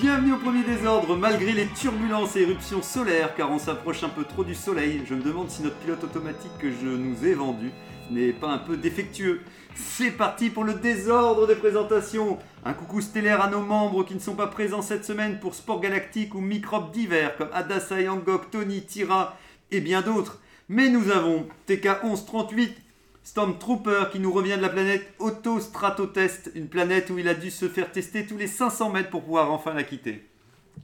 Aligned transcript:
Bienvenue 0.00 0.32
au 0.32 0.38
premier 0.38 0.62
désordre, 0.62 1.14
malgré 1.14 1.52
les 1.52 1.66
turbulences 1.66 2.34
et 2.34 2.40
éruptions 2.40 2.80
solaires, 2.80 3.34
car 3.34 3.50
on 3.50 3.58
s'approche 3.58 4.02
un 4.02 4.08
peu 4.08 4.24
trop 4.24 4.44
du 4.44 4.54
soleil. 4.54 5.02
Je 5.04 5.14
me 5.14 5.22
demande 5.22 5.50
si 5.50 5.62
notre 5.62 5.76
pilote 5.76 6.02
automatique 6.02 6.56
que 6.58 6.70
je 6.70 6.86
nous 6.86 7.26
ai 7.26 7.34
vendu 7.34 7.70
n'est 8.10 8.32
pas 8.32 8.48
un 8.48 8.56
peu 8.56 8.78
défectueux. 8.78 9.42
C'est 9.74 10.12
parti 10.12 10.48
pour 10.48 10.64
le 10.64 10.72
désordre 10.72 11.46
des 11.46 11.54
présentations. 11.54 12.38
Un 12.64 12.72
coucou 12.72 13.02
stellaire 13.02 13.42
à 13.42 13.50
nos 13.50 13.60
membres 13.60 14.02
qui 14.04 14.14
ne 14.14 14.20
sont 14.20 14.36
pas 14.36 14.46
présents 14.46 14.80
cette 14.80 15.04
semaine 15.04 15.38
pour 15.38 15.54
Sport 15.54 15.82
Galactique 15.82 16.34
ou 16.34 16.40
Microbes 16.40 16.92
divers 16.92 17.36
comme 17.36 17.50
Adassa 17.52 18.00
Yangok, 18.00 18.50
Tony, 18.50 18.80
Tira 18.80 19.36
et 19.70 19.82
bien 19.82 20.00
d'autres. 20.00 20.40
Mais 20.70 20.88
nous 20.88 21.10
avons 21.10 21.46
TK 21.66 22.04
1138, 22.04 22.74
Stormtrooper 23.22 24.04
qui 24.12 24.18
nous 24.18 24.32
revient 24.32 24.56
de 24.56 24.62
la 24.62 24.68
planète 24.70 25.12
Autostratotest, 25.18 26.50
une 26.54 26.68
planète 26.68 27.10
où 27.10 27.18
il 27.18 27.28
a 27.28 27.34
dû 27.34 27.50
se 27.50 27.68
faire 27.68 27.92
tester 27.92 28.26
tous 28.26 28.36
les 28.38 28.46
500 28.46 28.90
mètres 28.90 29.10
pour 29.10 29.22
pouvoir 29.22 29.52
enfin 29.52 29.74
la 29.74 29.82
quitter. 29.84 30.26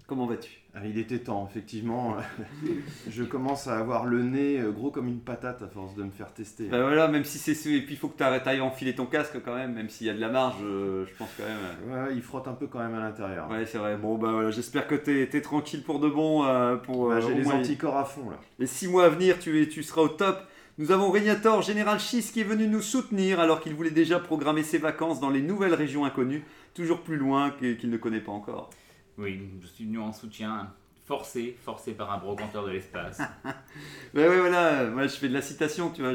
Comment 0.06 0.26
vas-tu? 0.26 0.50
Ah, 0.74 0.80
Il 0.84 0.98
était 0.98 1.18
temps, 1.18 1.48
effectivement. 1.50 2.16
je 3.08 3.22
commence 3.24 3.66
à 3.66 3.78
avoir 3.78 4.04
le 4.04 4.22
nez 4.22 4.60
euh, 4.60 4.70
gros 4.70 4.90
comme 4.90 5.08
une 5.08 5.20
patate 5.20 5.62
à 5.62 5.68
force 5.68 5.94
de 5.96 6.02
me 6.02 6.10
faire 6.10 6.32
tester. 6.34 6.64
Ben 6.66 6.82
voilà, 6.82 7.08
même 7.08 7.24
si 7.24 7.38
c'est 7.38 7.54
ce- 7.54 7.70
et 7.70 7.80
puis 7.80 7.94
il 7.94 7.96
faut 7.96 8.08
que 8.08 8.18
tu 8.18 8.22
arrêtes 8.22 8.46
à 8.46 8.62
enfiler 8.62 8.94
ton 8.94 9.06
casque 9.06 9.40
quand 9.42 9.54
même, 9.54 9.72
même 9.72 9.88
s'il 9.88 10.06
y 10.06 10.10
a 10.10 10.14
de 10.14 10.20
la 10.20 10.28
marge, 10.28 10.62
euh, 10.62 11.06
je 11.08 11.14
pense 11.16 11.30
quand 11.36 11.44
même. 11.44 11.56
euh, 11.96 12.06
Ouais, 12.08 12.14
il 12.14 12.20
frotte 12.22 12.46
un 12.46 12.52
peu 12.52 12.66
quand 12.66 12.78
même 12.80 12.94
à 12.94 13.00
l'intérieur. 13.00 13.48
Ouais, 13.50 13.64
c'est 13.64 13.78
vrai. 13.78 13.96
Bon, 13.96 14.16
bah 14.18 14.30
voilà, 14.30 14.50
j'espère 14.50 14.86
que 14.86 14.94
t'es 14.94 15.22
es 15.32 15.40
tranquille 15.40 15.82
pour 15.82 15.98
de 15.98 16.10
bon. 16.10 16.44
euh, 16.44 16.76
pour, 16.76 17.10
euh, 17.10 17.20
J'ai 17.22 17.34
les 17.34 17.42
moins 17.42 17.54
anticorps 17.54 17.96
à 17.96 18.04
fond 18.04 18.28
là. 18.30 18.36
les 18.58 18.66
6 18.66 18.86
mois 18.88 19.06
à 19.06 19.08
venir, 19.08 19.38
tu, 19.38 19.60
es- 19.62 19.68
tu 19.68 19.82
seras 19.82 20.02
au 20.02 20.08
top. 20.08 20.38
Nous 20.78 20.90
avons 20.92 21.10
Régnator, 21.10 21.62
Général 21.62 21.98
Schiss, 21.98 22.30
qui 22.30 22.40
est 22.40 22.44
venu 22.44 22.66
nous 22.68 22.82
soutenir 22.82 23.40
alors 23.40 23.60
qu'il 23.60 23.74
voulait 23.74 23.90
déjà 23.90 24.18
programmer 24.18 24.62
ses 24.62 24.76
vacances 24.78 25.20
dans 25.20 25.30
les 25.30 25.40
nouvelles 25.40 25.72
régions 25.74 26.04
inconnues, 26.04 26.44
toujours 26.74 27.00
plus 27.00 27.16
loin 27.16 27.50
qu'il 27.50 27.88
ne 27.88 27.96
connaît 27.96 28.20
pas 28.20 28.32
encore. 28.32 28.68
Oui, 29.16 29.40
je 29.62 29.66
suis 29.68 29.86
venu 29.86 29.98
en 30.00 30.12
soutien, 30.12 30.70
forcé, 31.06 31.56
forcé 31.64 31.92
par 31.92 32.12
un 32.12 32.18
brocanteur 32.18 32.66
de 32.66 32.72
l'espace. 32.72 33.20
Ouais, 34.14 34.28
ouais, 34.28 34.40
voilà, 34.40 34.68
euh, 34.80 34.90
moi 34.90 35.02
je 35.06 35.16
fais 35.16 35.28
de 35.28 35.34
la 35.34 35.42
citation, 35.42 35.90
tu 35.90 36.02
vois, 36.02 36.12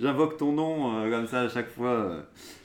j'invoque 0.00 0.36
ton 0.36 0.52
nom 0.52 0.96
euh, 1.00 1.10
comme 1.10 1.26
ça 1.28 1.42
à 1.42 1.48
chaque 1.48 1.70
fois. 1.70 1.90
euh. 1.90 2.22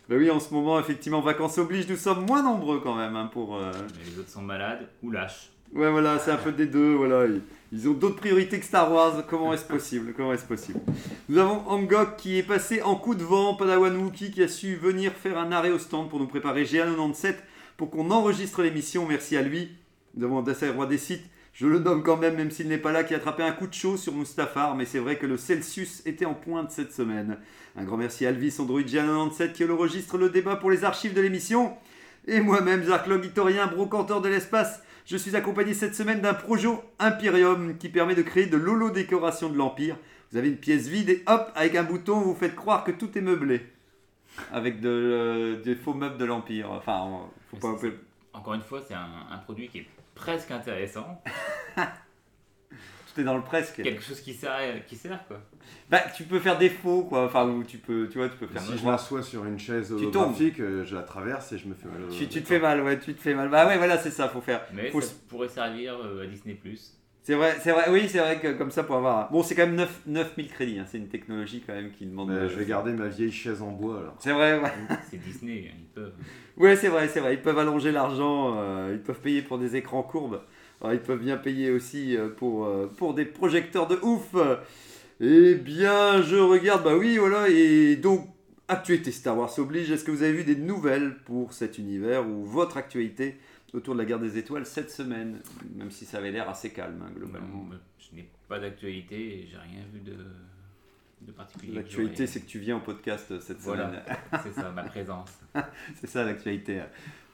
Bah 0.09 0.15
oui, 0.17 0.29
en 0.31 0.39
ce 0.39 0.51
moment, 0.53 0.79
effectivement, 0.79 1.21
vacances 1.21 1.57
oblige, 1.59 1.87
nous 1.87 1.95
sommes 1.97 2.25
moins 2.25 2.41
nombreux 2.41 2.79
quand 2.79 2.95
même 2.95 3.15
hein, 3.15 3.29
pour. 3.31 3.55
euh, 3.55 3.71
Mais 3.97 4.09
les 4.11 4.19
autres 4.19 4.29
sont 4.29 4.41
malades 4.41 4.87
ou 5.03 5.11
lâches. 5.11 5.50
Ouais, 5.73 5.89
voilà, 5.89 6.19
c'est 6.19 6.31
un 6.31 6.37
peu 6.37 6.51
des 6.51 6.65
deux, 6.65 6.95
voilà. 6.95 7.25
Ils, 7.71 7.87
ont 7.87 7.93
d'autres 7.93 8.17
priorités 8.17 8.59
que 8.59 8.65
Star 8.65 8.91
Wars. 8.91 9.25
Comment 9.29 9.53
est-ce 9.53 9.63
possible? 9.63 10.13
Comment 10.15 10.33
est-ce 10.33 10.45
possible? 10.45 10.81
Nous 11.29 11.37
avons 11.37 11.65
Angok 11.69 12.17
qui 12.17 12.37
est 12.37 12.43
passé 12.43 12.81
en 12.81 12.95
coup 12.95 13.15
de 13.15 13.23
vent, 13.23 13.55
Padawan 13.55 13.95
Wookie 13.95 14.31
qui 14.31 14.43
a 14.43 14.49
su 14.49 14.75
venir 14.75 15.13
faire 15.13 15.37
un 15.37 15.53
arrêt 15.53 15.71
au 15.71 15.79
stand 15.79 16.09
pour 16.09 16.19
nous 16.19 16.27
préparer 16.27 16.65
GA97 16.65 17.35
pour 17.77 17.89
qu'on 17.89 18.11
enregistre 18.11 18.61
l'émission. 18.63 19.05
Merci 19.07 19.37
à 19.37 19.41
lui. 19.41 19.71
Nous 20.15 20.25
avons 20.25 20.41
Dassai 20.41 20.69
Roi 20.69 20.87
des 20.87 20.97
sites. 20.97 21.23
Je 21.53 21.67
le 21.67 21.79
nomme 21.79 22.03
quand 22.03 22.17
même, 22.17 22.35
même 22.35 22.51
s'il 22.51 22.67
n'est 22.67 22.77
pas 22.77 22.91
là, 22.91 23.05
qui 23.05 23.13
a 23.13 23.17
attrapé 23.17 23.43
un 23.43 23.51
coup 23.51 23.67
de 23.67 23.73
chaud 23.73 23.95
sur 23.95 24.13
Mustafar, 24.13 24.75
mais 24.75 24.85
c'est 24.85 24.99
vrai 24.99 25.17
que 25.17 25.25
le 25.25 25.37
Celsius 25.37 26.01
était 26.05 26.25
en 26.25 26.33
pointe 26.33 26.71
cette 26.71 26.93
semaine. 26.93 27.37
Un 27.77 27.83
grand 27.83 27.97
merci 27.97 28.25
à 28.25 28.29
Alvis 28.29 28.55
Android 28.59 28.81
GA97 28.81 29.53
qui 29.53 29.65
enregistre 29.65 30.17
le 30.17 30.29
débat 30.29 30.57
pour 30.57 30.69
les 30.69 30.83
archives 30.83 31.13
de 31.13 31.21
l'émission. 31.21 31.73
Et 32.27 32.41
moi-même, 32.41 32.83
Zarklog 32.83 33.25
Hitorien, 33.25 33.67
brocanteur 33.67 34.21
de 34.21 34.29
l'espace, 34.29 34.81
je 35.11 35.17
suis 35.17 35.35
accompagné 35.35 35.73
cette 35.73 35.93
semaine 35.93 36.21
d'un 36.21 36.33
Projo 36.33 36.81
Imperium 36.97 37.77
qui 37.77 37.89
permet 37.89 38.15
de 38.15 38.21
créer 38.21 38.45
de 38.45 38.55
l'holo-décoration 38.55 39.49
de 39.49 39.57
l'Empire. 39.57 39.97
Vous 40.31 40.37
avez 40.37 40.47
une 40.47 40.55
pièce 40.55 40.87
vide 40.87 41.09
et 41.09 41.21
hop, 41.27 41.51
avec 41.53 41.75
un 41.75 41.83
bouton, 41.83 42.21
vous 42.21 42.33
faites 42.33 42.55
croire 42.55 42.85
que 42.85 42.91
tout 42.91 43.17
est 43.17 43.21
meublé. 43.21 43.69
Avec 44.53 44.79
de, 44.79 44.87
euh, 44.87 45.61
des 45.61 45.75
faux 45.75 45.93
meubles 45.93 46.17
de 46.17 46.23
l'Empire. 46.23 46.71
Enfin, 46.71 47.23
faut 47.49 47.57
pas... 47.57 47.75
Encore 48.31 48.53
une 48.53 48.61
fois, 48.61 48.81
c'est 48.87 48.93
un, 48.93 49.09
un 49.29 49.37
produit 49.39 49.67
qui 49.67 49.79
est 49.79 49.87
presque 50.15 50.49
intéressant. 50.49 51.21
Tout 53.13 53.21
est 53.21 53.23
dans 53.23 53.35
le 53.35 53.43
presque. 53.43 53.81
Quelque 53.81 54.03
chose 54.03 54.21
qui 54.21 54.33
sert, 54.33 54.85
qui 54.87 54.95
sert 54.95 55.25
quoi. 55.27 55.41
Bah, 55.89 55.99
tu 56.15 56.23
peux 56.23 56.39
faire 56.39 56.57
des 56.57 56.69
faux, 56.69 57.03
quoi. 57.03 57.25
Enfin, 57.25 57.47
ou 57.47 57.63
tu 57.63 57.77
peux, 57.77 58.07
tu 58.09 58.17
vois, 58.17 58.29
tu 58.29 58.37
peux 58.37 58.47
faire... 58.47 58.61
Si 58.61 58.77
je 58.77 58.85
m'assois 58.85 59.21
sur 59.21 59.45
une 59.45 59.59
chaise 59.59 59.93
Tu 59.97 60.05
holographique, 60.05 60.59
euh, 60.59 60.85
je 60.85 60.95
la 60.95 61.03
traverse 61.03 61.51
et 61.51 61.57
je 61.57 61.67
me 61.67 61.73
fais 61.73 61.87
mal. 61.87 62.01
Tu, 62.09 62.27
tu 62.27 62.41
te 62.41 62.47
fais 62.47 62.59
mal, 62.59 62.81
ouais, 62.81 62.97
tu 62.99 63.13
te 63.13 63.21
fais 63.21 63.33
mal. 63.33 63.49
Bah 63.49 63.67
ouais, 63.67 63.77
voilà, 63.77 63.97
c'est 63.97 64.11
ça, 64.11 64.29
faut 64.29 64.41
faire. 64.41 64.61
Mais 64.73 64.89
Faut 64.89 65.01
ça 65.01 65.13
pourrait 65.27 65.49
servir 65.49 65.97
euh, 66.01 66.23
à 66.23 66.27
Disney+. 66.27 66.57
C'est 67.23 67.35
vrai, 67.35 67.55
c'est 67.61 67.71
vrai, 67.71 67.83
oui, 67.89 68.09
c'est 68.09 68.17
vrai 68.17 68.39
que 68.39 68.53
comme 68.53 68.71
ça 68.71 68.83
pour 68.83 68.95
avoir. 68.95 69.29
Bon, 69.31 69.43
c'est 69.43 69.53
quand 69.53 69.67
même 69.67 69.75
9, 69.75 70.01
9000 70.07 70.47
crédits, 70.49 70.79
hein. 70.79 70.85
c'est 70.87 70.97
une 70.97 71.07
technologie 71.07 71.61
quand 71.65 71.73
même 71.73 71.91
qui 71.91 72.07
demande. 72.07 72.31
De- 72.31 72.47
je 72.47 72.55
vais 72.55 72.65
garder 72.65 72.93
ma 72.93 73.09
vieille 73.09 73.31
chaise 73.31 73.61
en 73.61 73.71
bois 73.71 73.99
alors. 73.99 74.15
C'est 74.19 74.31
vrai, 74.31 74.59
ouais. 74.59 74.71
C'est 75.09 75.17
Disney, 75.17 75.71
ils 75.77 75.85
peuvent. 75.93 76.13
Ouais, 76.57 76.75
c'est 76.75 76.87
vrai, 76.87 77.07
c'est 77.09 77.19
vrai. 77.19 77.35
Ils 77.35 77.41
peuvent 77.41 77.59
allonger 77.59 77.91
l'argent, 77.91 78.55
euh, 78.57 78.91
ils 78.93 79.01
peuvent 79.01 79.19
payer 79.19 79.43
pour 79.43 79.59
des 79.59 79.75
écrans 79.75 80.01
courbes. 80.01 80.41
Alors, 80.81 80.93
ils 80.93 80.99
peuvent 80.99 81.19
bien 81.21 81.37
payer 81.37 81.71
aussi 81.71 82.17
euh, 82.17 82.29
pour, 82.29 82.65
euh, 82.65 82.87
pour 82.97 83.13
des 83.13 83.25
projecteurs 83.25 83.87
de 83.87 83.97
ouf. 84.01 84.35
Eh 85.19 85.55
bien, 85.55 86.21
je 86.23 86.35
regarde, 86.35 86.83
bah 86.83 86.95
oui, 86.97 87.17
voilà, 87.17 87.47
et 87.49 87.95
donc, 87.95 88.27
actualité 88.67 89.11
Star 89.11 89.37
Wars 89.37 89.51
oblige. 89.59 89.91
Est-ce 89.91 90.03
que 90.03 90.11
vous 90.11 90.23
avez 90.23 90.33
vu 90.33 90.43
des 90.43 90.55
nouvelles 90.55 91.15
pour 91.25 91.53
cet 91.53 91.77
univers 91.77 92.27
ou 92.27 92.43
votre 92.43 92.77
actualité 92.77 93.37
autour 93.73 93.93
de 93.93 93.99
la 93.99 94.05
guerre 94.05 94.19
des 94.19 94.37
étoiles 94.39 94.65
cette 94.65 94.89
semaine? 94.89 95.39
Même 95.75 95.91
si 95.91 96.05
ça 96.05 96.17
avait 96.17 96.31
l'air 96.31 96.49
assez 96.49 96.71
calme, 96.71 97.03
hein, 97.05 97.11
globalement. 97.15 97.47
Non, 97.69 97.77
je 97.99 98.15
n'ai 98.15 98.27
pas 98.47 98.59
d'actualité 98.59 99.15
et 99.15 99.47
j'ai 99.47 99.57
rien 99.57 99.83
vu 99.93 99.99
de, 99.99 100.15
de 101.27 101.31
particulier. 101.31 101.73
L'actualité, 101.75 102.25
c'est 102.25 102.39
que 102.41 102.47
tu 102.47 102.57
viens 102.57 102.77
au 102.77 102.81
podcast 102.81 103.39
cette 103.41 103.57
Voilà, 103.59 103.89
semaine. 103.89 104.17
c'est 104.43 104.53
ça, 104.59 104.71
ma 104.71 104.83
présence. 104.83 105.29
c'est 105.99 106.07
ça 106.07 106.23
l'actualité. 106.23 106.79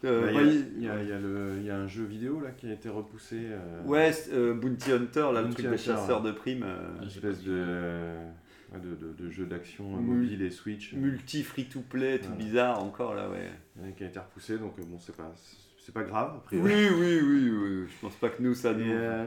Bah, 0.04 0.10
Euh, 0.10 0.28
Il 0.30 0.36
bah, 0.36 0.42
y, 0.44 0.48
a- 0.48 0.52
il- 0.52 0.84
y 0.84 0.90
a- 0.90 1.04
il 1.04 1.10
y 1.10 1.12
a 1.12 1.20
le- 1.20 1.54
il 1.60 1.66
y 1.66 1.70
a 1.72 1.78
un 1.78 1.88
jeu 1.88 2.04
vidéo 2.04 2.40
là 2.40 2.52
qui 2.52 2.70
a 2.70 2.74
été 2.74 2.88
repoussé. 2.90 3.38
euh, 3.50 3.84
Ouais, 3.86 4.12
euh, 4.32 4.54
Bounty 4.54 4.92
Hunter, 4.92 5.30
là, 5.34 5.42
le 5.42 5.50
truc 5.50 5.66
de 5.66 5.70
Hunter, 5.72 5.78
chasseur 5.82 6.24
ouais. 6.24 6.32
de 6.32 6.36
primes. 6.36 6.64
euh, 6.64 7.02
Une 7.02 7.08
espèce 7.08 7.44
de, 7.44 8.16
de, 8.78 8.96
de- 8.96 9.14
de 9.14 9.30
jeu 9.32 9.46
d'action 9.46 9.86
mobile 9.90 10.42
et 10.44 10.52
Switch 10.52 10.94
multi 10.94 11.42
free-to-play, 11.44 12.20
tout 12.20 12.28
Voilà. 12.28 12.44
bizarre 12.44 12.84
encore 12.84 13.16
là, 13.16 13.30
ouais. 13.30 13.50
qui 13.98 14.04
a 14.04 14.08
été 14.08 14.20
repoussé. 14.20 14.58
Donc 14.60 14.80
bon, 14.80 15.00
c'est 15.00 15.16
pas, 15.16 15.34
c'est 15.80 15.94
pas 15.94 16.04
grave. 16.04 16.32
a 16.32 16.36
Oui, 16.36 16.60
priori. 16.62 16.90
oui, 16.90 17.20
oui, 17.24 17.50
oui, 17.50 17.86
je 17.88 18.02
pense 18.02 18.16
pas 18.18 18.30
que 18.30 18.42
nous 18.44 18.54
ça 18.54 18.72
Et, 18.74 18.76
nous. 18.76 18.92
euh, 18.92 19.26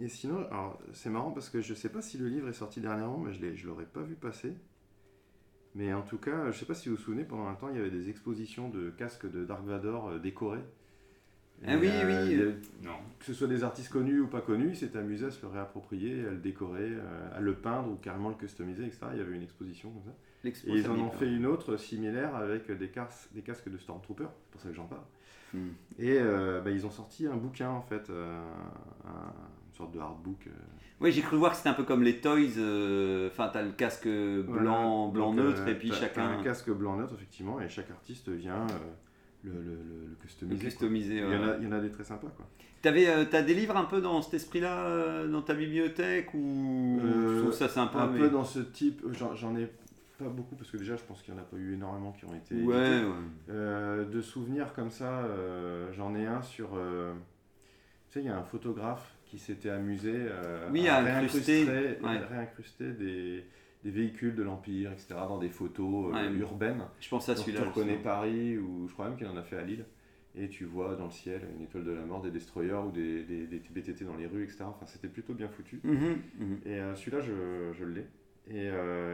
et 0.00 0.08
sinon, 0.08 0.38
alors 0.50 0.80
c'est 0.92 1.10
marrant 1.10 1.30
parce 1.30 1.50
que 1.50 1.60
je 1.60 1.72
sais 1.74 1.88
pas 1.90 2.02
si 2.02 2.18
le 2.18 2.26
livre 2.28 2.48
est 2.48 2.52
sorti 2.54 2.80
dernièrement, 2.80 3.18
mais 3.18 3.32
je 3.32 3.40
l'ai- 3.40 3.54
je 3.54 3.66
l'aurais 3.68 3.84
pas 3.84 4.02
vu 4.02 4.14
passer. 4.16 4.54
Mais 5.74 5.92
en 5.92 6.02
tout 6.02 6.18
cas, 6.18 6.50
je 6.50 6.58
sais 6.58 6.64
pas 6.66 6.74
si 6.74 6.88
vous 6.88 6.96
vous 6.96 7.02
souvenez, 7.02 7.24
pendant 7.24 7.46
un 7.46 7.54
temps, 7.54 7.68
il 7.70 7.76
y 7.76 7.78
avait 7.78 7.90
des 7.90 8.10
expositions 8.10 8.68
de 8.68 8.90
casques 8.90 9.30
de 9.30 9.44
Dark 9.44 9.64
Vador 9.64 10.08
euh, 10.08 10.18
décorés. 10.18 10.58
Ah 11.66 11.76
oui, 11.78 11.88
oui. 12.06 12.14
il 12.30 12.38
y 12.38 12.42
a- 12.42 12.46
Non. 12.90 12.96
que 13.18 13.24
ce 13.26 13.34
soit 13.34 13.46
des 13.46 13.62
artistes 13.64 13.90
connus 13.92 14.20
ou 14.20 14.26
pas 14.26 14.40
connus, 14.40 14.70
ils 14.70 14.76
s'étaient 14.76 14.98
amusés 14.98 15.26
à 15.26 15.30
se 15.30 15.42
le 15.42 15.52
réapproprier, 15.52 16.26
à 16.26 16.30
le 16.30 16.38
décorer, 16.38 16.88
euh, 16.90 17.36
à 17.36 17.40
le 17.40 17.54
peindre 17.54 17.90
ou 17.90 17.96
carrément 17.96 18.30
le 18.30 18.34
customiser, 18.34 18.84
etc. 18.84 19.00
Il 19.12 19.18
y 19.18 19.20
avait 19.20 19.36
une 19.36 19.42
exposition 19.42 19.90
comme 19.90 20.02
ça. 20.04 20.12
Et 20.66 20.78
ils 20.78 20.88
en 20.88 20.98
ont 20.98 21.10
fait 21.10 21.30
une 21.30 21.44
autre 21.44 21.76
similaire 21.76 22.34
avec 22.34 22.70
des, 22.70 22.88
cas- 22.88 23.10
des 23.34 23.42
casques 23.42 23.68
de 23.70 23.76
Stormtrooper, 23.76 24.24
c'est 24.46 24.50
pour 24.52 24.60
ça 24.62 24.68
que 24.70 24.74
j'en 24.74 24.86
parle. 24.86 25.02
Hmm. 25.52 25.68
Et 25.98 26.16
euh, 26.18 26.62
bah, 26.62 26.70
ils 26.70 26.86
ont 26.86 26.90
sorti 26.90 27.26
un 27.26 27.36
bouquin 27.36 27.68
en 27.68 27.82
fait, 27.82 28.08
euh, 28.08 28.40
un- 29.06 29.34
sorte 29.80 29.94
de 29.94 29.98
hardbook. 30.00 30.46
euh, 30.46 30.50
Oui, 31.00 31.12
j'ai 31.12 31.22
cru 31.22 31.36
voir 31.36 31.52
que 31.52 31.56
c'était 31.56 31.70
un 31.70 31.74
peu 31.74 31.84
comme 31.84 32.02
les 32.02 32.20
toys. 32.20 32.38
euh, 32.58 33.28
Enfin, 33.28 33.48
t'as 33.52 33.62
le 33.62 33.72
casque 33.72 34.06
blanc, 34.08 34.42
Voilà. 34.46 34.62
blanc 34.62 35.10
Donc, 35.12 35.36
neutre 35.36 35.62
euh, 35.66 35.70
et 35.70 35.74
puis 35.74 35.90
chacun. 35.92 36.26
t'as 36.26 36.38
un 36.38 36.42
casque 36.42 36.70
blanc 36.70 36.96
neutre 36.96 37.14
effectivement, 37.14 37.60
et 37.60 37.68
chaque 37.68 37.90
artiste 37.90 38.28
vient 38.28 38.66
euh, 38.66 38.78
le, 39.44 39.52
le- 39.52 39.58
le- 39.60 40.08
le 40.10 40.14
customiser. 40.56 41.20
Le 41.20 41.26
Il 41.28 41.32
y, 41.32 41.36
en 41.36 41.48
a, 41.48 41.56
il 41.56 41.64
y 41.64 41.66
en 41.66 41.72
a 41.72 41.80
des 41.80 41.90
très 41.90 42.04
sympas 42.04 42.28
quoi. 42.36 42.46
T'avais, 42.82 43.08
euh, 43.08 43.24
t'as 43.30 43.42
des 43.42 43.52
livres 43.54 43.76
un 43.76 43.84
peu 43.84 44.00
dans 44.00 44.22
cet 44.22 44.34
esprit-là 44.34 44.86
euh, 44.86 45.28
dans 45.28 45.42
ta 45.42 45.52
bibliothèque 45.54 46.32
ou 46.34 46.98
Euh, 47.02 47.34
tu 47.36 47.40
trouves 47.42 47.52
ça 47.52 47.68
sympa 47.68 48.00
un 48.00 48.06
mais- 48.06 48.18
peu 48.20 48.30
dans 48.30 48.44
ce 48.44 48.60
type, 48.60 49.02
j'en 49.12 49.54
ai 49.56 49.68
pas 50.18 50.28
beaucoup 50.28 50.54
parce 50.56 50.70
que 50.70 50.76
déjà 50.78 50.96
je 50.96 51.02
pense 51.02 51.22
qu'il 51.22 51.32
n'y 51.34 51.40
en 51.40 51.42
a 51.42 51.46
pas 51.46 51.56
eu 51.56 51.74
énormément 51.74 52.12
qui 52.12 52.24
ont 52.26 52.34
été 52.34 52.54
Ouais, 52.54 52.76
édités. 52.76 53.04
ouais. 53.06 53.12
Euh, 53.50 54.04
de 54.06 54.20
souvenirs 54.22 54.72
comme 54.74 54.90
ça, 54.90 55.10
euh, 55.24 55.90
j'en 55.92 56.14
ai 56.14 56.26
un 56.26 56.40
sur. 56.42 56.70
euh, 56.74 57.12
tu 58.10 58.14
sais, 58.14 58.20
il 58.20 58.26
y 58.26 58.28
a 58.30 58.36
un 58.38 58.42
photographe 58.42 59.14
qui 59.30 59.38
s'était 59.38 59.70
amusé 59.70 60.12
euh, 60.12 60.68
Oui, 60.72 60.88
à 60.88 60.96
à 60.96 61.00
incruster, 61.18 61.62
réincruster, 61.64 62.04
ouais. 62.04 62.18
réincruster 62.18 62.90
des, 62.92 63.44
des 63.84 63.90
véhicules 63.92 64.34
de 64.34 64.42
l'Empire, 64.42 64.90
etc., 64.90 65.08
dans 65.28 65.38
des 65.38 65.48
photos 65.50 66.12
euh, 66.12 66.30
Ouais. 66.32 66.36
urbaines. 66.38 66.82
Je 67.00 67.08
pense 67.08 67.28
à 67.28 67.36
celui-là. 67.36 67.60
tu 67.62 67.68
reconnais. 67.68 67.96
Paris, 67.96 68.58
ou 68.58 68.88
je 68.88 68.92
crois 68.92 69.08
même 69.08 69.16
qu'il 69.16 69.28
en 69.28 69.36
a 69.36 69.42
fait 69.44 69.56
à 69.56 69.62
Lille. 69.62 69.84
Et 70.34 70.48
tu 70.48 70.64
vois 70.64 70.96
dans 70.96 71.04
le 71.04 71.10
ciel 71.12 71.42
une 71.56 71.62
étoile 71.64 71.84
de 71.84 71.92
la 71.92 72.04
mort, 72.04 72.22
des 72.22 72.30
destroyers 72.32 72.72
ou 72.72 72.90
des, 72.90 73.22
des, 73.22 73.46
des 73.46 73.58
BTT 73.58 74.04
dans 74.04 74.16
les 74.16 74.26
rues, 74.26 74.42
etc. 74.44 74.64
Enfin, 74.66 74.86
c'était 74.86 75.08
plutôt 75.08 75.34
bien 75.34 75.48
foutu. 75.48 75.80
Mhm, 75.84 76.16
mhm. 76.38 76.58
Et 76.66 76.80
euh, 76.80 76.94
celui-là, 76.96 77.20
je, 77.20 77.72
je 77.72 77.84
l'ai. 77.84 78.06
Et 78.48 78.68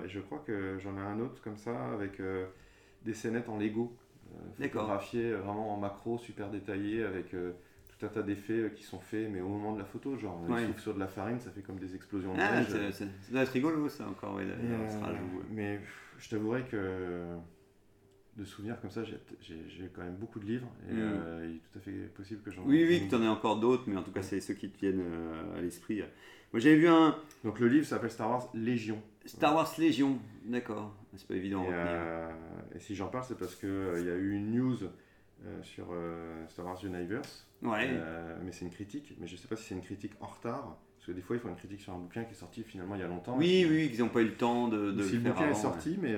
je 0.07 0.21
crois 0.21 0.43
que 0.47 0.79
j'en 0.79 0.97
ai 0.97 1.01
un 1.01 1.21
autre 1.21 1.43
comme 1.43 1.59
ça, 1.59 1.93
avec 1.93 2.23
des 3.05 3.13
scénettes 3.13 3.51
en 3.51 3.59
Lego, 3.59 3.95
photographiées 4.59 5.33
vraiment 5.33 5.75
en 5.75 5.77
macro, 5.79 6.17
super 6.17 6.49
détaillées, 6.49 7.05
avec 7.05 7.35
tout 7.99 8.07
un 8.07 8.09
tas 8.11 8.23
d'effets 8.23 8.53
euh, 8.53 8.69
qui 8.69 8.83
sont 8.83 8.99
faits, 9.01 9.29
mais 9.33 9.41
au 9.41 9.49
moment 9.49 9.73
de 9.75 9.79
la 9.79 9.85
photo, 9.85 10.17
genre, 10.17 10.43
Ouais. 10.49 10.65
ils 10.69 10.81
sur 10.81 10.95
de 10.95 10.99
la 11.01 11.09
farine, 11.09 11.41
ça 11.41 11.51
fait 11.51 11.63
comme 11.63 11.79
des 11.79 11.95
explosions 11.95 12.35
de 12.35 12.41
Ah, 12.41 12.57
neige. 12.61 12.67
c'est- 12.69 12.93
ça 12.93 13.05
doit 13.33 13.43
être 13.43 13.51
rigolo 13.53 13.89
ça 13.89 14.07
encore, 14.09 14.35
ouais, 14.35 14.45
euh, 14.47 15.19
mais 15.51 15.79
pff, 15.79 16.15
je 16.19 16.29
t'avouerai 16.31 16.63
que 16.65 17.37
de 18.37 18.45
souvenirs 18.45 18.79
comme 18.83 18.91
ça, 18.91 19.03
j'ai- 19.03 19.19
quand 19.95 20.03
même 20.03 20.17
beaucoup 20.17 20.39
de 20.39 20.45
livres, 20.45 20.69
et 20.91 20.93
Mm. 20.93 20.99
euh, 21.01 21.47
il 21.49 21.57
est 21.57 21.59
tout 21.61 21.79
à 21.79 21.81
fait 21.81 21.93
possible 22.15 22.43
que 22.43 22.51
j'en 22.51 22.65
Oui, 22.65 22.85
oui, 22.87 23.05
que 23.07 23.09
tu 23.11 23.15
en 23.17 23.23
aies 23.23 23.29
encore 23.29 23.59
d'autres, 23.59 23.85
mais 23.87 23.97
en 23.97 24.03
tout 24.03 24.13
cas, 24.13 24.21
c'est 24.23 24.41
ceux 24.41 24.55
qui 24.55 24.69
te 24.69 24.79
viennent 24.79 25.01
euh, 25.03 25.59
à 25.59 25.61
l'esprit. 25.63 26.03
Moi, 26.53 26.61
j'avais 26.61 26.77
vu 26.77 26.89
un 26.89 27.17
Donc 27.45 27.59
le 27.61 27.69
livre 27.69 27.87
s'appelle 27.87 28.11
Star 28.11 28.29
Wars 28.31 28.51
Légion. 28.55 29.03
Star 29.25 29.55
Wars 29.55 29.73
Légion, 29.79 30.19
d'accord. 30.45 30.95
C'est 31.17 31.27
pas 31.27 31.35
évident 31.35 31.65
Et, 31.65 31.69
euh, 31.73 32.31
si 32.79 32.95
j'en 32.95 33.09
parle, 33.09 33.25
c'est 33.25 33.39
parce 33.39 33.55
qu'il 33.57 33.69
y 33.71 34.11
a 34.11 34.15
eu 34.17 34.33
une 34.33 34.53
news 34.55 34.77
euh, 35.45 35.63
sur 35.63 35.89
euh, 35.93 36.47
Star 36.49 36.65
Wars 36.67 36.83
Universe. 36.85 37.47
Ouais. 37.63 37.89
Euh, 37.91 38.39
mais 38.45 38.53
c'est 38.53 38.65
une 38.65 38.71
critique, 38.71 39.15
mais 39.21 39.27
je 39.27 39.37
sais 39.37 39.49
pas 39.49 39.57
si 39.57 39.65
c'est 39.65 39.75
une 39.75 39.83
critique 39.83 40.13
en 40.21 40.27
retard. 40.27 40.77
Parce 40.97 41.07
que 41.07 41.13
des 41.13 41.21
fois, 41.21 41.37
ils 41.37 41.41
font 41.41 41.49
une 41.51 41.57
critique 41.57 41.81
sur 41.81 41.93
un 41.93 41.99
bouquin 41.99 42.25
qui 42.25 42.33
est 42.33 42.37
sorti 42.37 42.63
finalement 42.63 42.95
il 42.95 43.01
y 43.01 43.05
a 43.05 43.09
longtemps. 43.09 43.37
oui, 43.37 43.59
Et 43.63 43.67
oui, 43.67 43.91
qu'ils 43.91 44.01
n'ont 44.01 44.09
pas 44.09 44.21
eu 44.23 44.27
le 44.27 44.35
temps 44.35 44.69
de, 44.69 44.91
de 44.93 45.03
si 45.03 45.13
le 45.13 45.19
le 45.19 45.23
faire 45.25 45.33
bouquin 45.35 45.45
avant, 45.47 45.57
est 45.59 45.63
sorti, 45.63 45.99
mais. 46.01 46.15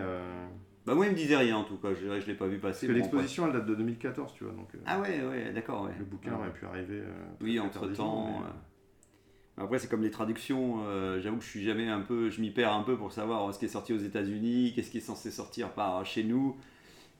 Bah, 0.86 0.94
moi, 0.94 1.04
il 1.06 1.12
me 1.12 1.16
disait 1.16 1.36
rien 1.36 1.56
en 1.58 1.64
tout 1.64 1.76
cas. 1.76 1.92
Je, 1.92 2.20
je 2.20 2.26
l'ai 2.26 2.34
pas 2.34 2.46
vu 2.46 2.58
parce 2.58 2.76
passer. 2.76 2.86
que 2.86 2.92
bon, 2.92 2.98
l'exposition, 2.98 3.46
elle 3.46 3.52
date 3.52 3.66
de 3.66 3.74
2014, 3.74 4.32
tu 4.34 4.44
vois. 4.44 4.54
Donc, 4.54 4.68
Ah 4.86 4.98
ouais, 5.00 5.22
ouais, 5.22 5.52
d'accord, 5.52 5.82
ouais. 5.84 5.92
le 5.98 6.04
bouquin 6.06 6.34
aurait 6.34 6.52
pu 6.52 6.64
arriver. 6.64 7.02
Oui, 7.42 7.58
entre 7.60 7.86
temps. 7.88 8.40
mais- 8.40 9.62
Après, 9.62 9.78
c'est 9.78 9.88
comme 9.88 10.02
les 10.02 10.10
traductions. 10.10 10.78
J'avoue 11.20 11.36
que 11.38 11.44
je 11.44 11.48
suis 11.50 11.64
jamais 11.64 11.88
un 11.88 12.00
peu, 12.00 12.30
je 12.30 12.40
m'y 12.40 12.50
perds 12.50 12.72
un 12.72 12.82
peu 12.84 12.96
pour 12.96 13.12
savoir 13.12 13.52
ce 13.52 13.58
qui 13.58 13.64
est 13.66 13.68
sorti 13.68 13.92
aux 13.92 13.98
États-Unis, 13.98 14.72
qu'est-ce 14.74 14.90
qui 14.90 14.98
est 14.98 15.02
censé 15.02 15.30
sortir 15.30 15.72
par 15.72 16.06
chez 16.06 16.24
nous. 16.24 16.56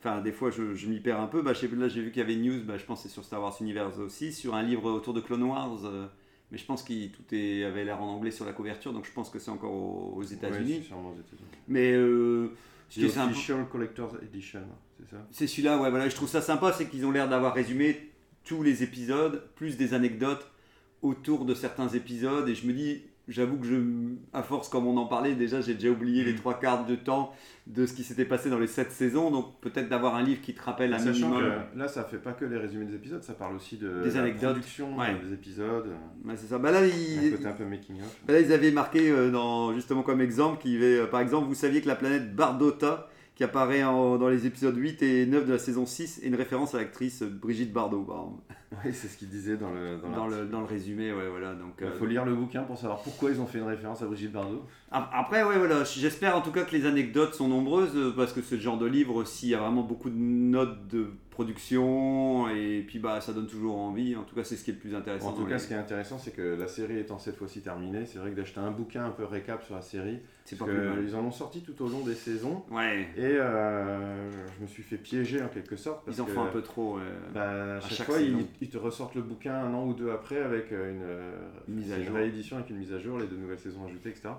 Enfin, 0.00 0.20
des 0.20 0.32
fois, 0.32 0.50
je, 0.50 0.74
je 0.74 0.86
m'y 0.88 1.00
perds 1.00 1.20
un 1.20 1.26
peu. 1.26 1.42
Bah, 1.42 1.52
je 1.54 1.58
sais- 1.60 1.68
là, 1.74 1.88
j'ai 1.88 2.00
vu 2.02 2.10
qu'il 2.10 2.20
y 2.20 2.22
avait 2.22 2.34
une 2.34 2.42
news. 2.44 2.62
Bah, 2.64 2.78
je 2.78 2.84
pense 2.84 3.02
que 3.02 3.08
c'est 3.08 3.12
sur 3.12 3.24
Star 3.24 3.42
Wars 3.42 3.56
Universe 3.60 3.98
aussi, 3.98 4.32
sur 4.32 4.54
un 4.54 4.62
livre 4.62 4.90
autour 4.92 5.12
de 5.14 5.20
Clone 5.20 5.42
Wars. 5.42 5.84
euh, 5.84 6.06
mais 6.50 6.56
je 6.56 6.64
pense 6.64 6.82
que 6.82 7.08
tout 7.08 7.22
est, 7.32 7.64
avait 7.64 7.84
l'air 7.84 8.00
en 8.00 8.08
anglais 8.14 8.30
sur 8.30 8.46
la 8.46 8.52
couverture, 8.52 8.92
donc 8.94 9.04
je 9.04 9.12
pense 9.12 9.28
que 9.28 9.38
c'est 9.38 9.50
encore 9.50 9.72
aux, 9.72 10.14
aux 10.16 10.20
Ouais, 10.24 10.32
États-Unis. 10.32 10.78
c'est 10.80 10.86
sûrement 10.88 11.10
aux 11.10 11.14
États-Unis. 11.14 11.50
mais 11.66 11.92
euh, 11.92 12.54
The 12.90 13.68
Collector's 13.70 14.14
Edition, 14.22 14.62
c'est 14.98 15.10
ça? 15.10 15.26
C'est 15.30 15.46
celui-là, 15.46 15.78
ouais, 15.78 15.90
voilà, 15.90 16.08
je 16.08 16.14
trouve 16.14 16.28
ça 16.28 16.40
sympa, 16.40 16.72
c'est 16.72 16.88
qu'ils 16.88 17.04
ont 17.04 17.10
l'air 17.10 17.28
d'avoir 17.28 17.52
résumé 17.52 18.12
tous 18.44 18.62
les 18.62 18.82
épisodes, 18.82 19.46
plus 19.56 19.76
des 19.76 19.92
anecdotes 19.92 20.50
autour 21.02 21.44
de 21.44 21.52
certains 21.52 21.88
épisodes, 21.88 22.48
et 22.48 22.54
je 22.54 22.66
me 22.66 22.72
dis, 22.72 23.02
j'avoue 23.28 23.56
que 23.58 23.66
je, 23.66 23.76
à 24.32 24.42
force, 24.42 24.68
comme 24.68 24.86
on 24.86 24.96
en 24.96 25.06
parlait, 25.06 25.34
déjà 25.34 25.60
j'ai 25.60 25.74
déjà 25.74 25.90
oublié 25.90 26.22
Mm. 26.22 26.26
les 26.26 26.34
trois 26.34 26.58
quarts 26.58 26.84
de 26.86 26.94
temps 26.96 27.32
de 27.66 27.84
ce 27.84 27.92
qui 27.92 28.02
s'était 28.02 28.24
passé 28.24 28.48
dans 28.48 28.58
les 28.58 28.66
sept 28.66 28.90
saisons, 28.90 29.30
donc 29.30 29.60
peut-être 29.60 29.88
d'avoir 29.90 30.14
un 30.14 30.22
livre 30.22 30.40
qui 30.40 30.54
te 30.54 30.62
rappelle 30.62 30.94
un 30.94 30.98
Sachant 30.98 31.28
minimum. 31.28 31.52
que 31.74 31.78
là, 31.78 31.86
ça 31.86 32.02
fait 32.04 32.16
pas 32.16 32.32
que 32.32 32.46
les 32.46 32.56
résumés 32.56 32.86
des 32.86 32.94
épisodes, 32.94 33.22
ça 33.22 33.34
parle 33.34 33.54
aussi 33.56 33.76
de 33.76 34.02
Des 34.04 34.10
la 34.12 34.20
anecdotes. 34.22 34.50
production 34.52 34.98
Ouais. 34.98 35.14
des 35.22 35.34
épisodes, 35.34 35.88
Ouais, 36.24 36.34
c'est 36.36 36.46
ça. 36.46 36.58
Bah 36.58 36.70
là, 36.70 36.80
un 36.80 36.86
il- 36.86 37.32
côté 37.32 37.46
un 37.46 37.52
peu 37.52 37.64
making. 37.66 37.96
Bah 38.26 38.32
Là, 38.32 38.40
ils 38.40 38.52
avaient 38.52 38.70
marqué 38.70 39.10
euh, 39.10 39.30
dans, 39.30 39.74
justement 39.74 40.02
comme 40.02 40.20
exemple, 40.22 40.60
qu'il 40.62 40.72
y 40.72 40.76
avait, 40.76 40.98
euh, 41.00 41.06
par 41.06 41.20
exemple, 41.20 41.46
vous 41.46 41.54
saviez 41.54 41.82
que 41.82 41.88
la 41.88 41.96
planète 41.96 42.34
Bardota, 42.34 43.08
qui 43.38 43.44
apparaît 43.44 43.84
en- 43.84 44.18
dans 44.18 44.28
les 44.28 44.46
épisodes 44.46 44.76
8 44.76 45.00
et 45.00 45.24
9 45.24 45.46
de 45.46 45.52
la 45.52 45.58
saison 45.60 45.86
6, 45.86 46.18
est 46.24 46.26
une 46.26 46.34
référence 46.34 46.74
à 46.74 46.78
l'actrice 46.78 47.22
Brigitte 47.22 47.72
Bardot. 47.72 48.04
Oui, 48.84 48.90
c'est 48.92 49.08
ce 49.08 49.16
qu'il 49.16 49.28
disait 49.30 49.56
dans 49.56 49.70
le 49.70 49.96
dans, 50.14 50.26
le, 50.26 50.44
dans 50.44 50.60
le 50.60 50.66
résumé, 50.66 51.10
ouais, 51.12 51.28
voilà. 51.30 51.54
Donc, 51.54 51.74
Il 51.80 51.86
euh, 51.86 51.92
faut 51.98 52.04
lire 52.04 52.26
le 52.26 52.34
bouquin 52.34 52.64
pour 52.64 52.76
savoir 52.76 53.00
pourquoi 53.00 53.30
ils 53.30 53.40
ont 53.40 53.46
fait 53.46 53.58
une 53.58 53.64
référence 53.64 54.02
à 54.02 54.06
Brigitte 54.06 54.30
Bardot. 54.32 54.62
ap- 54.90 55.08
Après, 55.14 55.42
ouais, 55.42 55.56
voilà, 55.56 55.84
j'espère 55.84 56.36
en 56.36 56.42
tout 56.42 56.50
cas 56.52 56.64
que 56.64 56.76
les 56.76 56.84
anecdotes 56.84 57.32
sont 57.34 57.48
nombreuses, 57.48 57.96
euh, 57.96 58.12
parce 58.14 58.32
que 58.34 58.40
le 58.50 58.60
genre 58.60 58.76
de 58.76 58.84
livre, 58.84 59.24
s'il 59.24 59.48
y 59.48 59.54
a 59.54 59.58
vraiment 59.58 59.82
beaucoup 59.82 60.10
de 60.10 60.18
notes 60.18 60.86
de 60.88 61.06
production, 61.38 62.48
et 62.48 62.82
puis 62.86 62.98
bah, 62.98 63.20
ça 63.20 63.32
donne 63.32 63.46
toujours 63.46 63.78
envie. 63.78 64.16
En 64.16 64.22
tout 64.24 64.34
cas, 64.34 64.44
c'est 64.44 64.56
ce 64.56 64.64
qui 64.64 64.70
est 64.70 64.74
le 64.74 64.80
plus 64.80 64.94
intéressant. 64.94 65.28
En 65.28 65.32
tout 65.32 65.44
cas, 65.44 65.52
les- 65.54 65.58
ce 65.58 65.68
qui 65.68 65.72
est 65.74 65.76
intéressant, 65.76 66.18
c'est 66.18 66.32
que 66.32 66.56
la 66.58 66.66
série 66.66 66.98
étant 66.98 67.18
cette 67.18 67.36
fois-ci 67.36 67.60
terminée, 67.60 68.06
c'est 68.06 68.18
vrai 68.18 68.30
que 68.30 68.36
d'acheter 68.36 68.60
un 68.60 68.70
bouquin 68.70 69.04
un 69.04 69.10
peu 69.10 69.24
récap 69.24 69.62
sur 69.62 69.74
la 69.74 69.82
série, 69.82 70.18
c'est 70.44 70.56
parce 70.58 70.70
qu'ils 70.70 71.14
en 71.16 71.24
ont 71.24 71.30
sorti 71.30 71.62
tout 71.62 71.80
au 71.82 71.88
long 71.88 72.00
des 72.00 72.14
saisons, 72.14 72.64
Ouais, 72.70 73.08
et 73.16 73.22
euh, 73.36 74.30
je 74.56 74.62
me 74.62 74.66
suis 74.66 74.82
fait 74.82 74.96
piéger 74.98 75.42
en 75.42 75.48
quelque 75.48 75.76
sorte. 75.76 76.04
Parce 76.04 76.16
ils 76.16 76.20
en 76.20 76.24
que, 76.24 76.32
font 76.32 76.42
un 76.42 76.46
peu 76.46 76.62
trop. 76.62 76.96
ouais. 76.96 77.02
bah, 77.32 77.76
à 77.76 77.80
chaque, 77.80 77.90
chaque 77.92 78.06
fois, 78.06 78.20
ils, 78.20 78.46
ils 78.60 78.68
te 78.68 78.78
ressortent 78.78 79.14
le 79.14 79.22
bouquin 79.22 79.54
un 79.54 79.72
an 79.74 79.86
ou 79.86 79.94
deux 79.94 80.10
après 80.10 80.38
avec 80.38 80.72
euh, 80.72 80.92
une, 80.92 81.02
euh, 81.02 81.38
Une 81.68 81.74
mise 81.76 81.92
à 81.92 82.00
jour. 82.02 82.16
réédition 82.16 82.56
avec 82.56 82.70
une 82.70 82.76
mise 82.78 82.92
à 82.92 82.98
jour, 82.98 83.18
les 83.18 83.26
deux 83.26 83.36
nouvelles 83.36 83.58
saisons 83.58 83.84
ajoutées, 83.86 84.10
etc. 84.10 84.30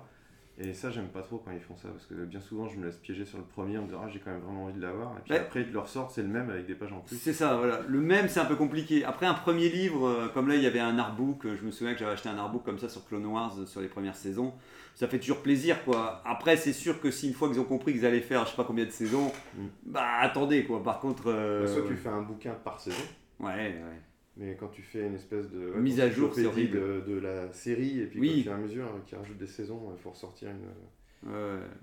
Et 0.62 0.74
ça, 0.74 0.90
j'aime 0.90 1.08
pas 1.08 1.22
trop 1.22 1.38
quand 1.38 1.52
ils 1.52 1.60
font 1.60 1.76
ça, 1.76 1.88
parce 1.88 2.04
que 2.04 2.12
bien 2.26 2.38
souvent, 2.40 2.68
je 2.68 2.78
me 2.78 2.84
laisse 2.84 2.98
piéger 2.98 3.24
sur 3.24 3.38
le 3.38 3.44
premier 3.44 3.78
en 3.78 3.82
me 3.82 3.86
disant, 3.86 4.02
ah, 4.04 4.08
j'ai 4.12 4.18
quand 4.18 4.30
même 4.30 4.40
vraiment 4.40 4.64
envie 4.64 4.74
de 4.74 4.82
l'avoir. 4.82 5.12
Et 5.16 5.20
puis 5.24 5.32
Ouais. 5.32 5.38
après, 5.38 5.60
ils 5.62 5.68
te 5.68 5.72
le 5.72 5.78
ressortent, 5.78 6.10
c'est 6.14 6.20
le 6.22 6.28
même 6.28 6.50
avec 6.50 6.66
des 6.66 6.74
pages 6.74 6.92
en 6.92 7.00
plus. 7.00 7.16
C'est 7.16 7.32
ça, 7.32 7.56
voilà. 7.56 7.80
Le 7.88 7.98
même, 8.00 8.28
c'est 8.28 8.40
un 8.40 8.44
peu 8.44 8.56
compliqué. 8.56 9.02
Après, 9.04 9.24
un 9.24 9.32
premier 9.32 9.70
livre, 9.70 10.06
euh, 10.06 10.28
comme 10.28 10.48
là, 10.48 10.56
il 10.56 10.62
y 10.62 10.66
avait 10.66 10.78
un 10.80 10.98
artbook. 10.98 11.46
euh, 11.46 11.56
Je 11.56 11.64
me 11.64 11.70
souviens 11.70 11.94
que 11.94 12.00
j'avais 12.00 12.12
acheté 12.12 12.28
un 12.28 12.36
artbook 12.36 12.62
comme 12.62 12.78
ça 12.78 12.90
sur 12.90 13.06
Clone 13.06 13.24
Wars 13.24 13.54
euh, 13.58 13.64
sur 13.64 13.80
les 13.80 13.88
premières 13.88 14.16
saisons. 14.16 14.52
Ça 14.96 15.08
fait 15.08 15.18
toujours 15.18 15.40
plaisir, 15.40 15.82
quoi. 15.84 16.20
Après, 16.26 16.58
c'est 16.58 16.74
sûr 16.74 17.00
que 17.00 17.10
si 17.10 17.28
une 17.28 17.34
fois 17.34 17.48
qu'ils 17.48 17.60
ont 17.60 17.64
compris 17.64 17.92
qu'ils 17.94 18.04
allaient 18.04 18.20
faire, 18.20 18.44
je 18.44 18.50
sais 18.50 18.56
pas 18.56 18.64
combien 18.64 18.84
de 18.84 18.90
saisons, 18.90 19.32
Mm. 19.56 19.66
bah 19.86 20.04
attendez, 20.20 20.64
quoi. 20.66 20.82
Par 20.82 21.00
contre. 21.00 21.24
euh, 21.28 21.62
Bah, 21.64 21.72
soit 21.72 21.86
tu 21.88 21.96
fais 21.96 22.10
un 22.10 22.20
bouquin 22.22 22.52
par 22.52 22.78
saison, 22.80 23.02
Ouais, 23.38 23.48
ouais. 23.48 24.02
Mais 24.36 24.56
quand 24.58 24.68
tu 24.68 24.82
fais 24.82 25.06
une 25.06 25.14
espèce 25.14 25.50
de 25.50 25.72
Mise 25.78 26.00
à 26.00 26.10
jour, 26.10 26.30
de, 26.34 27.00
de 27.06 27.18
la 27.18 27.52
série, 27.52 28.00
et 28.00 28.06
puis 28.06 28.20
Oui. 28.20 28.40
au 28.40 28.42
fur 28.42 28.52
et 28.52 28.54
à 28.54 28.58
mesure 28.58 28.86
qu'ils 29.06 29.18
rajoutent 29.18 29.38
des 29.38 29.46
saisons, 29.46 29.92
il 29.96 30.00
faut 30.02 30.10
ressortir 30.10 30.48
une. 30.50 31.30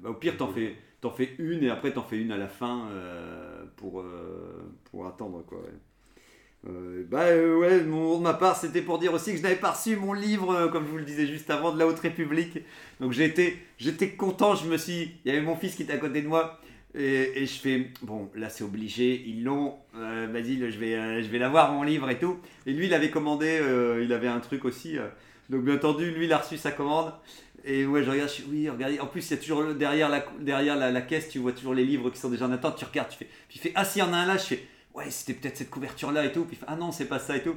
Bah, 0.01 0.09
au 0.09 0.13
pire, 0.15 0.35
t'en 0.37 0.47
fais, 0.47 0.75
t'en 1.01 1.11
fais 1.11 1.29
une 1.37 1.63
et 1.63 1.69
après, 1.69 1.93
t'en 1.93 2.03
fais 2.03 2.17
une 2.17 2.31
à 2.31 2.37
la 2.37 2.47
fin 2.47 2.87
euh, 2.89 3.63
pour, 3.75 3.99
euh, 3.99 4.73
pour 4.91 5.05
attendre, 5.05 5.43
quoi. 5.45 5.59
ouais. 5.59 5.73
Euh, 6.67 7.03
bah 7.07 7.27
ouais, 7.27 7.83
mon, 7.83 8.17
de 8.17 8.23
ma 8.23 8.33
part, 8.33 8.57
c'était 8.57 8.81
pour 8.81 8.97
dire 8.97 9.13
aussi 9.13 9.31
que 9.31 9.37
je 9.37 9.43
n'avais 9.43 9.55
pas 9.57 9.71
reçu 9.71 9.95
mon 9.95 10.11
livre, 10.13 10.69
comme 10.71 10.85
je 10.85 10.89
vous 10.91 10.97
le 10.97 11.05
disais 11.05 11.27
juste 11.27 11.49
avant, 11.51 11.71
de 11.71 11.77
la 11.79 11.85
Haute 11.87 11.99
République. 11.99 12.59
Donc 12.99 13.11
j'étais, 13.11 13.57
j'étais 13.77 14.09
content, 14.09 14.55
je 14.55 14.67
me 14.67 14.75
suis... 14.77 15.11
Il 15.23 15.31
y 15.31 15.35
avait 15.37 15.45
mon 15.45 15.55
fils 15.55 15.75
qui 15.75 15.83
était 15.83 15.93
à 15.93 15.97
côté 15.97 16.21
de 16.23 16.27
moi. 16.27 16.59
Et, 16.99 17.45
je 17.45 17.59
fais, 17.59 17.91
bon, 18.01 18.27
là 18.33 18.49
c'est 18.49 18.63
obligé, 18.63 19.23
ils 19.27 19.43
l'ont, 19.43 19.75
euh, 19.95 20.27
vas-y, 20.31 20.57
je 20.71 20.79
vais, 20.79 20.95
euh, 20.95 21.21
je 21.21 21.27
vais 21.27 21.37
l'avoir 21.37 21.71
mon 21.71 21.83
livre 21.83 22.09
et 22.09 22.17
tout. 22.17 22.39
Et 22.65 22.73
lui, 22.73 22.87
il 22.87 22.93
avait 22.93 23.11
commandé, 23.11 23.59
euh, 23.61 24.03
il 24.03 24.11
avait 24.11 24.27
un 24.27 24.39
truc 24.39 24.65
aussi. 24.65 24.97
donc 25.49 25.63
bien 25.63 25.75
entendu, 25.75 26.09
lui, 26.09 26.25
il 26.25 26.33
a 26.33 26.39
reçu 26.39 26.57
sa 26.57 26.71
commande. 26.71 27.13
Et 27.63 27.85
ouais, 27.85 28.03
je 28.03 28.09
regarde, 28.09 28.29
je 28.29 28.35
suis, 28.35 28.45
oui, 28.49 28.67
regardez. 28.67 28.99
En 28.99 29.05
plus, 29.05 29.29
il 29.29 29.35
y 29.35 29.37
a 29.37 29.41
toujours 29.41 29.63
derrière, 29.75 30.09
la, 30.09 30.25
derrière 30.39 30.75
la, 30.75 31.01
caisse, 31.01 31.29
tu 31.29 31.37
vois 31.37 31.51
toujours 31.51 31.75
les 31.75 31.85
livres 31.85 32.09
qui 32.09 32.19
sont 32.19 32.29
déjà 32.29 32.47
en 32.47 32.51
attente. 32.51 32.77
Tu 32.77 32.85
regardes, 32.85 33.09
tu 33.09 33.17
fais, 33.17 33.29
puis 33.47 33.59
il 33.59 33.61
fait, 33.61 33.71
ah, 33.75 33.85
s'il 33.85 34.01
y 34.01 34.05
en 34.05 34.13
a 34.13 34.17
un 34.17 34.25
là, 34.25 34.37
je 34.37 34.43
fais, 34.43 34.67
ouais, 34.95 35.11
c'était 35.11 35.33
peut-être 35.33 35.57
cette 35.57 35.69
couverture 35.69 36.11
là 36.11 36.25
et 36.25 36.31
tout. 36.31 36.45
Puis 36.45 36.57
il 36.57 36.59
fait, 36.59 36.65
ah 36.67 36.75
non, 36.75 36.91
c'est 36.91 37.05
pas 37.05 37.19
ça 37.19 37.37
et 37.37 37.43
tout. 37.43 37.55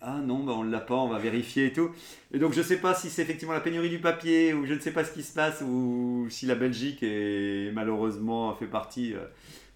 Ah 0.00 0.18
non, 0.18 0.44
bah, 0.44 0.52
on 0.56 0.62
l'a 0.62 0.80
pas, 0.80 0.94
on 0.96 1.08
va 1.08 1.18
vérifier 1.18 1.66
et 1.66 1.72
tout. 1.72 1.90
Et 2.32 2.38
donc, 2.38 2.52
je 2.52 2.62
sais 2.62 2.78
pas 2.78 2.94
si 2.94 3.10
c'est 3.10 3.22
effectivement 3.22 3.54
la 3.54 3.60
pénurie 3.60 3.88
du 3.90 3.98
papier 4.00 4.54
ou 4.54 4.66
je 4.66 4.74
ne 4.74 4.78
sais 4.80 4.92
pas 4.92 5.04
ce 5.04 5.12
qui 5.12 5.22
se 5.22 5.32
passe 5.34 5.62
ou 5.62 6.26
si 6.30 6.46
la 6.46 6.54
Belgique 6.54 7.02
est 7.02 7.72
malheureusement 7.72 8.54
fait 8.54 8.66
partie 8.66 9.14
euh, 9.14 9.24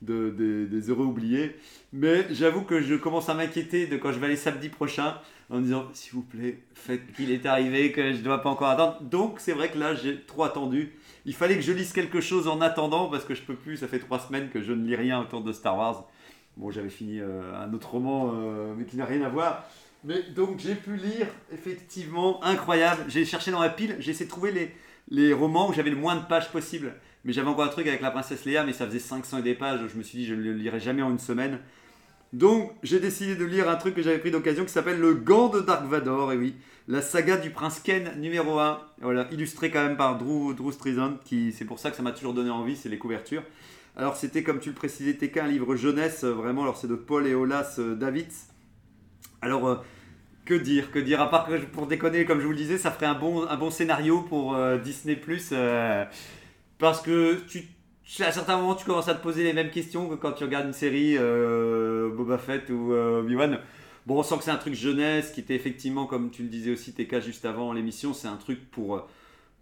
de, 0.02 0.30
des- 0.30 0.66
des 0.66 0.90
heureux 0.90 1.06
oubliés. 1.06 1.56
Mais 1.92 2.26
j'avoue 2.30 2.62
que 2.62 2.80
je 2.80 2.94
commence 2.94 3.28
à 3.28 3.34
m'inquiéter 3.34 3.86
de 3.86 3.96
quand 3.96 4.12
je 4.12 4.18
vais 4.18 4.26
aller 4.26 4.36
samedi 4.36 4.68
prochain 4.68 5.16
en 5.50 5.56
me 5.58 5.62
disant 5.62 5.86
s'il 5.92 6.12
vous 6.14 6.22
plaît, 6.22 6.58
faites 6.74 7.12
qu'il 7.14 7.30
est 7.30 7.46
arrivé, 7.46 7.92
que 7.92 8.12
je 8.12 8.18
ne 8.18 8.22
dois 8.22 8.42
pas 8.42 8.50
encore 8.50 8.68
attendre. 8.68 8.98
Donc 9.02 9.36
c'est 9.40 9.52
vrai 9.52 9.70
que 9.70 9.78
là 9.78 9.94
j'ai 9.94 10.20
trop 10.22 10.44
attendu. 10.44 10.92
Il 11.26 11.34
fallait 11.34 11.54
que 11.56 11.62
je 11.62 11.72
lise 11.72 11.92
quelque 11.92 12.20
chose 12.20 12.48
en 12.48 12.60
attendant 12.60 13.08
parce 13.08 13.24
que 13.24 13.34
je 13.34 13.42
peux 13.42 13.54
plus. 13.54 13.76
Ça 13.78 13.88
fait 13.88 13.98
trois 13.98 14.18
semaines 14.18 14.48
que 14.50 14.60
je 14.62 14.72
ne 14.72 14.84
lis 14.86 14.96
rien 14.96 15.20
autour 15.20 15.42
de 15.42 15.52
Star 15.52 15.76
Wars. 15.76 16.06
Bon, 16.56 16.70
j'avais 16.70 16.88
fini 16.88 17.18
euh, 17.20 17.52
un 17.56 17.72
autre 17.74 17.90
roman, 17.90 18.32
euh, 18.34 18.74
mais 18.76 18.84
qui 18.84 18.96
n'a 18.96 19.04
rien 19.06 19.22
à 19.22 19.28
voir. 19.28 19.64
Mais 20.04 20.22
donc 20.34 20.58
j'ai 20.58 20.74
pu 20.74 20.96
lire, 20.96 21.26
effectivement, 21.52 22.42
incroyable. 22.44 23.04
J'ai 23.08 23.24
cherché 23.24 23.50
dans 23.50 23.60
la 23.60 23.70
pile, 23.70 23.96
j'ai 23.98 24.10
essayé 24.10 24.26
de 24.26 24.30
trouver 24.30 24.52
les, 24.52 24.74
les 25.08 25.32
romans 25.32 25.70
où 25.70 25.72
j'avais 25.72 25.90
le 25.90 25.96
moins 25.96 26.16
de 26.16 26.26
pages 26.26 26.50
possible. 26.50 26.94
Mais 27.24 27.32
j'avais 27.32 27.48
encore 27.48 27.64
un 27.64 27.68
truc 27.68 27.86
avec 27.86 28.02
la 28.02 28.10
princesse 28.10 28.44
Léa, 28.44 28.64
mais 28.64 28.74
ça 28.74 28.86
faisait 28.86 28.98
500 28.98 29.38
et 29.38 29.42
des 29.42 29.54
pages. 29.54 29.80
Je 29.90 29.96
me 29.96 30.02
suis 30.02 30.18
dit, 30.18 30.26
je 30.26 30.34
ne 30.34 30.42
le 30.42 30.52
lirai 30.52 30.78
jamais 30.78 31.00
en 31.00 31.10
une 31.10 31.18
semaine. 31.18 31.58
Donc 32.34 32.72
j'ai 32.82 32.98
décidé 32.98 33.36
de 33.36 33.44
lire 33.44 33.68
un 33.68 33.76
truc 33.76 33.94
que 33.94 34.02
j'avais 34.02 34.18
pris 34.18 34.32
d'occasion 34.32 34.64
qui 34.64 34.72
s'appelle 34.72 34.98
Le 34.98 35.14
Gant 35.14 35.48
de 35.48 35.60
Dark 35.60 35.86
Vador, 35.86 36.32
et 36.32 36.36
oui, 36.36 36.56
la 36.88 37.00
saga 37.00 37.36
du 37.36 37.50
prince 37.50 37.78
Ken 37.78 38.10
numéro 38.20 38.58
1. 38.58 38.80
Voilà, 39.00 39.28
illustré 39.30 39.70
quand 39.70 39.84
même 39.84 39.96
par 39.96 40.18
Drew, 40.18 40.52
Drew 40.52 40.72
Struzan, 40.72 41.18
qui 41.24 41.52
c'est 41.52 41.64
pour 41.64 41.78
ça 41.78 41.90
que 41.90 41.96
ça 41.96 42.02
m'a 42.02 42.10
toujours 42.10 42.34
donné 42.34 42.50
envie, 42.50 42.74
c'est 42.76 42.88
les 42.88 42.98
couvertures. 42.98 43.44
Alors 43.96 44.16
c'était 44.16 44.42
comme 44.42 44.58
tu 44.58 44.70
le 44.70 44.74
précisais, 44.74 45.14
TK, 45.14 45.36
un 45.36 45.46
livre 45.46 45.76
jeunesse, 45.76 46.24
euh, 46.24 46.32
vraiment, 46.32 46.62
alors 46.62 46.76
c'est 46.76 46.88
de 46.88 46.96
Paul 46.96 47.26
et 47.28 47.34
Olas 47.34 47.76
euh, 47.78 47.94
Davids. 47.94 48.48
Alors 49.44 49.68
euh, 49.68 49.76
que 50.44 50.54
dire, 50.54 50.90
que 50.90 50.98
dire, 50.98 51.20
à 51.20 51.30
part 51.30 51.46
que 51.46 51.56
pour 51.66 51.86
déconner, 51.86 52.24
comme 52.24 52.40
je 52.40 52.44
vous 52.46 52.52
le 52.52 52.56
disais, 52.56 52.78
ça 52.78 52.90
ferait 52.90 53.06
un 53.06 53.14
bon, 53.14 53.46
un 53.46 53.56
bon 53.56 53.70
scénario 53.70 54.22
pour 54.22 54.54
euh, 54.54 54.78
Disney⁇ 54.78 55.14
parce 56.78 57.00
que 57.00 57.40
tu, 57.46 57.64
à 58.20 58.32
certains 58.32 58.56
moments, 58.56 58.74
tu 58.74 58.84
commences 58.84 59.08
à 59.08 59.14
te 59.14 59.22
poser 59.22 59.44
les 59.44 59.52
mêmes 59.52 59.70
questions 59.70 60.08
que 60.08 60.14
quand 60.16 60.32
tu 60.32 60.44
regardes 60.44 60.66
une 60.66 60.72
série 60.72 61.16
euh, 61.16 62.10
Boba 62.14 62.38
Fett 62.38 62.68
ou 62.70 62.92
euh, 62.92 63.20
Obi-Wan. 63.20 63.60
Bon, 64.06 64.18
on 64.18 64.22
sent 64.22 64.36
que 64.38 64.44
c'est 64.44 64.50
un 64.50 64.56
truc 64.56 64.74
jeunesse 64.74 65.30
qui 65.30 65.40
était 65.40 65.54
effectivement, 65.54 66.06
comme 66.06 66.30
tu 66.30 66.42
le 66.42 66.48
disais 66.48 66.72
aussi, 66.72 66.92
TK 66.92 67.20
juste 67.20 67.44
avant 67.46 67.72
l'émission, 67.72 68.12
c'est 68.12 68.28
un 68.28 68.36
truc 68.36 68.70
pour. 68.70 68.96
euh, 68.96 69.00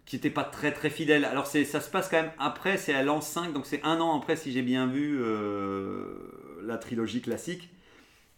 qui 0.05 0.15
n'était 0.17 0.29
pas 0.29 0.43
très 0.43 0.71
très 0.73 0.89
fidèle. 0.89 1.25
Alors 1.25 1.47
ça 1.47 1.63
se 1.63 1.89
passe 1.89 2.09
quand 2.09 2.21
même 2.21 2.31
après, 2.39 2.77
c'est 2.77 2.93
à 2.93 3.03
l'an 3.03 3.21
5, 3.21 3.53
donc 3.53 3.65
c'est 3.65 3.81
un 3.83 3.99
an 4.01 4.17
après, 4.17 4.35
si 4.35 4.51
j'ai 4.51 4.61
bien 4.61 4.87
vu, 4.87 5.17
euh, 5.21 6.59
la 6.65 6.77
trilogie 6.77 7.21
classique. 7.21 7.69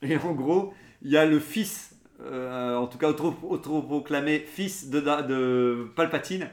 Et 0.01 0.17
en 0.17 0.33
gros, 0.33 0.73
il 1.01 1.11
y 1.11 1.17
a 1.17 1.25
le 1.25 1.39
fils, 1.39 1.95
euh, 2.21 2.75
en 2.75 2.87
tout 2.87 2.97
cas 2.97 3.09
auto- 3.09 3.35
autoproclamé 3.43 4.39
fils 4.39 4.89
de, 4.89 4.99
de 4.99 5.87
Palpatine, 5.95 6.49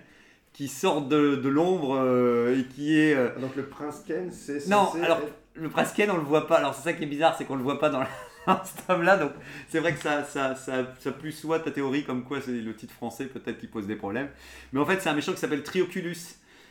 qui 0.53 0.69
sort 0.69 1.03
de, 1.03 1.37
de 1.37 1.49
l'ombre 1.49 1.97
euh, 1.99 2.59
et 2.59 2.65
qui 2.65 2.99
est. 2.99 3.15
euh, 3.15 3.31
Donc 3.39 3.57
le 3.57 3.65
prince 3.65 4.03
Ken, 4.07 4.31
c'est 4.31 4.67
non, 4.69 4.89
alors 5.03 5.19
être- 5.19 5.33
le 5.55 5.69
prince 5.69 5.93
Ken, 5.93 6.11
on 6.11 6.17
le 6.17 6.23
voit 6.23 6.47
pas. 6.47 6.57
Alors 6.57 6.75
c'est 6.75 6.83
ça 6.83 6.93
qui 6.93 7.05
est 7.05 7.07
bizarre, 7.07 7.37
c'est 7.37 7.45
qu'on 7.45 7.57
le 7.57 7.63
voit 7.63 7.79
pas 7.79 7.89
dans, 7.91 8.01
la- 8.01 8.09
dans 8.47 8.63
ce 8.65 8.87
tome-là. 8.87 9.17
Donc 9.17 9.33
c'est 9.69 9.79
vrai 9.81 9.95
que 9.95 10.01
ça, 10.01 10.25
ça, 10.25 10.55
ça, 10.55 10.85
ça 10.99 11.13
plus 11.13 11.33
soit 11.33 11.61
ta 11.61 11.71
théorie 11.71 12.05
comme 12.05 12.25
quoi 12.25 12.41
c'est 12.41 12.51
le 12.53 12.75
titre 12.75 12.93
français 12.95 13.27
peut-être 13.27 13.59
qui 13.59 13.67
pose 13.67 13.87
des 13.87 13.97
problèmes. 13.97 14.29
Mais 14.73 14.81
en 14.81 14.85
fait, 14.87 15.01
c'est 15.01 15.09
un 15.09 15.15
méchant 15.15 15.33
qui 15.33 15.39
s'appelle 15.39 15.63
Trioculus. 15.63 16.17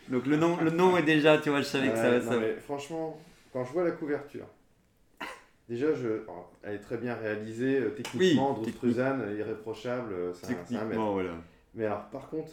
Donc 0.09 0.25
le 0.25 0.35
nom, 0.35 0.57
le 0.61 0.71
nom 0.71 0.97
est 0.97 1.03
déjà, 1.03 1.37
tu 1.37 1.49
vois, 1.49 1.59
je 1.59 1.65
savais 1.65 1.89
que 1.89 1.95
ça- 1.95 2.19
non, 2.19 2.39
mais 2.41 2.55
franchement, 2.63 3.19
quand 3.53 3.63
je 3.65 3.71
vois 3.71 3.83
la 3.83 3.91
couverture, 3.91 4.45
déjà, 5.71 5.93
je... 5.95 6.07
alors, 6.23 6.51
elle 6.63 6.75
est 6.75 6.79
très 6.79 6.97
bien 6.97 7.15
réalisée, 7.15 7.79
euh, 7.79 7.89
techniquement, 7.89 8.59
Oui, 8.63 8.71
Struzan, 8.71 9.19
euh, 9.21 9.37
irréprochable, 9.39 10.13
euh, 10.13 10.31
c'est 10.33 10.47
un, 10.47 10.49
c'est 10.49 10.55
un 10.75 10.79
maître. 10.79 10.89
Techniquement, 10.89 11.13
voilà. 11.13 11.31
Mais 11.73 11.85
alors, 11.85 12.03
par 12.11 12.29
contre, 12.29 12.51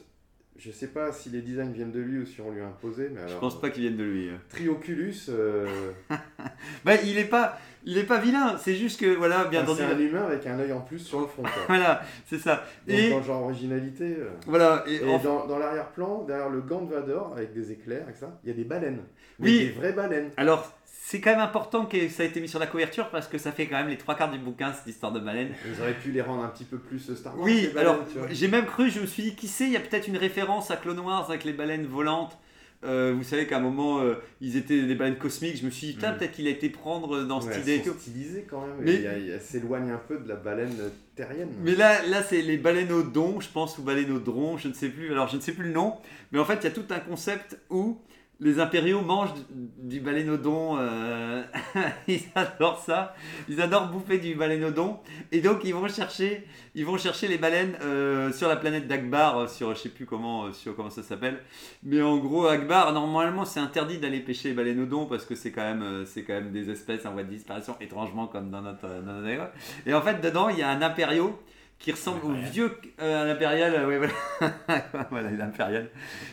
je 0.57 0.71
sais 0.73 0.89
pas 0.89 1.13
si 1.13 1.29
les 1.31 1.41
designs 1.43 1.71
viennent 1.73 1.93
de 1.93 2.01
lui 2.01 2.19
ou 2.21 2.27
si 2.27 2.41
on 2.41 2.51
lui 2.51 2.61
a 2.61 2.67
imposé, 2.67 3.11
mais 3.13 3.19
alors... 3.21 3.31
Je 3.31 3.37
pense 3.39 3.61
pas 3.61 3.71
qu'ils 3.71 3.83
viennent 3.83 3.97
de 3.97 4.05
lui. 4.05 4.29
hein. 4.31 4.41
Trioculus, 4.49 5.15
euh, 5.29 5.67
Bah, 6.85 6.95
il 7.05 7.17
est 7.19 7.25
pas, 7.29 7.59
il 7.85 7.97
est 7.99 8.05
pas 8.05 8.19
vilain. 8.19 8.57
C'est 8.59 8.75
juste 8.75 8.99
que 9.01 9.07
voilà, 9.15 9.45
bien 9.45 9.63
enfin, 9.63 9.73
entendu. 9.73 9.89
c'est 9.89 9.95
un 9.95 9.99
humain 9.99 10.23
avec 10.27 10.47
un 10.47 10.59
œil 10.59 10.73
en 10.73 10.81
plus 10.81 10.99
sur 10.99 11.21
le 11.21 11.27
front. 11.27 11.43
quoi. 11.43 11.53
Voilà, 11.69 12.03
c'est 12.27 12.39
ça. 12.39 12.65
Donc, 12.87 12.97
Et 12.99 13.11
dans 13.11 13.19
le 13.19 13.23
genre 13.25 13.43
originalité... 13.43 14.17
voilà. 14.47 14.85
Et, 14.89 14.97
Et 14.97 15.05
en- 15.15 15.19
dans, 15.19 15.47
dans 15.47 15.59
l'arrière-plan, 15.59 16.25
derrière 16.25 16.49
le 16.51 16.61
gant 16.61 16.83
de 16.83 16.93
Vador, 16.93 17.33
avec 17.37 17.53
des 17.53 17.71
éclairs, 17.73 18.03
avec 18.05 18.17
ça, 18.17 18.39
il 18.43 18.49
y 18.49 18.53
a 18.53 18.57
des 18.57 18.65
baleines. 18.65 19.03
Mais 19.39 19.49
Oui. 19.49 19.59
Des 19.67 19.71
vraies 19.71 19.93
baleines. 19.93 20.31
Alors, 20.37 20.73
c'est 21.11 21.23
quand 21.23 21.31
même 21.31 21.41
important 21.41 21.87
que 21.87 22.07
ça 22.11 22.23
ait 22.23 22.27
été 22.27 22.39
mis 22.39 22.49
sur 22.51 22.59
la 22.59 22.67
couverture 22.67 23.09
parce 23.09 23.29
que 23.29 23.39
ça 23.39 23.51
fait 23.51 23.67
quand 23.67 23.77
même 23.79 23.89
les 23.89 23.97
trois 23.97 24.15
quarts 24.15 24.31
du 24.31 24.39
bouquin 24.39 24.75
cette 24.75 24.87
histoire 24.89 25.11
de 25.11 25.21
baleine. 25.21 25.49
Ils 25.67 25.81
auraient 25.81 25.95
pu 25.95 26.11
les 26.13 26.21
rendre 26.21 26.43
un 26.45 26.49
petit 26.49 26.65
peu 26.65 26.77
plus 26.77 26.99
Star 27.15 27.35
Wars. 27.35 27.45
Oui, 27.47 27.69
baleines, 27.75 27.79
alors 27.79 28.05
j'ai 28.31 28.49
même 28.49 28.67
cru, 28.67 28.91
je 28.91 29.01
me 29.01 29.07
suis 29.07 29.23
dit, 29.23 29.35
qui 29.35 29.49
sait, 29.49 29.65
il 29.65 29.73
y 29.73 29.77
a 29.77 29.81
peut-être 29.81 30.07
une 30.07 30.19
référence 30.19 30.71
à 30.71 30.77
Clone 30.77 30.99
Wars 31.01 31.25
avec 31.31 31.45
les 31.45 31.55
baleines 31.55 31.87
volantes. 31.87 32.37
Euh, 32.85 33.15
vous 33.17 33.25
savez 33.25 33.47
qu'à 33.47 33.57
un 33.57 33.61
moment, 33.61 34.01
euh, 34.03 34.15
ils 34.43 34.57
étaient 34.59 34.83
des 34.83 34.95
baleines 34.95 35.17
cosmiques. 35.17 35.57
Je 35.57 35.65
me 35.65 35.71
suis 35.71 35.87
dit, 35.89 35.93
putain, 35.95 36.13
Mm. 36.13 36.19
peut-être 36.19 36.33
qu'il 36.33 36.47
a 36.47 36.51
été 36.51 36.69
prendre 36.69 37.25
dans 37.25 37.41
cette 37.41 37.55
Ouais, 37.55 37.61
idée 37.63 37.73
et 37.73 37.77
elles 37.79 37.85
sont 37.87 37.93
tout. 37.93 37.99
stylisées 37.99 38.47
quand 38.49 38.61
même. 38.61 38.77
Mais- 38.81 39.33
a- 39.33 39.41
s'éloigne 39.41 39.91
un 39.91 40.01
peu 40.07 40.19
de 40.19 40.29
la 40.29 40.37
baleine 40.37 40.77
terrienne. 41.17 41.49
Mais 41.65 41.75
là, 41.75 42.03
là 42.07 42.23
c'est 42.23 42.43
les 42.43 42.59
baleineaux 42.59 43.03
je 43.41 43.49
pense, 43.49 43.79
ou 43.79 43.83
baleineaux 43.83 44.23
je 44.59 44.69
ne 44.69 44.75
sais 44.75 44.91
plus. 44.91 45.11
Alors, 45.11 45.27
je 45.27 45.37
ne 45.37 45.41
sais 45.41 45.53
plus 45.53 45.65
le 45.65 45.73
nom. 45.73 45.95
Mais 46.33 46.39
en 46.39 46.45
fait, 46.45 46.57
il 46.61 46.65
y 46.65 46.67
a 46.67 46.71
tout 46.71 46.85
un 46.91 47.01
concept 47.01 47.59
où 47.71 47.99
les 48.41 48.61
impériaux 48.61 49.01
mangent 49.01 49.35
du, 49.51 49.99
baleineau 49.99 50.39
euh, 50.79 51.43
ils 52.09 52.21
adorent 52.37 52.79
ça. 52.79 53.15
Ils 53.49 53.61
adorent 53.61 53.89
bouffer 53.89 54.19
du 54.19 54.37
baleineau 54.37 55.01
Et 55.33 55.41
donc, 55.41 55.65
ils 55.65 55.75
vont 55.75 55.89
chercher, 55.89 56.47
ils 56.77 56.87
vont 56.87 56.99
chercher 56.99 57.27
les 57.27 57.37
baleines 57.37 57.77
euh, 57.83 58.33
sur 58.33 58.49
la 58.49 58.55
planète 58.55 58.87
d'Akbar, 58.87 59.39
euh, 59.39 59.47
sur 59.49 59.75
je 59.75 59.81
sais 59.81 59.89
plus 59.89 60.07
comment, 60.07 60.53
sur 60.53 60.77
comment 60.77 60.91
ça 60.91 61.03
s'appelle. 61.03 61.41
Mais 61.83 62.01
en 62.01 62.19
gros, 62.19 62.47
Akbar, 62.47 62.93
normalement, 62.93 63.45
c'est 63.45 63.61
interdit 63.61 63.99
d'aller 63.99 64.21
pêcher 64.21 64.51
les 64.51 64.55
baleineaux 64.55 65.07
parce 65.07 65.25
que 65.25 65.35
c'est 65.35 65.51
quand 65.51 65.63
même, 65.63 66.05
quand 66.17 66.35
même 66.35 66.53
des 66.53 66.71
espèces 66.71 67.07
en 67.07 67.13
voie 67.13 67.25
de 67.25 67.31
disparition, 67.31 67.75
étrangement 67.81 68.29
comme 68.29 68.51
dans 68.51 68.63
notre, 68.63 68.89
dans 69.03 69.21
notre. 69.21 69.51
Et 69.85 69.95
en 69.95 70.01
fait, 70.01 70.21
dedans, 70.21 70.49
il 70.49 70.59
y 70.59 70.63
a 70.63 70.71
un 70.71 70.81
impériaux 70.81 71.37
qui 71.79 71.93
ressemble 71.93 72.25
au 72.25 72.33
vieux 72.33 72.77
euh, 73.01 73.23
un 73.25 73.31
impérial, 73.31 73.73
euh, 73.73 73.87
ouais, 73.87 73.99
voilà, 73.99 74.55
voilà 75.11 75.31
l'impérial, 75.31 75.89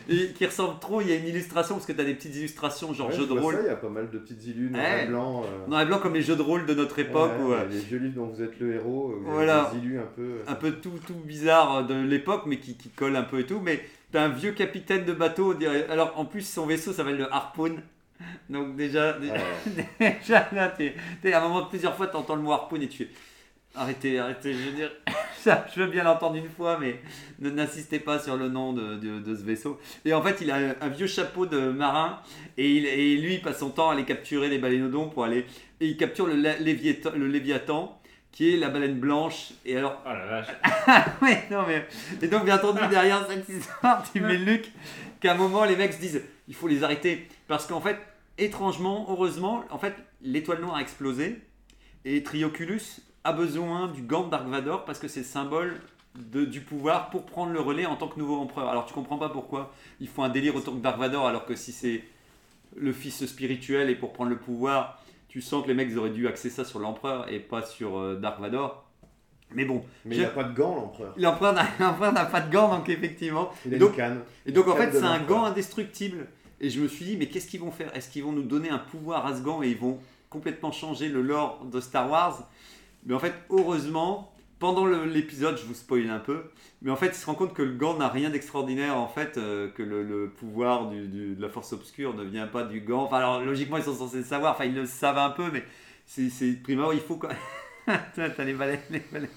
et 0.08 0.32
qui 0.32 0.44
ressemble 0.44 0.80
trop. 0.80 1.00
Il 1.00 1.08
y 1.08 1.12
a 1.12 1.16
une 1.16 1.26
illustration 1.28 1.76
parce 1.76 1.86
que 1.86 1.92
tu 1.92 2.00
as 2.00 2.04
des 2.04 2.14
petites 2.14 2.34
illustrations 2.34 2.92
genre 2.92 3.08
Ouais, 3.10 3.14
je 3.16 3.22
de 3.22 3.26
vois 3.28 3.40
rôle, 3.40 3.54
ça, 3.54 3.60
il 3.62 3.66
y 3.66 3.70
a 3.70 3.76
pas 3.76 3.88
mal 3.88 4.10
de 4.10 4.18
petites 4.18 4.44
illus 4.44 4.70
noir 4.70 4.82
Ouais. 4.84 5.04
et 5.04 5.06
blanc. 5.06 5.44
euh, 5.44 5.66
noir 5.68 5.82
et 5.82 5.86
blanc 5.86 5.98
comme 6.00 6.14
les 6.14 6.22
jeux 6.22 6.34
de 6.36 6.42
rôle 6.42 6.66
de 6.66 6.74
notre 6.74 6.98
époque. 6.98 7.30
euh, 7.40 7.64
Les 7.70 7.78
vieux 7.78 7.98
livres 7.98 8.16
dont 8.16 8.26
vous 8.26 8.42
êtes 8.42 8.58
le 8.58 8.74
héros, 8.74 9.12
euh, 9.12 9.20
Voilà. 9.24 9.70
des 9.72 9.78
illus 9.78 9.98
un 10.00 10.08
peu. 10.16 10.22
euh, 10.22 10.42
un 10.48 10.54
peu 10.56 10.72
tout, 10.72 10.98
tout 11.06 11.14
bizarre 11.14 11.86
de 11.86 11.94
l'époque, 11.94 12.42
mais 12.46 12.58
qui, 12.58 12.76
qui 12.76 12.88
colle 12.88 13.14
un 13.14 13.22
peu 13.22 13.38
et 13.38 13.46
tout. 13.46 13.60
Mais 13.60 13.84
t'as 14.10 14.24
un 14.24 14.28
vieux 14.30 14.50
capitaine 14.52 15.04
de 15.04 15.12
bateau. 15.12 15.54
Alors 15.88 16.12
en 16.18 16.24
plus, 16.24 16.42
son 16.46 16.66
vaisseau 16.66 16.92
s'appelle 16.92 17.18
le 17.18 17.32
Harpoon. 17.32 17.76
Donc 18.50 18.74
déjà, 18.74 19.12
déjà, 19.12 19.34
déjà, 20.00 20.48
là, 20.52 20.68
t'es- 20.70 20.94
à 21.32 21.38
un 21.40 21.48
moment, 21.48 21.66
plusieurs 21.66 21.94
fois, 21.94 22.08
t'entends 22.08 22.34
le 22.34 22.42
mot 22.42 22.50
Harpoon 22.52 22.80
et 22.80 22.88
tu 22.88 23.04
fais 23.04 23.10
arrêtez, 23.74 24.18
arrêtez. 24.18 24.54
Je 24.54 24.70
veux 24.70 24.72
dire, 24.74 24.90
ça, 25.50 25.66
je 25.74 25.80
veux 25.80 25.86
bien 25.90 26.02
l'entendre 26.04 26.36
une 26.36 26.48
fois, 26.48 26.78
mais 26.80 27.00
ne- 27.38 27.50
n'insistez 27.50 27.98
pas 28.00 28.18
sur 28.18 28.36
le 28.36 28.48
nom 28.48 28.72
de, 28.72 28.96
de- 28.96 29.20
de 29.20 29.34
ce 29.36 29.42
vaisseau. 29.42 29.78
Et 30.04 30.12
en 30.12 30.20
fait, 30.22 30.38
il 30.40 30.50
a 30.50 30.74
un 30.80 30.88
vieux 30.88 31.06
chapeau 31.06 31.46
de 31.46 31.70
marin 31.70 32.20
et, 32.58 32.70
il, 32.72 32.86
et 32.86 33.16
lui, 33.16 33.34
il 33.34 33.42
passe 33.42 33.58
son 33.60 33.70
temps 33.70 33.90
à 33.90 33.92
aller 33.92 34.04
capturer 34.04 34.48
les 34.48 34.58
baleineaux 34.58 35.06
pour 35.06 35.24
aller. 35.24 35.46
Et 35.80 35.86
il 35.86 35.96
capture 35.96 36.26
le, 36.26 36.34
léviathan, 36.34 37.10
le 37.16 37.26
léviathan, 37.28 38.00
qui 38.32 38.52
est 38.52 38.56
la 38.56 38.68
baleine 38.68 38.98
blanche. 38.98 39.52
Et 39.64 39.76
alors, 39.76 40.02
Oh 40.04 40.08
la 40.10 40.26
vache. 40.26 40.48
oui, 41.22 41.32
non, 41.50 41.64
mais. 41.66 41.86
Et 42.22 42.28
donc, 42.28 42.44
bien 42.44 42.56
entendu, 42.56 42.80
derrière 42.90 43.26
cette 43.28 43.48
histoire, 43.48 44.02
tu 44.12 44.20
mets 44.20 44.36
Luc, 44.36 44.70
qu'à 45.20 45.32
un 45.32 45.36
moment, 45.36 45.64
les 45.64 45.76
mecs 45.76 45.92
se 45.92 46.00
disent 46.00 46.22
il 46.48 46.54
faut 46.54 46.68
les 46.68 46.82
arrêter. 46.82 47.28
Parce 47.48 47.66
qu'en 47.66 47.80
fait, 47.80 47.96
étrangement, 48.36 49.06
heureusement, 49.08 49.64
en 49.70 49.78
fait, 49.78 49.94
l'étoile 50.22 50.60
noire 50.60 50.76
a 50.76 50.80
explosé. 50.82 51.38
Et 52.04 52.22
Trioculus 52.22 52.82
a 53.26 53.32
besoin 53.32 53.88
du 53.88 54.02
gant 54.02 54.24
de 54.24 54.30
Dark 54.30 54.46
Vador 54.46 54.84
parce 54.84 54.98
que 54.98 55.08
c'est 55.08 55.20
le 55.20 55.26
symbole 55.26 55.80
de- 56.14 56.44
du 56.44 56.60
pouvoir 56.60 57.10
pour 57.10 57.24
prendre 57.26 57.52
le 57.52 57.60
relais 57.60 57.84
en 57.86 57.96
tant 57.96 58.08
que 58.08 58.18
nouveau 58.18 58.36
empereur. 58.36 58.68
Alors, 58.68 58.86
tu 58.86 58.94
comprends 58.94 59.18
pas 59.18 59.28
pourquoi 59.28 59.72
il 60.00 60.08
faut 60.08 60.22
un 60.22 60.28
délire 60.28 60.56
autour 60.56 60.74
de 60.74 60.80
Dark 60.80 60.98
Vador 60.98 61.26
alors 61.26 61.44
que 61.44 61.54
si 61.54 61.72
c'est 61.72 62.02
le 62.76 62.92
fils 62.92 63.26
spirituel 63.26 63.90
et 63.90 63.94
pour 63.94 64.12
prendre 64.12 64.30
le 64.30 64.38
pouvoir, 64.38 65.02
tu 65.28 65.40
sens 65.40 65.62
que 65.62 65.68
les 65.68 65.74
mecs 65.74 65.94
auraient 65.96 66.10
dû 66.10 66.26
axer 66.28 66.50
ça 66.50 66.64
sur 66.64 66.78
l'empereur 66.78 67.30
et 67.30 67.38
pas 67.40 67.62
sur 67.62 67.98
euh, 67.98 68.16
Dark 68.16 68.40
Vador. 68.40 68.84
Mais 69.52 69.64
bon, 69.64 69.84
Mais 70.04 70.16
il 70.16 70.22
n'a 70.22 70.28
pas 70.28 70.42
de 70.44 70.54
gants, 70.54 70.74
l'empereur. 70.74 71.14
L'empereur 71.16 71.52
n'a 71.52 71.66
l'empereur 71.80 72.12
n'a 72.12 72.24
pas 72.26 72.40
de 72.40 72.50
gants, 72.52 72.68
donc 72.76 72.88
effectivement. 72.88 73.50
Il 73.64 73.74
a 73.74 73.78
Donc- 73.78 73.90
une 73.90 73.96
canne. 73.96 74.20
Et 74.46 74.52
donc 74.52 74.66
en 74.68 74.74
fait, 74.76 74.90
c'est 74.92 75.04
un 75.04 75.20
gant 75.20 75.44
indestructible. 75.44 76.26
Et 76.60 76.70
je 76.70 76.80
me 76.80 76.88
suis 76.88 77.04
dit, 77.04 77.16
mais 77.18 77.26
qu'est-ce 77.26 77.46
qu'ils 77.48 77.60
vont 77.60 77.70
faire? 77.70 77.94
Est-ce 77.94 78.08
qu'ils 78.08 78.24
vont 78.24 78.32
nous 78.32 78.42
donner 78.42 78.70
un 78.70 78.78
pouvoir 78.78 79.26
à 79.26 79.36
ce 79.36 79.42
gant? 79.42 79.62
Et 79.62 79.68
ils 79.70 79.76
vont 79.78 79.98
complètement 80.30 80.72
changer 80.72 81.08
le 81.08 81.20
lore 81.22 81.64
de 81.70 81.80
Star 81.80 82.10
Wars 82.10 82.48
Mais 83.06 83.14
en 83.14 83.18
fait, 83.18 83.32
heureusement, 83.50 84.32
pendant 84.58 84.86
l'épisode, 84.86 85.56
je 85.58 85.64
vous 85.64 85.74
spoil 85.74 86.10
un 86.10 86.18
peu, 86.18 86.42
mais 86.82 86.90
en 86.90 86.96
fait, 86.96 87.08
il 87.08 87.14
se 87.14 87.26
rend 87.26 87.34
compte 87.34 87.54
que 87.54 87.62
le 87.62 87.72
gant 87.74 87.96
n'a 87.96 88.08
rien 88.08 88.30
d'extraordinaire, 88.30 88.96
en 88.96 89.06
fait, 89.08 89.36
euh, 89.38 89.68
que 89.70 89.82
le, 89.82 90.02
le 90.02 90.28
pouvoir 90.30 90.88
du- 90.88 91.06
du- 91.08 91.34
de 91.34 91.42
la 91.42 91.48
force 91.48 91.72
obscure 91.72 92.14
ne 92.14 92.24
vient 92.24 92.46
pas 92.46 92.64
du 92.64 92.80
gant. 92.80 93.04
Enfin, 93.04 93.18
alors 93.18 93.40
logiquement, 93.44 93.76
ils 93.76 93.82
sont 93.84 93.94
censés 93.94 94.18
le 94.18 94.24
savoir, 94.24 94.52
enfin, 94.54 94.64
ils 94.64 94.74
le 94.74 94.86
savent 94.86 95.18
un 95.18 95.30
peu, 95.30 95.50
mais 95.52 95.62
c'est 96.06 96.62
primaire, 96.62 96.92
il 96.92 97.00
faut 97.00 97.16
quand 97.16 97.28
T'as 98.16 98.30
t'as 98.30 98.42
les 98.44 98.54
baleines, 98.54 98.80
les 98.90 99.00
baleines. 99.12 99.28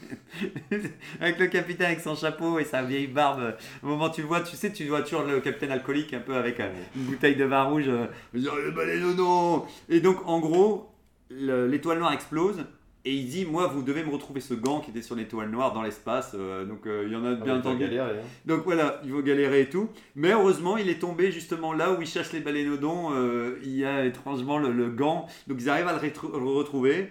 avec 1.22 1.38
le 1.38 1.46
capitaine 1.48 1.86
avec 1.88 2.00
son 2.00 2.16
chapeau 2.16 2.58
et 2.58 2.64
sa 2.64 2.82
vieille 2.82 3.06
barbe. 3.06 3.56
Au 3.84 3.88
moment 3.88 4.06
où 4.06 4.10
tu 4.12 4.22
le 4.22 4.28
vois, 4.28 4.42
tu 4.42 4.56
sais, 4.56 4.72
tu 4.72 4.86
vois 4.88 5.04
toujours 5.04 5.22
le 5.24 5.40
capitaine 5.40 5.72
alcoolique 5.72 6.14
un 6.16 6.20
peu 6.20 6.34
avec 6.36 6.60
euh, 6.60 6.72
une 6.96 7.04
bouteille 7.04 7.36
de 7.36 7.46
vin 7.46 7.64
rouge. 7.66 7.86
euh, 7.88 8.08
dire, 8.34 8.56
les 8.56 8.72
baleines, 8.72 9.16
non 9.16 9.66
Et 9.88 10.00
donc, 10.00 10.18
en 10.28 10.40
gros, 10.40 10.90
le- 11.30 11.68
l'étoile 11.68 12.00
noire 12.00 12.14
explose. 12.14 12.66
Et 13.06 13.14
il 13.16 13.28
dit, 13.30 13.46
moi, 13.46 13.68
vous 13.68 13.82
devez 13.82 14.04
me 14.04 14.10
retrouver 14.12 14.42
ce 14.42 14.54
gant 14.54 14.82
qui 14.82 14.92
était 14.92 15.02
sur 15.02 15.16
l'étoile 15.16 15.50
noire 15.50 15.72
dans 15.74 15.82
l'espace. 15.84 16.34
euh, 16.36 16.66
donc, 16.66 16.86
euh, 16.86 17.04
il 17.08 17.14
y 17.14 17.16
en 17.16 17.24
a 17.24 17.30
Ah, 17.32 17.36
bien 17.36 17.58
entendu. 17.60 17.86
hein. 17.98 18.10
Donc 18.46 18.64
voilà, 18.66 19.00
il 19.06 19.14
va 19.14 19.22
galérer 19.22 19.62
et 19.62 19.70
tout. 19.70 19.88
Mais 20.16 20.32
heureusement, 20.34 20.76
il 20.76 20.90
est 20.90 21.00
tombé 21.00 21.32
justement 21.32 21.72
là 21.72 21.94
où 21.94 22.02
il 22.02 22.08
cherche 22.08 22.34
les 22.34 22.42
baleineodons. 22.42 23.14
euh, 23.14 23.58
il 23.64 23.72
y 23.78 23.86
a 23.86 24.06
étrangement 24.06 24.58
le, 24.58 24.74
le 24.74 24.90
gant. 24.90 25.28
Donc 25.48 25.60
ils 25.62 25.70
arrivent 25.70 25.88
à 25.88 25.94
le, 25.94 26.38
retrouver. 26.50 27.08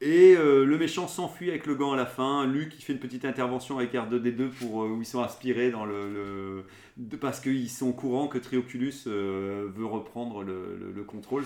Et 0.00 0.34
le 0.36 0.76
méchant 0.76 1.08
s'enfuit 1.08 1.48
avec 1.48 1.66
le 1.66 1.74
gant 1.74 1.92
à 1.92 1.96
la 1.96 2.04
fin. 2.06 2.46
Luke, 2.46 2.72
il 2.78 2.82
fait 2.82 2.92
une 2.92 2.98
petite 2.98 3.24
intervention 3.24 3.78
avec 3.78 3.92
R2D2 3.94 4.50
pour, 4.50 4.74
où 4.76 4.98
ils 5.00 5.06
sont 5.06 5.22
inspirés 5.22 5.70
dans 5.70 5.84
le, 5.86 6.12
le- 6.12 6.64
de- 6.98 7.16
parce 7.16 7.40
qu'ils 7.40 7.70
sont 7.70 7.88
au 7.88 7.92
courant 7.92 8.28
que 8.28 8.36
Trioculus 8.38 8.92
veut 9.06 9.86
reprendre 9.86 10.42
le 10.44 11.02
contrôle. 11.04 11.44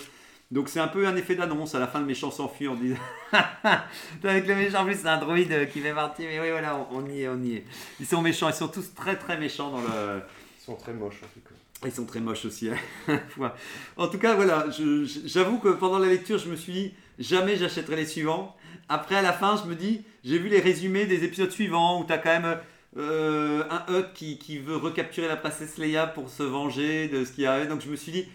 Donc 0.51 0.69
c'est 0.71 0.81
un 0.81 0.89
peu 0.89 1.07
un 1.07 1.15
effet 1.17 1.35
d'annonce. 1.35 1.75
À 1.75 1.79
la 1.79 1.87
fin, 1.87 2.01
le 2.01 2.07
méchant 2.07 2.31
s'enfuit 2.31 2.69
en 2.69 2.75
disant 2.75 2.97
avec 4.25 4.47
le 4.47 4.55
méchant 4.55 4.83
en 4.83 4.85
plus, 4.87 4.95
c'est 4.95 5.09
un 5.09 5.19
droïde 5.19 5.53
euh, 5.53 5.65
qui 5.67 5.81
fait 5.81 5.93
partie. 5.93 6.23
Mais 6.23 6.41
oui, 6.41 6.51
voilà, 6.51 6.77
on, 6.91 6.99
on 6.99 7.07
y 7.11 7.23
est, 7.23 7.29
on 7.29 7.43
y 7.43 7.57
est. 7.57 7.65
Ils 8.01 8.07
sont 8.07 8.23
méchants. 8.23 8.49
Ils 8.49 8.55
sont 8.55 8.69
tous 8.69 8.95
très 8.95 9.17
très 9.17 9.37
méchants 9.39 9.71
dans 9.71 9.81
le. 9.81 10.23
Ils 10.61 10.65
sont 10.65 10.75
très 10.77 10.93
moches, 10.95 11.21
en 11.23 11.27
tout 11.35 11.41
cas. 11.41 11.55
Ils 11.87 11.93
sont 11.93 12.07
très 12.07 12.21
moches 12.21 12.45
aussi. 12.47 12.71
hein. 12.71 13.21
En 13.97 14.09
tout 14.09 14.19
cas, 14.19 14.35
voilà, 14.35 14.67
j'avoue 15.27 15.59
que 15.59 15.69
pendant 15.69 15.99
la 15.99 16.09
lecture, 16.09 16.39
je 16.39 16.49
me 16.49 16.57
suis 16.57 16.73
dit, 16.73 16.95
jamais 17.19 17.57
j'achèterai 17.57 17.97
les 17.97 18.07
suivants. 18.07 18.57
Après, 18.89 19.15
à 19.17 19.23
la 19.23 19.33
fin, 19.33 19.57
je 19.63 19.69
me 19.69 19.75
dis, 19.77 20.03
j'ai 20.25 20.39
vu 20.39 20.49
les 20.49 20.61
résumés 20.61 21.05
des 21.07 21.25
épisodes 21.25 21.51
suivants 21.51 22.01
où 22.01 22.05
tu 22.07 22.13
as 22.13 22.19
quand 22.19 22.41
même 22.41 22.59
euh, 22.97 23.63
un 23.71 23.85
Hutt 23.93 24.13
qui, 24.15 24.39
qui 24.39 24.59
veut 24.59 24.77
recapturer 24.77 25.29
la 25.29 25.37
princesse 25.37 25.79
Leia 25.79 26.07
pour 26.07 26.31
se 26.31 26.43
venger 26.43 27.07
de 27.09 27.25
ce 27.25 27.33
qui 27.33 27.47
arrive. 27.47 27.69
Donc 27.69 27.81
je 27.83 27.91
me 27.91 27.97
suis 27.97 28.11
dit, 28.13 28.27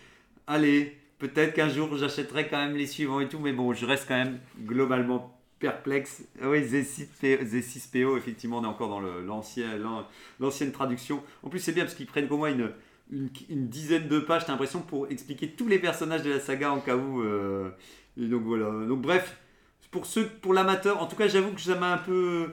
allez, 0.48 0.96
peut-être 1.28 1.54
qu'un 1.54 1.70
jour 1.70 1.96
j'achèterai 1.98 2.48
quand 2.48 2.58
même 2.58 2.76
les 2.76 2.88
suivants 2.88 3.20
et 3.20 3.28
tout. 3.28 3.40
Mais 3.40 3.54
bon, 3.54 3.74
je 3.74 3.86
reste 3.86 4.08
quand 4.08 4.18
même 4.18 4.40
globalement 4.62 5.38
perplexe. 5.60 6.24
Oui, 6.42 6.62
Z6PO, 6.62 8.18
effectivement, 8.18 8.60
on 8.60 8.64
est 8.64 8.68
encore 8.68 8.90
dans 8.90 9.00
l'ancienne 9.00 10.72
traduction. 10.72 11.24
En 11.42 11.50
plus, 11.50 11.60
c'est 11.60 11.72
bien 11.72 11.86
parce 11.86 11.96
qu'ils 11.96 12.06
prennent 12.06 12.28
pour 12.28 12.38
moi 12.38 12.50
une, 12.50 12.72
une, 13.12 13.68
dizaine 13.68 14.08
de 14.08 14.20
pages, 14.20 14.46
t'as 14.46 14.52
l'impression, 14.52 14.82
pour 14.82 15.10
expliquer 15.10 15.50
tous 15.50 15.68
les 15.68 15.80
personnages 15.80 16.24
de 16.24 16.32
la 16.32 16.40
saga 16.40 16.72
en 16.72 16.80
cas 16.80 16.96
où. 16.96 17.22
euh, 17.22 17.70
et 18.18 18.26
donc 18.26 18.44
voilà. 18.44 18.86
Donc 18.86 19.02
bref, 19.02 19.38
pour 19.92 20.06
ceux, 20.06 20.28
pour 20.28 20.54
l'amateur, 20.54 21.02
en 21.02 21.08
tout 21.08 21.16
cas, 21.16 21.28
j'avoue 21.28 21.52
que 21.54 21.62
ça 21.62 21.76
m'a 21.76 21.94
un 21.94 21.98
peu 21.98 22.50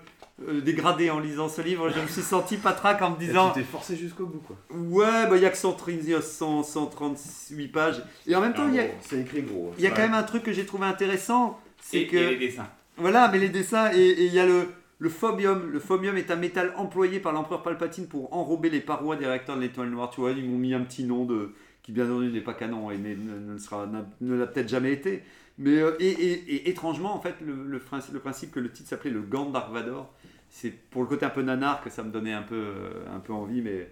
dégradé 0.63 1.11
en 1.11 1.19
lisant 1.21 1.49
ce 1.49 1.61
livre. 1.63 1.91
Je 1.91 2.01
me 2.01 2.07
suis 2.07 2.23
senti 2.23 2.57
patraque 2.57 3.03
en 3.03 3.11
me 3.11 3.19
disant. 3.19 3.51
Tu 3.51 3.61
t'es 3.61 3.67
forcé 3.67 3.97
jusqu'au 3.97 4.27
bout, 4.27 4.41
quoi. 4.47 4.57
Ouais, 4.75 5.29
bah 5.29 5.37
il 5.37 5.43
y 5.43 5.47
a 5.47 5.51
que 5.51 5.57
130 5.57 6.01
100 6.23 6.63
138 6.63 7.69
pages. 7.69 8.03
Et 8.27 8.35
en 8.35 8.41
même 8.41 8.55
temps, 8.55 8.69
il 8.69 8.75
y 8.75 8.81
a, 8.81 8.85
C'est 9.01 9.21
écrit 9.21 9.43
gros. 9.43 9.73
il 9.79 9.85
y 9.85 9.87
a 9.87 9.91
quand 9.91 10.03
même 10.03 10.15
un 10.15 10.23
truc 10.23 10.43
que 10.43 10.53
j'ai 10.53 10.67
trouvé 10.67 10.87
intéressant, 10.87 11.61
c'est 11.81 12.07
que... 12.07 12.17
et 12.17 12.31
les 12.37 12.47
dessins. 12.49 12.69
Voilà, 12.97 13.29
mais 13.29 13.39
les 13.39 13.49
dessins, 13.49 13.91
et 13.95 14.25
il 14.27 14.33
y 14.35 14.39
a 14.39 14.47
le, 14.47 14.69
le 14.99 15.09
phobium. 15.09 15.71
Le 15.71 15.79
phobium 15.81 16.17
est 16.17 16.31
un 16.31 16.37
métal 16.37 16.73
employé 16.77 17.19
par 17.21 17.33
l'empereur 17.33 17.63
Palpatine 17.63 18.07
pour 18.09 18.33
enrober 18.35 18.69
les 18.71 18.81
parois 18.81 19.17
des 19.17 19.27
réacteurs 19.27 19.57
de 19.57 19.63
l'étoile 19.63 19.89
noire. 19.91 20.11
Tu 20.11 20.21
vois, 20.21 20.33
ils 20.33 20.45
m'ont 20.49 20.59
mis 20.59 20.75
un 20.75 20.81
petit 20.81 21.05
nom 21.05 21.25
de 21.25 21.53
qui 21.83 21.93
bien 21.93 22.05
entendu 22.05 22.31
n'est 22.31 22.43
pas 22.43 22.53
canon 22.53 22.91
et 22.91 22.99
ne, 22.99 23.15
ne 23.15 23.57
sera- 23.59 23.89
ne 24.21 24.35
l'a 24.35 24.47
peut-être 24.47 24.69
jamais 24.69 24.93
été. 24.93 25.23
Mais 25.57 25.79
euh, 25.79 25.97
et, 25.99 26.09
et- 26.11 26.55
et 26.55 26.69
étrangement, 26.71 27.15
en 27.15 27.21
fait, 27.21 27.35
le, 27.45 27.55
le, 27.67 27.79
principe, 27.79 28.13
le 28.15 28.21
principe 28.21 28.51
que 28.51 28.61
le 28.61 28.71
titre 28.71 28.89
s'appelait 28.91 29.11
le 29.11 29.21
gant 29.23 29.47
Dark 29.51 29.73
Vador, 29.73 30.13
c'est 30.51 30.71
pour 30.91 31.03
le 31.03 31.09
côté 31.09 31.25
un 31.25 31.31
peu 31.31 31.43
nanar 31.43 31.83
que 31.83 31.91
ça 31.91 32.03
me 32.03 32.11
donnait 32.11 32.33
un 32.33 32.43
peu, 32.43 32.57
euh, 32.57 33.17
un 33.17 33.21
peu 33.21 33.33
envie, 33.33 33.63
mais. 33.63 33.89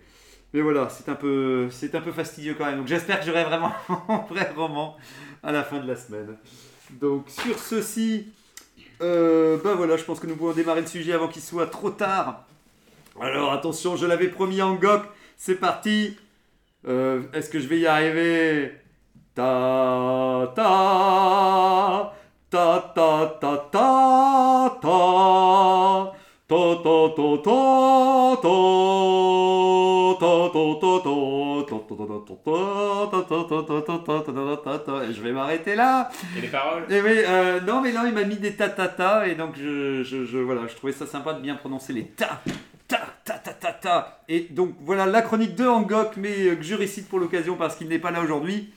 Mais 0.55 0.63
voilà, 0.63 0.89
c'est 0.89 1.11
un 1.11 1.15
peu, 1.15 1.69
c'est 1.71 1.95
un 1.95 2.01
peu 2.01 2.11
fastidieux 2.11 2.55
quand 2.57 2.65
même. 2.65 2.79
Donc 2.79 2.87
j'espère 2.87 3.21
que 3.21 3.27
j'aurai 3.27 3.45
vraiment 3.45 3.71
un 4.09 4.25
vrai 4.31 4.51
roman 4.57 4.97
à 5.43 5.53
la 5.53 5.63
fin 5.63 5.79
de 5.79 5.87
la 5.87 5.95
semaine. 5.95 6.37
Donc 6.93 7.29
sur 7.29 7.59
ceci, 7.59 8.29
euh, 9.03 9.59
ben 9.63 9.75
voilà, 9.75 9.99
je 9.99 10.05
pense 10.05 10.19
que 10.21 10.27
nous 10.27 10.37
pouvons 10.37 10.55
démarrer 10.55 10.81
le 10.81 10.87
sujet 10.87 11.13
avant 11.13 11.29
qu'il 11.29 11.43
soit 11.43 11.67
trop 11.67 11.91
tard. 11.91 12.47
Alors 13.21 13.53
attention, 13.53 13.97
je 13.97 14.07
l'avais 14.07 14.29
promis 14.29 14.63
en 14.63 14.75
Gok, 14.75 15.03
c'est 15.37 15.57
parti. 15.57 16.17
Euh, 16.87 17.23
Est-ce 17.35 17.51
que 17.51 17.61
je 17.61 17.69
vais 17.69 17.81
y 17.81 17.87
arriver? 17.87 18.73
Ta 19.35 20.53
ta 20.57 22.13
ta 22.51 22.93
ta 22.95 23.39
ta 23.41 23.69
ta 23.71 24.79
ta 24.81 26.18
ta 34.85 35.13
je 35.13 35.21
vais 35.23 35.33
m'arrêter 35.33 35.75
là. 35.75 36.09
Et 36.37 36.41
les 36.41 36.49
paroles 36.49 36.85
Eh 36.89 37.01
oui, 37.03 37.19
euh, 37.27 37.61
non, 37.61 37.83
mais 37.83 37.93
là, 37.93 38.05
il 38.07 38.15
m'a 38.15 38.25
mis 38.25 38.37
des 38.37 38.55
ta 38.55 38.71
ta 38.71 38.89
ta, 38.89 39.29
et 39.29 39.35
donc 39.35 39.57
je, 39.57 40.03
je, 40.03 40.25
je- 40.25 40.39
voilà, 40.39 40.63
je 40.67 40.75
trouvais 40.75 40.95
ça 40.95 41.07
sympa 41.07 41.35
de 41.35 41.41
bien 41.41 41.55
prononcer 41.57 41.93
les 41.93 42.05
ta 42.05 42.41
ta 42.89 43.01
ta 43.25 43.35
ta 43.35 43.53
ta 43.53 43.73
ta. 43.73 44.21
Et 44.29 44.47
donc 44.51 44.75
voilà 44.81 45.05
la 45.05 45.21
chronique 45.21 45.55
de 45.55 45.67
Angok, 45.67 46.17
mais 46.17 46.47
euh, 46.47 46.55
que 46.57 46.63
je 46.63 46.75
récite 46.75 47.09
pour 47.11 47.19
l'occasion 47.19 47.57
parce 47.57 47.77
qu'il 47.77 47.89
n'est 47.89 47.99
pas 47.99 48.11
là 48.11 48.23
aujourd'hui. 48.23 48.73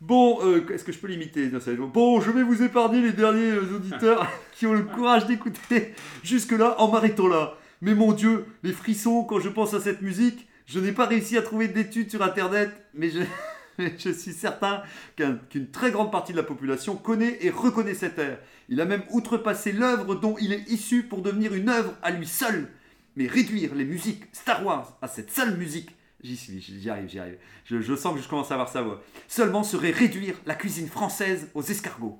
Bon, 0.00 0.38
euh, 0.42 0.64
est-ce 0.72 0.84
que 0.84 0.92
je 0.92 0.98
peux 0.98 1.08
l'imiter 1.08 1.50
Bon, 1.92 2.20
je 2.20 2.30
vais 2.30 2.44
vous 2.44 2.62
épargner 2.62 3.02
les 3.02 3.12
derniers 3.12 3.50
euh, 3.50 3.76
auditeurs 3.76 4.30
qui 4.52 4.66
ont 4.66 4.72
le 4.72 4.84
courage 4.84 5.26
d'écouter 5.26 5.92
jusque-là 6.22 6.80
en 6.80 6.88
m'arrêtant 6.88 7.26
là. 7.26 7.56
Mais 7.80 7.94
mon 7.94 8.12
Dieu, 8.12 8.46
les 8.62 8.72
frissons 8.72 9.24
quand 9.24 9.40
je 9.40 9.48
pense 9.48 9.74
à 9.74 9.80
cette 9.80 10.00
musique, 10.00 10.46
je 10.66 10.78
n'ai 10.78 10.92
pas 10.92 11.06
réussi 11.06 11.36
à 11.36 11.42
trouver 11.42 11.66
d'études 11.66 12.10
sur 12.10 12.22
Internet, 12.22 12.70
mais 12.94 13.10
je, 13.78 14.10
suis 14.10 14.32
certain 14.32 14.82
qu'un- 15.16 15.40
qu'une 15.50 15.70
très 15.70 15.90
grande 15.90 16.12
partie 16.12 16.32
de 16.32 16.36
la 16.36 16.44
population 16.44 16.94
connaît 16.94 17.38
et 17.40 17.50
reconnaît 17.50 17.94
cet 17.94 18.20
air. 18.20 18.38
Il 18.68 18.80
a 18.80 18.84
même 18.84 19.02
outrepassé 19.10 19.72
l'œuvre 19.72 20.14
dont 20.14 20.36
il 20.40 20.52
est 20.52 20.68
issu 20.70 21.02
pour 21.02 21.22
devenir 21.22 21.54
une 21.54 21.70
œuvre 21.70 21.94
à 22.02 22.12
lui 22.12 22.26
seul. 22.26 22.68
Mais 23.16 23.26
réduire 23.26 23.74
les 23.74 23.84
musiques 23.84 24.24
Star 24.32 24.64
Wars 24.64 24.96
à 25.02 25.08
cette 25.08 25.32
seule 25.32 25.56
musique, 25.56 25.90
j'y 26.22 26.36
suis, 26.36 26.60
j'y 26.60 26.90
arrive, 26.90 27.08
j'y 27.08 27.18
arrive. 27.18 27.38
Je, 27.64 27.96
sens 27.96 28.14
que 28.14 28.22
je 28.22 28.28
commence 28.28 28.50
à 28.50 28.54
avoir 28.54 28.68
sa 28.68 28.82
voix. 28.82 29.02
Seulement 29.26 29.62
serait 29.62 29.90
réduire 29.90 30.34
la 30.46 30.54
cuisine 30.54 30.88
française 30.88 31.48
aux 31.54 31.62
escargots. 31.62 32.18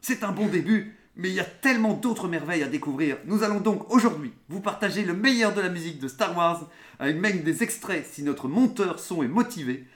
C'est 0.00 0.24
un 0.24 0.32
bon 0.32 0.46
début, 0.46 0.96
mais 1.16 1.28
il 1.28 1.34
y 1.34 1.40
a 1.40 1.44
tellement 1.44 1.94
d'autres 1.94 2.28
merveilles 2.28 2.62
à 2.62 2.68
découvrir. 2.68 3.18
Nous 3.24 3.42
allons 3.42 3.60
donc 3.60 3.92
aujourd'hui 3.92 4.32
vous 4.48 4.60
partager 4.60 5.04
le 5.04 5.14
meilleur 5.14 5.54
de 5.54 5.60
la 5.60 5.68
musique 5.68 5.98
de 5.98 6.08
Star 6.08 6.36
Wars 6.36 6.68
avec 6.98 7.16
même 7.16 7.42
des 7.42 7.62
extraits 7.62 8.06
si 8.06 8.22
notre 8.22 8.48
monteur 8.48 8.98
son 8.98 9.22
est 9.22 9.28
motivé. 9.28 9.86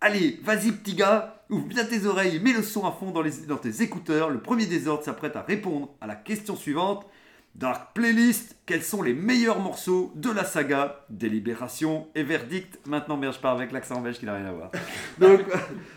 Allez, 0.00 0.40
vas-y 0.42 0.72
petit 0.72 0.94
gars, 0.94 1.44
ouvre 1.48 1.66
bien 1.66 1.84
tes 1.84 2.04
oreilles 2.04 2.36
et 2.36 2.40
mets 2.40 2.52
le 2.52 2.62
son 2.62 2.86
à 2.86 2.92
fond 2.92 3.10
dans, 3.10 3.22
dans 3.48 3.56
tes 3.56 3.82
écouteurs. 3.82 4.28
Le 4.28 4.40
premier 4.40 4.66
désordre 4.66 5.02
s'apprête 5.02 5.36
à 5.36 5.42
répondre 5.42 5.94
à 6.00 6.06
la 6.06 6.14
question 6.14 6.56
suivante. 6.56 7.06
Dark 7.54 7.94
Playlist, 7.94 8.56
quels 8.66 8.82
sont 8.82 9.00
les 9.00 9.14
meilleurs 9.14 9.60
morceaux 9.60 10.10
de 10.16 10.28
la 10.30 10.44
saga 10.44 11.04
Délibération 11.08 12.08
et 12.16 12.24
Verdict 12.24 12.80
Maintenant, 12.86 13.20
je 13.22 13.38
pars 13.38 13.52
avec 13.56 13.70
l'accent 13.70 14.00
belge 14.00 14.18
qui 14.18 14.26
n'a 14.26 14.34
rien 14.34 14.46
à 14.46 14.52
voir. 14.52 14.70
Donc, 15.18 15.40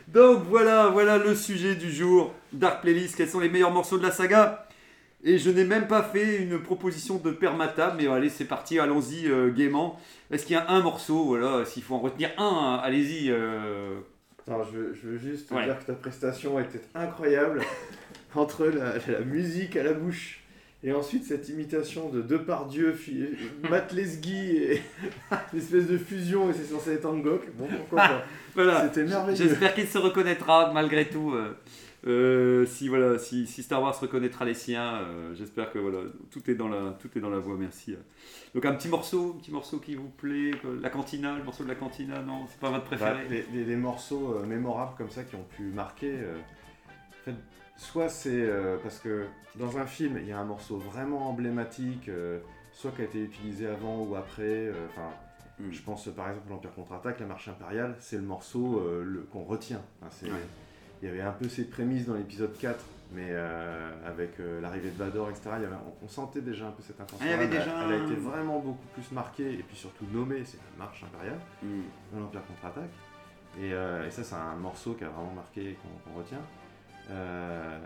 donc 0.07 0.43
voilà, 0.43 0.89
voilà 0.89 1.17
le 1.17 1.33
sujet 1.33 1.73
du 1.75 1.91
jour. 1.91 2.31
Dark 2.53 2.81
Playlist, 2.81 3.15
quels 3.15 3.27
sont 3.29 3.39
les 3.39 3.49
meilleurs 3.49 3.71
morceaux 3.71 3.97
de 3.97 4.03
la 4.03 4.11
saga? 4.11 4.67
Et 5.23 5.39
je 5.39 5.49
n'ai 5.49 5.63
même 5.63 5.87
pas 5.87 6.03
fait 6.03 6.37
une 6.43 6.59
proposition 6.61 7.15
de 7.17 7.31
permata, 7.31 7.95
mais 7.97 8.05
allez, 8.07 8.29
c'est 8.29 8.45
parti, 8.45 8.77
allons-y 8.77 9.25
euh, 9.27 9.49
gaiement. 9.51 9.99
Est-ce 10.29 10.45
qu'il 10.45 10.53
y 10.55 10.59
a 10.59 10.69
un 10.69 10.81
morceau, 10.81 11.25
voilà, 11.25 11.65
s'il 11.65 11.81
faut 11.81 11.95
en 11.95 11.99
retenir 11.99 12.29
un, 12.37 12.79
allez-y. 12.83 13.31
euh, 13.31 13.97
Alors, 14.47 14.63
je 14.71 14.77
veux, 14.77 14.93
je 14.93 15.07
veux 15.07 15.17
juste 15.17 15.49
te 15.49 15.55
Ouais. 15.55 15.65
dire 15.65 15.79
que 15.79 15.85
ta 15.85 15.93
prestation 15.93 16.59
était 16.59 16.81
incroyable 16.93 17.61
entre 18.35 18.67
la, 18.67 18.93
la 19.11 19.19
musique 19.21 19.75
à 19.75 19.81
la 19.81 19.93
bouche 19.93 20.43
et 20.83 20.91
ensuite 20.93 21.23
cette 21.25 21.49
imitation 21.49 22.09
de 22.09 22.21
Depardieu, 22.21 22.93
fi- 22.93 23.25
Matt 23.69 23.93
Lesguy 23.93 24.57
et 24.57 24.81
une 25.53 25.59
espèce 25.59 25.87
de 25.87 25.97
fusion 25.97 26.49
et 26.49 26.53
c'est 26.53 26.65
censé 26.65 26.91
être 26.93 27.05
Angok. 27.05 27.47
Bon, 27.57 27.65
pourquoi 27.67 27.97
pas 27.99 28.23
Voilà. 28.53 28.83
C'était 28.85 29.05
merveilleux. 29.05 29.37
J'espère 29.47 29.73
qu'il 29.73 29.87
se 29.87 29.97
reconnaîtra 29.97 30.71
malgré 30.73 31.09
tout. 31.09 31.33
euh, 31.33 31.53
euh, 32.05 32.65
si, 32.67 32.87
voilà, 32.87 33.17
si, 33.17 33.47
si 33.47 33.63
Star 33.63 33.81
Wars 33.81 33.99
reconnaîtra 33.99 34.45
les 34.45 34.53
siens, 34.53 34.97
euh, 35.01 35.33
j'espère 35.35 35.71
que 35.73 35.79
voilà, 35.79 35.97
tout 36.31 36.49
est 36.49 36.53
dans 36.55 36.69
la, 36.69 36.95
tout 37.01 37.09
est 37.17 37.19
dans 37.19 37.29
la 37.31 37.39
voie. 37.39 37.55
Merci. 37.59 37.95
Donc 38.53 38.65
un 38.65 38.73
petit 38.75 38.87
morceau, 38.87 39.33
un 39.35 39.39
petit 39.41 39.51
morceau 39.51 39.79
qui 39.79 39.95
vous 39.95 40.07
plaît, 40.09 40.51
euh, 40.63 40.79
la 40.81 40.89
cantina, 40.91 41.35
le 41.35 41.43
morceau 41.43 41.63
de 41.63 41.69
la 41.69 41.75
cantina, 41.75 42.21
non, 42.21 42.45
c'est 42.49 42.59
pas 42.59 42.69
votre 42.69 42.89
Bah, 42.91 42.97
préféré. 42.97 43.27
les, 43.29 43.45
les- 43.51 43.65
les 43.65 43.75
morceaux 43.75 44.35
euh, 44.35 44.45
mémorables 44.45 44.93
comme 44.97 45.09
ça 45.09 45.23
qui 45.23 45.35
ont 45.35 45.45
pu 45.57 45.63
marquer. 45.63 46.11
euh, 46.13 46.37
en 46.37 47.25
fait, 47.25 47.35
soit 47.77 48.09
c'est 48.09 48.29
euh, 48.33 48.77
parce 48.83 48.99
que 48.99 49.25
dans 49.55 49.77
un 49.77 49.85
film, 49.85 50.17
il 50.19 50.27
y 50.27 50.31
a 50.31 50.39
un 50.39 50.45
morceau 50.45 50.77
vraiment 50.77 51.29
emblématique, 51.29 52.09
euh, 52.09 52.39
soit 52.73 52.91
qui 52.91 53.01
a 53.01 53.05
été 53.05 53.21
utilisé 53.23 53.67
avant 53.67 54.03
ou 54.03 54.15
après. 54.15 54.43
euh, 54.43 54.73
Enfin, 54.89 55.09
Mm. 55.59 55.71
je 55.71 55.81
pense 55.81 56.07
par 56.09 56.27
exemple 56.29 56.45
à 56.49 56.51
l'Empire 56.51 56.73
contre-attaque, 56.75 57.19
la 57.19 57.25
marche 57.25 57.47
impériale, 57.47 57.95
c'est 57.99 58.17
le 58.17 58.21
morceau 58.21 58.79
qu'on 59.31 59.43
retient. 59.43 59.81
Ouais. 60.03 60.29
Il 61.01 61.07
y 61.07 61.11
avait 61.11 61.21
un 61.21 61.31
peu 61.31 61.49
ces 61.49 61.63
prémices 61.63 62.05
dans 62.05 62.13
l'épisode 62.13 62.55
4, 62.59 62.79
mais 63.11 63.35
avec 64.05 64.33
l'arrivée 64.61 64.91
de 64.91 64.97
Vador, 64.97 65.31
etc., 65.31 65.49
il 65.57 65.63
y 65.63 65.65
avait- 65.65 65.73
on, 66.01 66.05
on 66.05 66.07
sentait 66.07 66.41
déjà 66.41 66.67
un 66.67 66.71
peu 66.71 66.83
cette 66.83 67.01
intention. 67.01 67.25
Ah, 67.27 67.33
avait 67.33 67.45
elle, 67.45 67.49
déjà 67.49 67.85
elle 67.85 67.91
a 67.91 68.05
été 68.05 68.13
vraiment 68.13 68.59
beaucoup 68.59 68.85
plus 68.93 69.11
marquée 69.11 69.51
et 69.53 69.63
puis 69.63 69.75
surtout 69.75 70.05
nommée, 70.13 70.43
c'est 70.45 70.59
la 70.77 70.85
marche 70.85 71.03
impériale 71.03 71.39
Mm. 71.63 71.81
dans 72.13 72.19
l'Empire 72.19 72.45
contre-attaque. 72.45 72.91
Et, 73.59 73.69
et 73.69 74.11
ça, 74.11 74.23
c'est 74.23 74.35
un 74.35 74.55
morceau 74.57 74.93
qui 74.93 75.05
a 75.05 75.09
vraiment 75.09 75.33
marqué 75.33 75.71
et 75.71 75.73
qu'on 75.81 76.11
qu'on 76.11 76.19
retient. 76.19 76.37
Euh, 77.09 77.79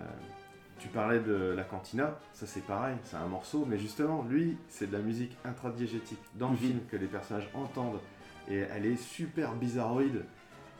tu 0.79 0.87
parlais 0.87 1.19
de 1.19 1.53
la 1.55 1.63
cantina, 1.63 2.17
ça 2.33 2.47
c'est 2.47 2.65
pareil, 2.65 2.95
c'est 3.03 3.15
un 3.17 3.27
morceau, 3.27 3.65
mais 3.69 3.77
justement, 3.77 4.25
lui, 4.27 4.57
c'est 4.67 4.87
de 4.87 4.93
la 4.93 5.03
musique 5.03 5.37
intradiégétique 5.45 6.17
dans 6.35 6.47
le 6.47 6.53
Mhm. 6.53 6.57
film 6.59 6.79
que 6.89 6.97
les 6.97 7.05
personnages 7.07 7.49
entendent. 7.53 7.99
Et 8.49 8.57
elle 8.57 8.85
est 8.87 8.95
super 8.95 9.53
bizarroïde. 9.53 10.23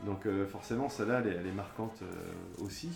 Donc 0.04 0.26
euh, 0.26 0.44
forcément, 0.48 0.88
celle-là, 0.88 1.20
elle, 1.24 1.32
est- 1.32 1.36
elle 1.36 1.46
est 1.46 1.52
marquante 1.52 2.00
euh, 2.02 2.64
aussi. 2.64 2.90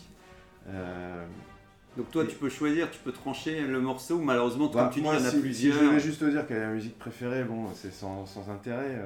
Donc 1.96 2.10
toi, 2.10 2.24
Et- 2.24 2.26
tu 2.26 2.34
peux 2.36 2.48
choisir, 2.50 2.90
tu 2.90 2.98
peux 2.98 3.12
trancher 3.12 3.62
le 3.62 3.80
morceau. 3.80 4.18
Malheureusement, 4.18 4.66
bah, 4.66 4.82
comme 4.84 4.90
tu 4.92 5.00
dis, 5.00 5.06
il 5.06 5.12
y 5.12 5.16
en 5.16 5.24
a 5.24 5.30
si, 5.30 5.36
si 5.36 5.40
plusieurs. 5.40 5.78
je 5.78 5.84
devais 5.84 6.00
juste 6.00 6.20
te 6.20 6.24
dire 6.26 6.46
quelle 6.46 6.58
est 6.58 6.66
la 6.66 6.72
musique 6.72 6.98
préférée, 6.98 7.44
bon, 7.44 7.68
c'est 7.74 7.92
sans, 7.92 8.26
sans 8.26 8.50
intérêt. 8.50 9.00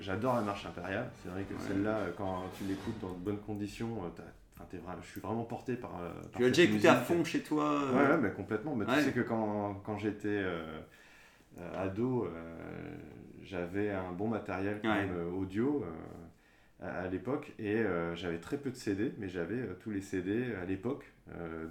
J'adore 0.00 0.34
la 0.34 0.42
marche 0.42 0.66
impériale. 0.66 1.08
C'est 1.22 1.30
vrai 1.30 1.44
que 1.44 1.54
Ouais. 1.54 1.60
celle-là, 1.68 2.00
quand 2.18 2.42
tu 2.58 2.64
l'écoutes 2.64 2.98
dans 3.00 3.10
de 3.12 3.18
bonnes 3.24 3.38
conditions, 3.38 3.88
t'as- 4.14 4.22
enfin, 4.60 4.96
je 5.02 5.06
suis 5.08 5.20
vraiment 5.20 5.44
porté 5.44 5.76
par. 5.76 6.00
euh, 6.00 6.12
par 6.32 6.32
Tu 6.32 6.42
l'as 6.42 6.48
déjà 6.50 6.62
écouté 6.64 6.88
à 6.88 6.96
fond 6.96 7.24
chez 7.24 7.40
toi. 7.42 7.64
euh, 7.64 7.92
Ouais, 7.92 8.10
ouais, 8.16 8.18
mais 8.22 8.32
complètement. 8.32 8.74
Mais 8.74 8.84
Ouais. 8.86 8.96
tu 8.98 9.04
sais 9.04 9.12
que 9.12 9.20
quand, 9.20 9.74
quand 9.84 9.98
j'étais 9.98 10.28
euh, 10.28 10.80
ado, 11.76 12.28
j'avais 13.42 13.90
un 13.90 14.12
bon 14.12 14.28
matériel 14.28 14.80
quand 14.82 14.88
Ouais. 14.90 15.06
même, 15.06 15.34
audio 15.36 15.84
à, 16.80 16.86
à 16.86 17.08
l'époque 17.08 17.52
et 17.58 17.82
j'avais 18.14 18.38
très 18.38 18.56
peu 18.58 18.70
de 18.70 18.76
CD, 18.76 19.12
mais 19.18 19.28
j'avais 19.28 19.66
tous 19.80 19.90
les 19.90 20.00
CD 20.00 20.54
à 20.54 20.64
l'époque 20.64 21.12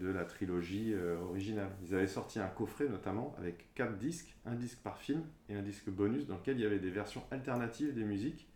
de 0.01 0.07
la 0.09 0.25
trilogie 0.25 0.93
originale. 1.21 1.69
Ils 1.85 1.95
avaient 1.95 2.07
sorti 2.07 2.39
un 2.39 2.47
coffret 2.47 2.87
notamment 2.89 3.35
avec 3.37 3.73
quatre 3.75 3.97
disques, 3.97 4.35
un 4.45 4.55
disque 4.55 4.79
par 4.79 4.97
film 4.97 5.23
et 5.49 5.55
un 5.55 5.61
disque 5.61 5.89
bonus 5.89 6.27
dans 6.27 6.35
lequel 6.35 6.57
il 6.57 6.63
y 6.63 6.65
avait 6.65 6.79
des 6.79 6.89
versions 6.91 7.23
alternatives 7.31 7.93
des 7.93 8.03
musiques. 8.03 8.46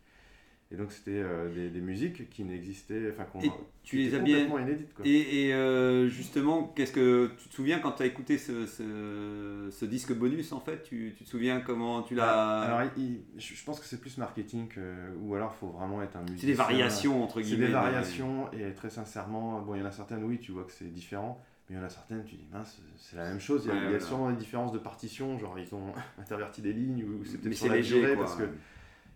Et 0.72 0.76
donc 0.76 0.90
c'était 0.90 1.20
euh, 1.22 1.52
des, 1.54 1.68
des 1.68 1.80
musiques 1.82 2.30
qui 2.30 2.44
n'existaient, 2.44 3.10
enfin 3.12 3.24
qu'on 3.24 3.40
tu 3.82 3.96
les 3.98 4.08
bien- 4.08 4.18
complètement 4.20 4.58
inédites. 4.58 4.94
Quoi. 4.94 5.04
Et, 5.06 5.48
et, 5.48 5.52
euh, 5.52 6.08
justement, 6.08 6.72
qu'est-ce 6.74 6.92
que 6.92 7.30
tu 7.36 7.48
te 7.50 7.54
souviens 7.54 7.78
quand 7.78 7.92
tu 7.92 8.02
as 8.02 8.06
écouté 8.06 8.38
ce, 8.38 8.64
ce- 8.64 9.68
ce 9.70 9.84
disque 9.84 10.14
bonus 10.14 10.50
en 10.52 10.60
fait? 10.60 10.82
Tu, 10.84 11.14
tu 11.18 11.24
te 11.24 11.28
souviens 11.28 11.60
comment 11.60 12.02
tu 12.02 12.14
l'as. 12.14 12.24
Ah, 12.24 12.62
Alors 12.62 12.90
il- 12.96 13.02
il- 13.36 13.40
je 13.40 13.64
pense 13.64 13.80
que 13.80 13.86
c'est 13.86 14.00
plus 14.00 14.16
marketing 14.16 14.68
que, 14.68 14.80
ou 15.20 15.34
alors 15.34 15.54
faut 15.54 15.68
vraiment 15.68 16.00
être 16.02 16.16
un 16.16 16.20
musicien. 16.22 16.40
c'est 16.40 16.46
des 16.46 16.52
variations 16.54 17.22
entre 17.22 17.40
C'est 17.42 17.48
guillemets. 17.48 17.66
des 17.66 17.72
variations 17.72 18.50
et 18.52 18.72
très 18.72 18.88
sincèrement, 18.90 19.60
bon 19.60 19.74
il 19.74 19.80
y 19.80 19.82
en 19.82 19.86
a 19.86 19.92
certaines 19.92 20.24
oui 20.24 20.38
tu 20.38 20.52
vois 20.52 20.64
que 20.64 20.72
c'est 20.72 20.90
différent, 20.92 21.38
mais 21.68 21.76
il 21.76 21.78
y 21.78 21.82
en 21.82 21.84
a 21.84 21.90
certaines 21.90 22.24
tu 22.24 22.36
dis 22.36 22.46
mince 22.50 22.80
c'est 22.96 23.16
la 23.16 23.24
même 23.28 23.40
chose. 23.40 23.64
Il 23.66 23.68
y 23.68 23.70
a, 23.72 23.74
Ouais, 23.74 23.80
il 23.80 23.82
y 23.82 23.86
a 23.86 23.90
voilà. 23.90 24.04
sûrement 24.06 24.30
des 24.30 24.36
différences 24.36 24.72
de 24.72 24.78
partition, 24.78 25.38
genre 25.38 25.58
ils 25.58 25.74
ont 25.74 25.92
interverti 26.18 26.62
des 26.62 26.72
lignes 26.72 27.04
ou 27.04 27.24
c'est 27.26 27.38
peut-être 27.38 27.52
c'est 27.54 27.66
sur 27.66 27.74
la 27.74 27.80
durée 27.82 28.16
parce 28.16 28.36
que 28.36 28.44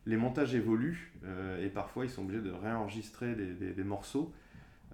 les 0.06 0.16
montages 0.16 0.54
évoluent 0.54 1.12
euh, 1.24 1.64
et 1.64 1.68
parfois 1.68 2.04
ils 2.04 2.10
sont 2.10 2.22
obligés 2.22 2.40
de 2.42 2.50
réenregistrer 2.52 3.34
des, 3.34 3.52
des- 3.54 3.72
des 3.72 3.84
morceaux. 3.84 4.32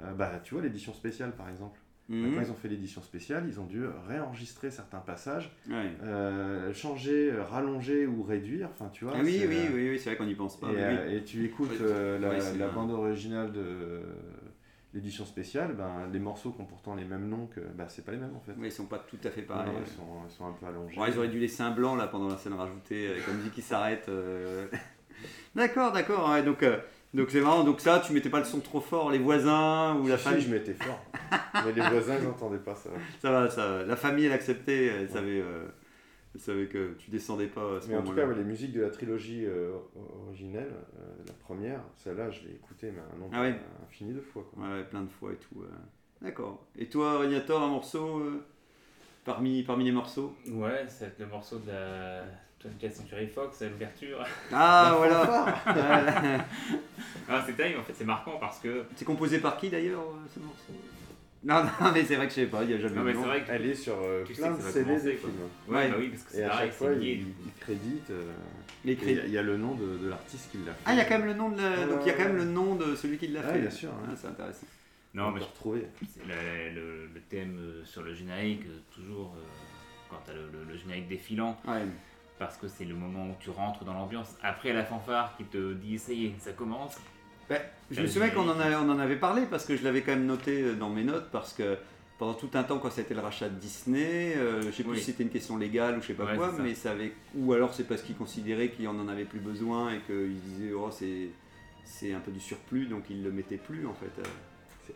Euh, 0.03 0.12
bah, 0.14 0.40
tu 0.42 0.55
vois 0.55 0.62
l'édition 0.62 0.92
spéciale 0.94 1.33
par 1.33 1.48
exemple. 1.48 1.79
Bah, 1.79 2.16
Mhm. 2.16 2.35
Quand 2.35 2.40
ils 2.42 2.51
ont 2.51 2.55
fait 2.57 2.68
l'édition 2.68 3.01
spéciale, 3.01 3.44
ils 3.48 3.61
ont 3.61 3.64
dû 3.64 3.85
réenregistrer 4.09 4.70
certains 4.70 4.98
passages, 4.98 5.51
Ouais. 5.70 5.92
euh, 6.03 6.72
changer, 6.75 7.31
rallonger 7.33 8.07
ou 8.07 8.22
réduire. 8.25 8.68
Enfin, 8.72 8.90
tu 8.92 9.05
vois. 9.05 9.14
Ah 9.16 9.20
oui, 9.22 9.44
oui, 9.48 9.57
oui, 9.72 9.90
oui, 9.90 9.98
c'est 9.98 10.11
vrai 10.11 10.16
qu'on 10.16 10.27
n'y 10.27 10.35
pense 10.35 10.59
pas. 10.59 10.72
Et, 10.72 11.16
oui. 11.16 11.25
tu 11.25 11.44
écoutes 11.44 11.70
Ouais, 11.81 12.18
la, 12.18 12.29
ouais, 12.31 12.72
bande 12.75 12.90
originale 12.90 13.53
de 13.53 14.01
l'édition 14.94 15.25
spéciale, 15.25 15.75
ben, 15.75 16.09
les 16.12 16.18
morceaux 16.18 16.51
qui 16.51 16.61
ont 16.61 16.66
pourtant 16.66 16.94
les 16.96 17.05
mêmes 17.05 17.29
noms 17.29 17.46
que. 17.46 17.61
Bah, 17.61 17.87
c'est 17.88 18.05
pas 18.05 18.12
les 18.12 18.18
mêmes 18.18 18.35
en 18.37 18.40
fait. 18.40 18.53
Ouais, 18.61 18.68
ils 18.68 18.72
sont 18.72 18.87
pas 18.87 18.98
tout 18.98 19.16
à 19.25 19.31
fait 19.31 19.42
Non, 19.42 19.46
pareils. 19.46 19.72
ils, 19.81 19.90
sont, 19.92 20.03
ils 20.29 20.33
sont 20.33 20.46
un 20.46 20.53
peu 20.53 20.66
allongés. 20.66 20.98
Ouais, 21.01 21.09
ils 21.11 21.16
auraient 21.18 21.29
dû 21.29 21.38
laisser 21.38 21.62
un 21.62 21.70
blanc 21.70 21.94
là 21.96 22.09
pendant 22.09 22.29
la 22.29 22.37
scène 22.37 22.55
rajoutée 22.55 23.09
avec 23.11 23.27
la 23.27 23.33
musique 23.33 23.53
qui 23.53 23.62
s'arrête. 23.62 24.07
euh. 24.09 24.66
D'accord, 25.55 25.93
d'accord. 25.93 26.31
ouais, 26.31 26.43
donc, 26.43 26.63
euh, 26.63 26.79
donc 27.15 27.31
c'est 27.31 27.41
marrant. 27.41 27.65
Donc 27.65 27.81
ça, 27.81 28.01
tu 28.05 28.13
mettais 28.13 28.31
pas 28.31 28.39
le 28.39 28.45
son 28.45 28.61
trop 28.61 28.81
fort, 28.81 29.11
les 29.11 29.19
voisins 29.19 29.97
ou 29.97 30.07
la 30.09 30.19
Si, 30.19 30.25
famille. 30.25 30.41
je 30.43 30.51
m'étais 30.51 30.75
fort. 30.75 31.05
Mais 31.65 31.73
les 31.73 31.83
voisins, 31.83 32.17
ils 32.21 32.25
n'entendaient 32.27 32.59
pas 32.59 32.75
ça. 32.75 32.91
Ça 33.21 33.31
va, 33.31 33.49
ça. 33.51 33.67
va. 33.79 33.85
La 33.85 33.97
famille, 33.97 34.27
elle 34.27 34.33
acceptait. 34.33 34.87
Elle 34.87 35.09
savait, 35.11 35.41
euh, 35.41 35.67
elle 36.35 36.41
savait 36.41 36.67
que 36.67 36.95
tu 36.99 37.11
descendais 37.11 37.47
pas. 37.47 37.77
À 37.77 37.81
ce 37.81 37.89
Mais 37.89 37.97
en 37.97 38.03
tout 38.03 38.13
cas, 38.15 38.27
ouais, 38.27 38.35
les 38.35 38.45
musiques 38.45 38.73
de 38.73 38.81
la 38.83 38.91
trilogie 38.91 39.45
euh, 39.47 39.73
originelle, 40.27 40.71
euh, 40.99 41.05
la 41.27 41.35
première, 41.35 41.81
celle-là, 41.97 42.31
je 42.31 42.41
l'ai 42.43 42.55
écoutée 42.55 42.91
mais 42.91 43.01
un 43.15 43.19
nombre 43.19 43.33
Ah 43.35 43.43
ouais. 43.43 43.55
infini 43.87 44.15
de 44.15 44.21
fois. 44.21 44.45
Quoi. 44.55 44.65
Ouais, 44.67 44.85
plein 44.85 45.03
de 45.03 45.11
fois 45.11 45.33
et 45.33 45.37
tout. 45.37 45.61
euh. 45.63 45.67
D'accord. 46.23 46.65
Et 46.79 46.87
toi, 46.89 47.19
Régnator, 47.19 47.61
un 47.63 47.69
morceau 47.69 48.21
euh, 48.21 48.45
parmi, 49.25 49.63
parmi 49.65 49.85
les 49.85 49.93
morceaux? 49.93 50.35
Ouais, 50.49 50.85
c'est 50.89 51.19
le 51.19 51.27
morceau 51.27 51.59
de 51.59 51.69
la 51.71 52.23
24 52.64 52.94
Century 52.94 53.27
Fox, 53.29 53.62
à 53.62 53.68
l'ouverture. 53.68 54.25
Ah, 54.53 54.94
voilà. 54.98 55.55
Ah, 57.29 57.42
c'est 57.46 57.55
terrible, 57.57 57.81
en 57.81 57.83
fait, 57.85 57.94
c'est 57.96 58.05
marquant 58.05 58.37
parce 58.40 58.59
que. 58.59 58.85
c'est 58.96 59.05
composé 59.05 59.38
par 59.38 59.57
qui 59.57 59.70
d'ailleurs 59.70 60.01
euh, 60.03 60.27
ce 60.35 60.38
morceau? 60.40 60.72
Non, 61.44 61.64
non, 61.64 61.92
mais 61.94 62.05
c'est 62.05 62.16
vrai 62.16 62.27
que 62.27 62.31
je 62.31 62.37
sais 62.40 62.46
pas. 62.46 62.62
Il 62.64 62.70
y 62.70 62.75
a 62.75 62.79
jamais. 62.79 62.94
Non, 62.96 63.03
de 63.03 63.07
mais 63.07 63.12
vrai 63.14 63.42
que. 63.44 63.51
Elle 63.53 63.66
est 63.66 63.75
sur 63.75 63.94
euh, 64.03 64.25
Tu 64.27 64.35
plein 64.35 64.51
de 64.53 64.61
CD 64.61 64.94
des 65.01 65.12
films. 65.16 65.33
Ouais, 65.68 65.77
Ouais. 65.77 65.88
bah 65.90 65.96
oui, 65.98 66.09
parce 66.09 66.22
que 66.25 66.33
c'est 66.33 66.44
à 66.44 66.48
pareil, 66.51 66.68
chaque 66.68 66.77
fois, 66.77 66.88
c'est 66.88 66.96
il, 66.96 67.01
lié. 67.01 67.25
il 67.46 67.53
crédite. 67.61 68.11
euh, 68.11 68.31
Les 68.85 68.92
il 68.92 68.98
y, 68.98 69.03
crédits. 69.03 69.20
a- 69.20 69.25
il 69.27 69.33
y 69.33 69.38
a 69.38 69.42
le 69.42 69.57
nom 69.57 69.75
de, 69.75 69.98
de 69.98 70.09
l'artiste 70.09 70.51
qui 70.51 70.59
l'a 70.59 70.72
fait. 70.72 70.81
Ah, 70.87 70.92
il 70.92 70.98
y 70.98 71.01
a 71.01 71.05
quand 71.05 71.18
même 71.18 71.27
le 71.27 71.35
nom 71.35 71.51
de 71.51 71.61
la... 71.61 71.87
Donc 71.87 72.01
il 72.03 72.07
y 72.09 72.11
a 72.11 72.14
quand 72.14 72.25
même 72.25 72.37
le 72.37 72.44
nom 72.44 72.75
de 72.77 72.94
celui 72.96 73.18
qui 73.18 73.29
l'a 73.29 73.40
Ouais, 73.40 73.53
fait. 73.55 73.59
bien 73.61 73.70
sûr. 73.70 73.90
Ah, 74.07 74.12
c'est 74.16 74.29
intéressant. 74.29 74.66
Non, 75.14 75.31
mais 75.31 75.40
je 75.40 75.44
retrouver. 75.46 75.87
c'est 76.14 76.27
le, 76.27 76.75
le- 76.75 77.07
le 77.07 77.20
thème 77.29 77.57
euh, 77.59 77.85
sur 77.85 78.03
le 78.03 78.14
générique, 78.14 78.62
toujours 78.94 79.35
euh, 79.37 79.42
quand 80.11 80.18
t'as 80.27 80.33
le, 80.33 80.48
le- 80.53 80.64
le 80.72 80.77
générique 80.79 81.09
défilant, 81.09 81.59
Ouais. 81.66 81.83
Parce 82.42 82.57
que 82.57 82.66
c'est 82.66 82.85
le 82.85 82.94
moment 82.96 83.26
où 83.31 83.35
tu 83.38 83.50
rentres 83.50 83.85
dans 83.85 83.92
l'ambiance. 83.94 84.35
Après 84.42 84.72
la 84.72 84.85
fanfare 84.85 85.37
qui 85.37 85.44
te 85.44 85.74
dit 85.74 85.96
ça 85.96 86.12
y 86.12 86.26
est, 86.26 86.35
ça 86.40 86.50
commence. 86.52 86.96
Ben, 87.48 87.61
je 87.90 88.00
me 88.02 88.07
souviens 88.09 88.31
qu'on 88.31 88.48
en, 88.48 88.55
générique. 88.55 88.74
a- 88.74 88.81
on 88.83 88.88
en 88.90 88.98
avait 88.98 89.16
parlé 89.16 89.42
parce 89.48 89.64
que 89.64 89.76
je 89.76 89.85
l'avais 89.85 90.02
quand 90.02 90.11
même 90.12 90.26
noté 90.26 90.62
euh, 90.62 90.74
dans 90.74 90.90
mes 90.90 91.05
notes 91.05 91.28
parce 91.31 91.52
que 91.52 91.76
pendant 92.18 92.35
tout 92.35 92.50
un 92.55 92.64
temps 92.64 92.78
quand 92.78 92.90
c'était 92.90 93.14
le 93.14 93.20
rachat 93.20 93.48
de 93.48 93.55
Disney, 93.55 94.35
euh, 94.37 94.62
je 94.62 94.70
sais 94.72 94.83
plus 94.83 94.92
Oui. 94.92 94.98
si 94.98 95.05
c'était 95.07 95.22
une 95.22 95.28
question 95.31 95.57
légale 95.57 95.98
ou 95.98 96.02
je 96.02 96.09
sais 96.09 96.14
pas 96.14 96.24
Ouais, 96.24 96.37
quoi, 96.37 96.52
mais 96.61 96.74
ça 96.74 96.90
avait 96.92 97.12
ou 97.37 97.52
alors 97.52 97.72
c'est 97.74 97.85
parce 97.87 98.02
qu'ils 98.02 98.16
considéraient 98.16 98.70
qu'il 98.70 98.88
en 98.88 98.98
en 98.98 99.07
avait 99.09 99.24
plus 99.24 99.40
besoin 99.40 99.92
et 99.94 100.00
qu'ils 100.00 100.40
disaient 100.40 100.72
oh 100.72 100.88
c'est 100.90 101.28
c'est 101.85 102.12
un 102.12 102.20
peu 102.20 102.33
du 102.33 102.40
surplus 102.40 102.87
donc 102.87 103.05
ils 103.11 103.22
le 103.22 103.31
mettaient 103.31 103.57
plus 103.57 103.87
en 103.87 103.94
fait. 103.94 104.12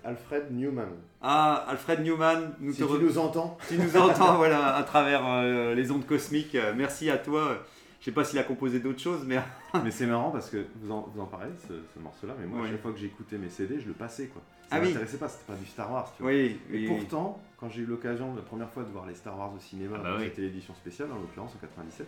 C'est 0.02 0.09
Alfred 0.09 0.46
Newman. 0.52 0.88
Ah 1.22 1.64
Alfred 1.68 2.00
Newman, 2.02 2.54
nous 2.61 2.72
si 2.72 2.78
te 2.80 2.85
tu 2.87 2.92
re- 2.92 3.00
nous 3.00 3.18
entends, 3.18 3.56
tu 3.68 3.78
nous 3.78 3.96
entends 3.96 4.35
voilà 4.37 4.74
à 4.76 4.82
travers 4.82 5.22
euh, 5.26 5.74
les 5.74 5.90
ondes 5.90 6.06
cosmiques. 6.06 6.54
Euh, 6.54 6.72
Merci 6.76 7.11
à 7.11 7.18
toi. 7.18 7.59
Je 8.00 8.04
sais 8.04 8.12
pas 8.12 8.22
s'il 8.24 8.38
a 8.38 8.44
composé 8.44 8.78
d'autres 8.78 9.00
choses, 9.00 9.24
mais 9.26 9.38
mais 9.85 9.90
c'est 9.90 10.06
marrant 10.06 10.30
parce 10.30 10.48
que 10.50 10.64
vous 10.76 10.92
en, 10.92 11.09
vous 11.12 11.20
en 11.20 11.26
parlez, 11.26 11.50
ce, 11.66 11.74
ce 11.94 11.98
morceau-là, 12.00 12.35
mais 12.38 12.46
moi, 12.46 12.66
à 12.66 12.70
chaque 12.70 12.80
fois 12.82 12.92
que 12.92 12.98
j'écoutais 12.98 13.37
mes 13.38 13.48
CD, 13.50 13.80
je 13.80 13.87
le 13.88 13.94
passais. 13.94 14.26
quoi. 14.26 14.42
Ça 14.70 14.76
Ah 14.76 14.78
oui. 14.80 14.88
m'intéressait 14.88 15.16
pas, 15.16 15.28
c'était 15.28 15.52
pas 15.52 15.59
du 15.59 15.66
Star 15.66 15.90
Wars. 15.92 16.12
Tu 16.16 16.22
vois. 16.22 16.30
oui, 16.32 16.37
Et 16.37 16.59
oui, 16.70 16.88
oui. 16.88 16.96
pourtant, 16.98 17.40
quand 17.59 17.68
j'ai 17.68 17.82
eu 17.82 17.87
l'occasion 17.87 18.35
la 18.37 18.42
première 18.42 18.70
fois 18.70 18.82
de 18.85 18.90
voir 18.90 19.06
les 19.06 19.14
Star 19.14 19.37
Wars 19.38 19.52
au 19.54 19.59
cinéma, 19.59 19.96
Ah 20.00 20.02
bah 20.04 20.14
oui. 20.18 20.24
c'était 20.26 20.42
l'édition 20.42 20.74
spéciale 20.74 21.09
en 21.11 21.16
l'occurrence 21.16 21.52
en 21.56 21.59
97, 21.59 22.06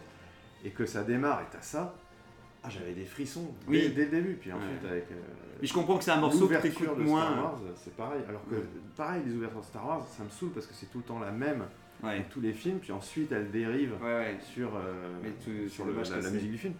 et 0.65 0.71
que 0.71 0.87
ça 0.87 1.03
démarre 1.03 1.41
et 1.41 1.47
t'as 1.51 1.63
ça, 1.63 1.95
ah, 2.63 2.69
j'avais 2.71 2.93
des 2.93 3.05
frissons 3.05 3.55
Oui. 3.67 3.93
dès, 3.95 4.05
le 4.05 4.11
début. 4.11 4.35
Puis 4.35 4.51
Ouais. 4.51 4.57
ensuite, 4.57 4.91
avec 4.91 5.05
euh, 5.11 5.15
Mais 5.61 5.67
je 5.67 5.73
comprends 5.75 5.99
que 5.99 6.05
c'est 6.05 6.11
un 6.11 6.21
morceau 6.21 6.49
que 6.49 6.61
t'écoutes 6.61 6.99
de 6.99 7.03
moins. 7.03 7.23
Star 7.33 7.45
Wars, 7.45 7.61
c'est 7.77 7.97
pareil. 7.97 8.21
Alors 8.29 8.45
que, 8.49 8.55
Ouais. 8.57 8.63
pareil, 8.97 9.23
les 9.27 9.35
ouvertures 9.35 9.61
de 9.61 9.65
Star 9.67 9.87
Wars, 9.87 10.07
ça 10.07 10.25
me 10.25 10.31
saoule 10.31 10.51
parce 10.51 10.67
que 10.67 10.75
c'est 10.75 10.87
tout 10.87 10.99
le 10.99 11.05
temps 11.05 11.19
la 11.19 11.31
même 11.31 11.65
Ouais, 12.03 12.19
dans 12.19 12.25
tous 12.31 12.41
les 12.41 12.53
films, 12.53 12.79
puis 12.79 12.93
ensuite 12.93 13.33
elle 13.33 13.51
dérive 13.51 13.95
sur, 14.55 14.71
euh, 14.77 15.21
le- 15.21 16.23
la, 16.23 16.31
musique 16.31 16.53
du 16.53 16.59
film. 16.59 16.75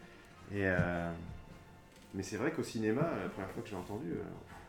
Et, 0.53 0.61
euh, 0.63 1.11
mais 2.15 2.23
c'est 2.23 2.37
vrai 2.37 2.53
qu'au 2.53 2.63
cinéma, 2.63 3.03
la 3.23 3.29
première 3.29 3.51
fois 3.51 3.63
que 3.63 3.69
j'ai 3.69 3.75
entendu, 3.75 4.13
euh, 4.13 4.23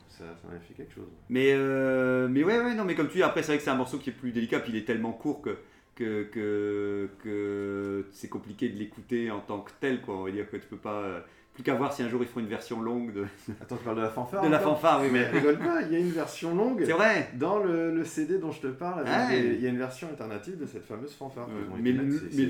ça, 0.08 0.24
ça 0.42 0.48
m'a 0.52 0.60
fait 0.60 0.74
quelque 0.74 0.94
chose. 0.96 1.08
Mais, 1.30 1.52
euh, 1.54 2.28
mais 2.28 2.44
ouais, 2.44 2.60
ouais, 2.60 2.74
non, 2.74 2.84
mais 2.84 2.96
comme 2.96 3.08
tu 3.10 3.18
dis, 3.18 3.24
après, 3.24 3.44
c'est 3.44 3.50
vrai 3.52 3.58
que 3.58 3.64
c'est 3.64 3.70
un 3.70 3.76
morceau 3.76 4.00
qui 4.00 4.10
est 4.10 4.14
plus 4.14 4.32
délicat, 4.32 4.60
puis 4.60 4.72
il 4.72 4.78
est 4.78 4.86
tellement 4.86 5.12
court 5.12 5.42
que, 5.42 5.58
que, 6.00 6.24
que, 6.32 7.10
que 7.24 8.06
c'est 8.12 8.30
compliqué 8.30 8.70
de 8.70 8.78
l'écouter 8.80 9.30
en 9.32 9.40
tant 9.42 9.60
que 9.60 9.72
tel, 9.80 10.02
quoi. 10.02 10.16
On 10.18 10.24
va 10.26 10.32
dire 10.32 10.50
que 10.50 10.58
tu 10.58 10.68
peux 10.68 10.78
pas. 10.78 11.02
euh, 11.02 11.20
plus 11.54 11.64
qu'à 11.64 11.74
voir 11.76 11.92
si 11.92 12.02
un 12.04 12.08
jour 12.10 12.22
ils 12.22 12.28
feront 12.28 12.40
une 12.40 12.48
version 12.48 12.80
longue 12.82 13.12
de, 13.12 13.26
Attends, 13.62 13.76
tu 13.76 13.84
parles 13.84 13.98
de 13.98 14.02
la 14.04 14.10
fanfare 14.10 14.44
de 14.46 14.50
la 14.50 14.60
fanfare, 14.60 15.02
oui, 15.02 15.10
Mais 15.12 15.28
rigole 15.28 15.60
pas, 15.60 15.82
il 15.82 15.92
y 15.92 15.96
a 15.96 16.00
une 16.00 16.10
version 16.12 16.56
longue 16.56 16.84
C'est 16.86 16.94
vrai! 16.94 17.30
dans 17.36 17.60
le, 17.60 17.94
le 17.94 18.06
CD 18.06 18.38
dont 18.38 18.52
je 18.52 18.62
te 18.62 18.68
parle. 18.68 19.04
Ouais. 19.04 19.40
Il 19.56 19.62
y 19.62 19.66
a 19.68 19.70
une 19.70 19.78
version 19.78 20.08
alternative 20.08 20.58
de 20.58 20.66
cette 20.66 20.86
fameuse 20.86 21.14
fanfare. 21.14 21.50
mais 21.82 21.92
mettre, 21.92 22.18
c'est- 22.32 22.38
mais 22.38 22.46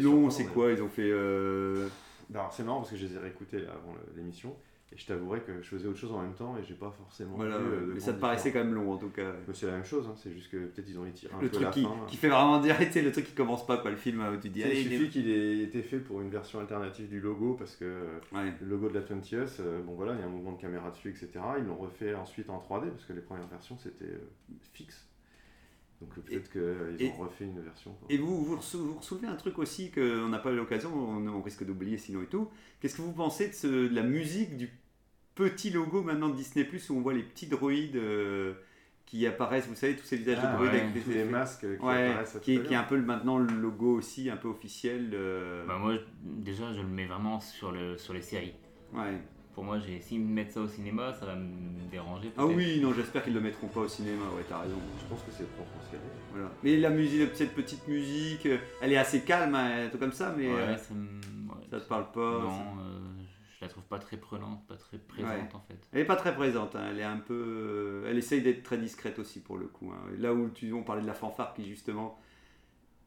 quoi? 0.45 0.71
Ils 0.71 0.81
ont 0.83 0.89
fait. 0.89 1.09
euh, 1.09 1.87
c'est 2.51 2.63
marrant 2.63 2.79
parce 2.81 2.91
que 2.91 2.97
je 2.97 3.07
les 3.07 3.15
ai 3.15 3.17
réécoutés 3.17 3.57
là, 3.61 3.69
avant 3.71 3.95
l'émission 4.15 4.55
et 4.91 4.97
je 4.97 5.05
t'avouerai 5.05 5.41
que 5.41 5.61
je 5.61 5.67
faisais 5.67 5.87
autre 5.87 5.99
chose 5.99 6.11
en 6.11 6.21
même 6.21 6.33
temps 6.33 6.57
et 6.57 6.63
j'ai 6.63 6.73
pas 6.73 6.89
forcément. 6.89 7.35
Voilà, 7.35 7.59
vu, 7.59 7.63
euh, 7.65 7.79
de 7.87 7.93
mais 7.93 7.99
ça 7.99 8.11
te 8.13 8.19
paraissait 8.19 8.51
quand 8.51 8.63
même 8.63 8.73
long 8.73 8.91
en 8.91 8.97
tout 8.97 9.09
cas. 9.09 9.33
Mais 9.47 9.53
C'est 9.53 9.67
la 9.67 9.73
même 9.73 9.85
chose, 9.85 10.07
hein, 10.07 10.15
c'est 10.17 10.31
juste 10.31 10.49
que 10.49 10.57
peut-être 10.57 10.89
ils 10.89 10.97
ont 10.97 11.05
étiré 11.05 11.31
un 11.33 11.39
Le 11.39 11.47
peu 11.47 11.51
truc 11.53 11.63
la 11.65 11.71
qui, 11.71 11.83
fin. 11.83 11.95
qui 12.07 12.17
fait 12.17 12.29
vraiment 12.29 12.59
dire, 12.59 12.75
tu 12.79 12.91
sais, 12.91 13.01
le 13.03 13.11
truc 13.11 13.25
qui 13.25 13.33
commence 13.33 13.65
pas, 13.67 13.77
quoi, 13.77 13.91
le 13.91 13.97
film 13.97 14.21
où 14.21 14.37
tu 14.41 14.49
dis, 14.49 14.61
Il 14.61 14.89
suffit 14.89 15.09
qu'il 15.09 15.29
ait 15.29 15.59
été 15.59 15.83
fait 15.83 15.99
pour 15.99 16.21
une 16.21 16.29
version 16.29 16.59
alternative 16.59 17.07
du 17.07 17.19
logo 17.19 17.53
parce 17.53 17.75
que 17.75 17.85
euh, 17.85 18.19
Ouais. 18.33 18.51
le 18.61 18.67
logo 18.67 18.89
de 18.89 18.95
la 18.95 19.01
20th, 19.01 19.57
euh, 19.59 19.81
bon 19.83 19.93
voilà, 19.93 20.13
il 20.13 20.19
y 20.19 20.23
a 20.23 20.25
un 20.25 20.29
mouvement 20.29 20.53
de 20.53 20.61
caméra 20.61 20.89
dessus, 20.89 21.09
etc. 21.09 21.29
Ils 21.59 21.65
l'ont 21.65 21.75
refait 21.77 22.15
ensuite 22.15 22.49
en 22.49 22.57
3D 22.57 22.89
parce 22.89 23.05
que 23.05 23.13
les 23.13 23.21
premières 23.21 23.47
versions 23.47 23.77
c'était 23.77 24.05
euh, 24.05 24.17
fixe. 24.73 25.05
Donc 26.01 26.11
euh, 26.17 26.21
peut-être 26.21 26.49
qu'ils 26.49 27.09
ont 27.11 27.17
refait 27.23 27.43
une 27.43 27.59
version. 27.59 27.93
Et 28.09 28.17
vous, 28.17 28.43
vous, 28.45 28.55
vous 28.55 29.01
soulevez 29.01 29.27
un 29.27 29.35
truc 29.35 29.59
aussi 29.59 29.91
qu'on 29.91 30.29
n'a 30.29 30.39
pas 30.39 30.51
eu 30.51 30.55
l'occasion, 30.55 30.89
on, 30.95 31.27
on 31.27 31.41
risque 31.41 31.65
d'oublier 31.65 31.97
sinon 31.97 32.21
et 32.21 32.25
tout. 32.27 32.47
Qu'est-ce 32.79 32.95
que 32.95 33.01
vous 33.01 33.11
pensez 33.11 33.49
de, 33.49 33.53
ce- 33.53 33.67
de 33.89 33.93
la 33.93 34.03
musique 34.03 34.55
du 34.55 34.69
petit 35.39 35.69
logo 35.69 36.03
maintenant 36.03 36.29
de 36.29 36.35
Disney 36.35 36.65
Plus 36.65 36.89
où 36.89 36.97
on 36.97 37.01
voit 37.01 37.13
les 37.13 37.23
petits 37.23 37.47
droïdes 37.47 37.95
euh, 37.95 38.53
qui 39.05 39.25
apparaissent, 39.25 39.67
vous 39.67 39.75
savez, 39.75 39.95
tous 39.95 40.05
ces 40.05 40.17
visages 40.17 40.37
Ah, 40.43 40.47
de 40.47 40.53
droïdes 40.55 40.71
ouais, 40.73 40.79
avec 40.81 40.93
des 40.93 40.99
Tous 41.01 41.09
les 41.09 41.15
effets. 41.17 41.25
masques 41.31 41.61
qui 41.77 41.83
Ouais, 41.85 42.09
apparaissent 42.09 42.35
à 42.35 42.39
qui, 42.39 42.57
à 42.57 42.59
qui 42.61 42.73
est 42.73 42.77
un 42.77 42.83
peu 42.83 42.95
le- 42.95 43.01
maintenant 43.05 43.37
le 43.39 43.53
logo 43.53 43.95
aussi 43.97 44.29
un 44.29 44.37
peu 44.37 44.49
officiel. 44.49 45.11
euh, 45.13 45.65
Bah, 45.65 45.77
moi, 45.79 45.93
déjà, 46.23 46.71
je 46.73 46.81
le 46.81 46.87
mets 46.87 47.05
vraiment 47.05 47.39
sur, 47.39 47.71
le, 47.71 47.97
sur 47.97 48.13
les 48.13 48.21
séries. 48.21 48.53
ouais. 48.93 49.17
Pour 49.55 49.63
moi, 49.65 49.77
j'ai- 49.79 49.99
s'ils 49.99 50.21
me 50.21 50.31
mettent 50.33 50.51
ça 50.53 50.61
au 50.61 50.67
cinéma, 50.69 51.13
ça 51.19 51.25
va 51.25 51.35
me 51.35 51.89
déranger. 51.91 52.31
Ah 52.37 52.45
oui, 52.45 52.79
non, 52.81 52.93
j'espère 52.93 53.23
qu'ils 53.23 53.33
le 53.33 53.41
mettront 53.41 53.67
pas 53.67 53.81
au 53.81 53.87
cinéma, 53.89 54.23
ouais, 54.37 54.43
t'as 54.47 54.59
raison. 54.59 54.77
Je 55.01 55.05
pense 55.09 55.21
que 55.23 55.31
c'est 55.31 55.51
propre 55.53 55.71
en 55.77 55.91
série. 55.91 56.01
Voilà. 56.31 56.49
Mais 56.63 56.77
la 56.77 56.89
musique, 56.91 57.29
cette 57.33 57.53
petite 57.53 57.85
musique, 57.87 58.45
euh, 58.45 58.57
elle 58.81 58.93
est 58.93 58.97
assez 58.97 59.21
calme, 59.21 59.55
hein, 59.55 59.89
tout 59.91 59.97
comme 59.97 60.13
ça, 60.13 60.33
mais 60.37 60.47
Ouais, 60.47 60.59
euh, 60.61 60.77
ça 60.77 60.93
me. 60.93 61.07
ouais, 61.51 61.65
ça 61.71 61.79
te 61.81 61.89
parle 61.89 62.09
pas. 62.11 62.39
Non, 62.39 62.49
ça- 62.51 62.63
euh, 62.83 62.99
je 63.59 63.65
la 63.65 63.69
trouve 63.69 63.83
pas 63.83 63.99
très 63.99 64.15
prenante, 64.17 64.65
pas 64.67 64.77
très 64.77 64.97
présente 64.97 65.29
Ouais. 65.31 65.49
en 65.55 65.59
fait. 65.67 65.77
Elle 65.91 65.99
est 66.01 66.05
pas 66.05 66.15
très 66.15 66.33
présente, 66.33 66.75
hein, 66.75 66.87
elle 66.91 66.99
est 66.99 67.03
un 67.03 67.17
peu. 67.17 67.33
euh, 67.35 68.07
Elle 68.09 68.17
essaye 68.17 68.41
d'être 68.41 68.63
très 68.63 68.77
discrète 68.77 69.19
aussi 69.19 69.41
pour 69.41 69.57
le 69.57 69.67
coup. 69.67 69.91
hein. 69.91 69.99
Là 70.17 70.33
où 70.33 70.49
tu, 70.49 70.71
on 70.73 70.83
parlait 70.83 71.01
de 71.01 71.07
la 71.07 71.13
fanfare 71.13 71.53
qui 71.53 71.65
justement 71.67 72.17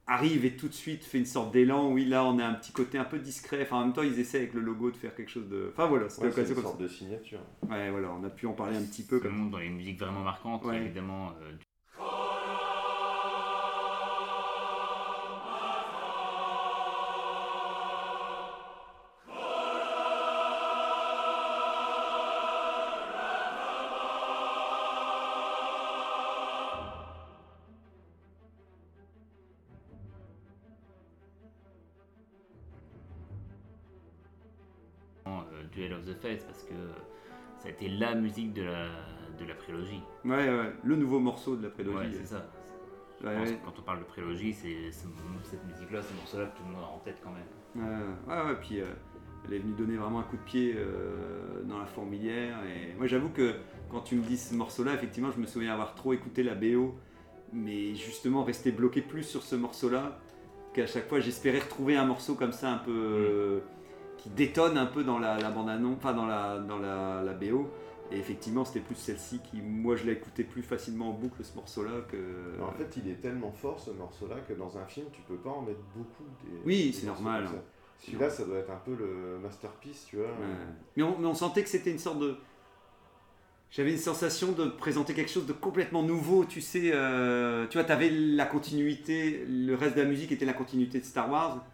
arrive 0.06 0.44
et 0.44 0.56
tout 0.56 0.68
de 0.68 0.72
suite 0.74 1.04
fait 1.04 1.18
une 1.18 1.26
sorte 1.26 1.52
d'élan, 1.52 1.90
oui 1.92 2.04
là 2.04 2.24
on 2.24 2.38
a 2.40 2.44
un 2.44 2.54
petit 2.54 2.72
côté 2.72 2.98
un 2.98 3.04
peu 3.04 3.18
discret, 3.20 3.62
enfin 3.62 3.76
en 3.76 3.84
même 3.84 3.92
temps 3.92 4.02
ils 4.02 4.18
essaient 4.18 4.38
avec 4.38 4.52
le 4.52 4.60
logo 4.60 4.90
de 4.90 4.96
faire 4.96 5.14
quelque 5.14 5.30
chose 5.30 5.48
de. 5.48 5.68
Enfin 5.72 5.86
voilà, 5.86 6.08
c'était 6.08 6.26
Ouais, 6.26 6.32
c'est 6.32 6.36
l'occasion 6.40 6.54
une 6.56 6.62
comme 6.62 6.70
sorte 6.72 6.82
de 6.82 6.88
signature. 6.88 7.40
Ouais 7.70 7.90
voilà, 7.90 8.10
on 8.12 8.22
a 8.24 8.28
pu 8.30 8.46
en 8.46 8.52
parler 8.52 8.76
un 8.76 8.82
petit 8.82 9.04
peu 9.04 9.20
comme 9.20 9.36
monte 9.36 9.52
dans 9.52 9.58
les 9.58 9.70
musiques 9.70 9.98
vraiment 10.00 10.20
marquantes, 10.22 10.64
Ouais. 10.64 10.76
évidemment. 10.82 11.30
euh, 11.42 11.52
Duel 35.72 35.92
of 35.94 36.04
the 36.04 36.14
Fates 36.14 36.44
parce 36.46 36.62
que 36.62 36.74
ça 37.58 37.68
a 37.68 37.70
été 37.70 37.88
la 37.88 38.14
musique 38.14 38.52
de 38.52 38.62
la, 38.62 38.86
de 39.38 39.44
la 39.46 39.54
prélogie. 39.54 40.00
Ouais, 40.24 40.48
ouais, 40.48 40.72
le 40.82 40.96
nouveau 40.96 41.18
morceau 41.20 41.56
de 41.56 41.62
la 41.64 41.70
prélogie. 41.70 41.96
Ouais, 41.98 42.10
c'est 42.12 42.26
ça. 42.26 42.46
Je 43.20 43.26
Ouais, 43.26 43.36
pense 43.36 43.48
ouais. 43.50 43.54
que 43.56 43.64
quand 43.64 43.74
on 43.78 43.82
parle 43.82 43.98
de 44.00 44.04
prélogie, 44.04 44.52
c'est 44.52 44.90
cette 44.90 45.64
musique-là, 45.66 46.02
ce 46.02 46.12
morceau-là 46.14 46.46
que 46.46 46.56
tout 46.58 46.64
le 46.66 46.72
monde 46.74 46.82
a 46.84 46.88
en 46.94 46.98
tête 46.98 47.18
quand 47.22 47.30
même. 47.30 47.46
Ouais, 47.76 48.34
ouais, 48.34 48.42
ouais, 48.50 48.56
puis 48.60 48.80
euh, 48.80 48.86
elle 49.46 49.54
est 49.54 49.58
venue 49.60 49.74
donner 49.74 49.96
vraiment 49.96 50.18
un 50.20 50.24
coup 50.24 50.36
de 50.36 50.42
pied 50.42 50.74
euh, 50.76 51.62
dans 51.64 51.78
la 51.78 51.86
fourmilière. 51.86 52.56
Et 52.64 52.94
moi, 52.94 53.06
j'avoue 53.06 53.28
que 53.28 53.54
quand 53.90 54.00
tu 54.00 54.16
me 54.16 54.22
dis 54.22 54.36
ce 54.36 54.54
morceau-là, 54.54 54.94
effectivement, 54.94 55.30
je 55.30 55.38
me 55.40 55.46
souviens 55.46 55.72
avoir 55.72 55.94
trop 55.94 56.12
écouté 56.12 56.42
la 56.42 56.56
BO, 56.56 56.96
mais 57.52 57.94
justement 57.94 58.42
rester 58.42 58.72
bloqué 58.72 59.02
plus 59.02 59.22
sur 59.22 59.42
ce 59.42 59.54
morceau-là 59.54 60.18
qu'à 60.74 60.86
chaque 60.86 61.06
fois 61.06 61.20
j'espérais 61.20 61.58
retrouver 61.58 61.96
un 61.98 62.06
morceau 62.06 62.34
comme 62.34 62.52
ça 62.52 62.72
un 62.72 62.78
peu 62.78 62.90
euh, 62.90 63.60
qui 64.22 64.30
détonne 64.30 64.78
un 64.78 64.86
peu 64.86 65.02
dans 65.04 65.18
la, 65.18 65.36
la 65.38 65.50
bande-annonce, 65.50 65.96
enfin 65.98 66.12
dans 66.14 66.26
la 66.26 66.58
dans 66.58 66.78
la, 66.78 67.22
la 67.22 67.32
BO. 67.34 67.68
Et 68.10 68.18
effectivement, 68.18 68.64
c'était 68.64 68.80
plus 68.80 68.94
celle-ci 68.94 69.40
qui, 69.50 69.62
moi, 69.62 69.96
je 69.96 70.04
l'ai 70.04 70.12
écouté 70.12 70.44
plus 70.44 70.60
facilement 70.62 71.08
en 71.10 71.12
boucle 71.12 71.42
ce 71.42 71.54
morceau-là 71.56 72.02
que. 72.10 72.16
Alors, 72.56 72.68
en 72.68 72.72
fait, 72.72 72.94
il 72.98 73.08
est 73.10 73.14
tellement 73.22 73.50
fort 73.52 73.80
ce 73.80 73.90
morceau-là 73.90 74.36
que 74.46 74.52
dans 74.52 74.76
un 74.76 74.84
film, 74.84 75.06
tu 75.12 75.22
peux 75.22 75.36
pas 75.36 75.48
en 75.50 75.62
mettre 75.62 75.80
beaucoup. 75.96 76.24
Des, 76.44 76.58
Oui, 76.66 76.92
c'est 76.92 77.06
normal. 77.06 77.46
ça. 77.46 77.54
Celui-là, 78.04 78.28
ça 78.28 78.44
doit 78.44 78.58
être 78.58 78.70
un 78.70 78.80
peu 78.84 78.94
le 78.98 79.38
masterpiece, 79.42 80.06
tu 80.10 80.16
vois. 80.16 80.26
Ouais. 80.26 80.56
Mais, 80.96 81.02
on, 81.04 81.18
mais 81.18 81.26
on 81.26 81.34
sentait 81.34 81.62
que 81.62 81.68
c'était 81.70 81.90
une 81.90 81.98
sorte 81.98 82.18
de. 82.18 82.36
J'avais 83.70 83.92
une 83.92 83.98
sensation 83.98 84.52
de 84.52 84.66
présenter 84.66 85.14
quelque 85.14 85.30
chose 85.30 85.46
de 85.46 85.54
complètement 85.54 86.02
nouveau, 86.02 86.44
tu 86.44 86.60
sais. 86.60 86.90
euh, 86.92 87.66
tu 87.68 87.78
vois, 87.78 87.84
tu 87.84 87.92
avais 87.92 88.10
la 88.10 88.44
continuité, 88.44 89.46
le 89.48 89.74
reste 89.74 89.96
de 89.96 90.02
la 90.02 90.08
musique 90.08 90.30
était 90.32 90.44
la 90.44 90.52
continuité 90.52 91.00
de 91.00 91.04
Star 91.06 91.30
Wars. 91.30 91.64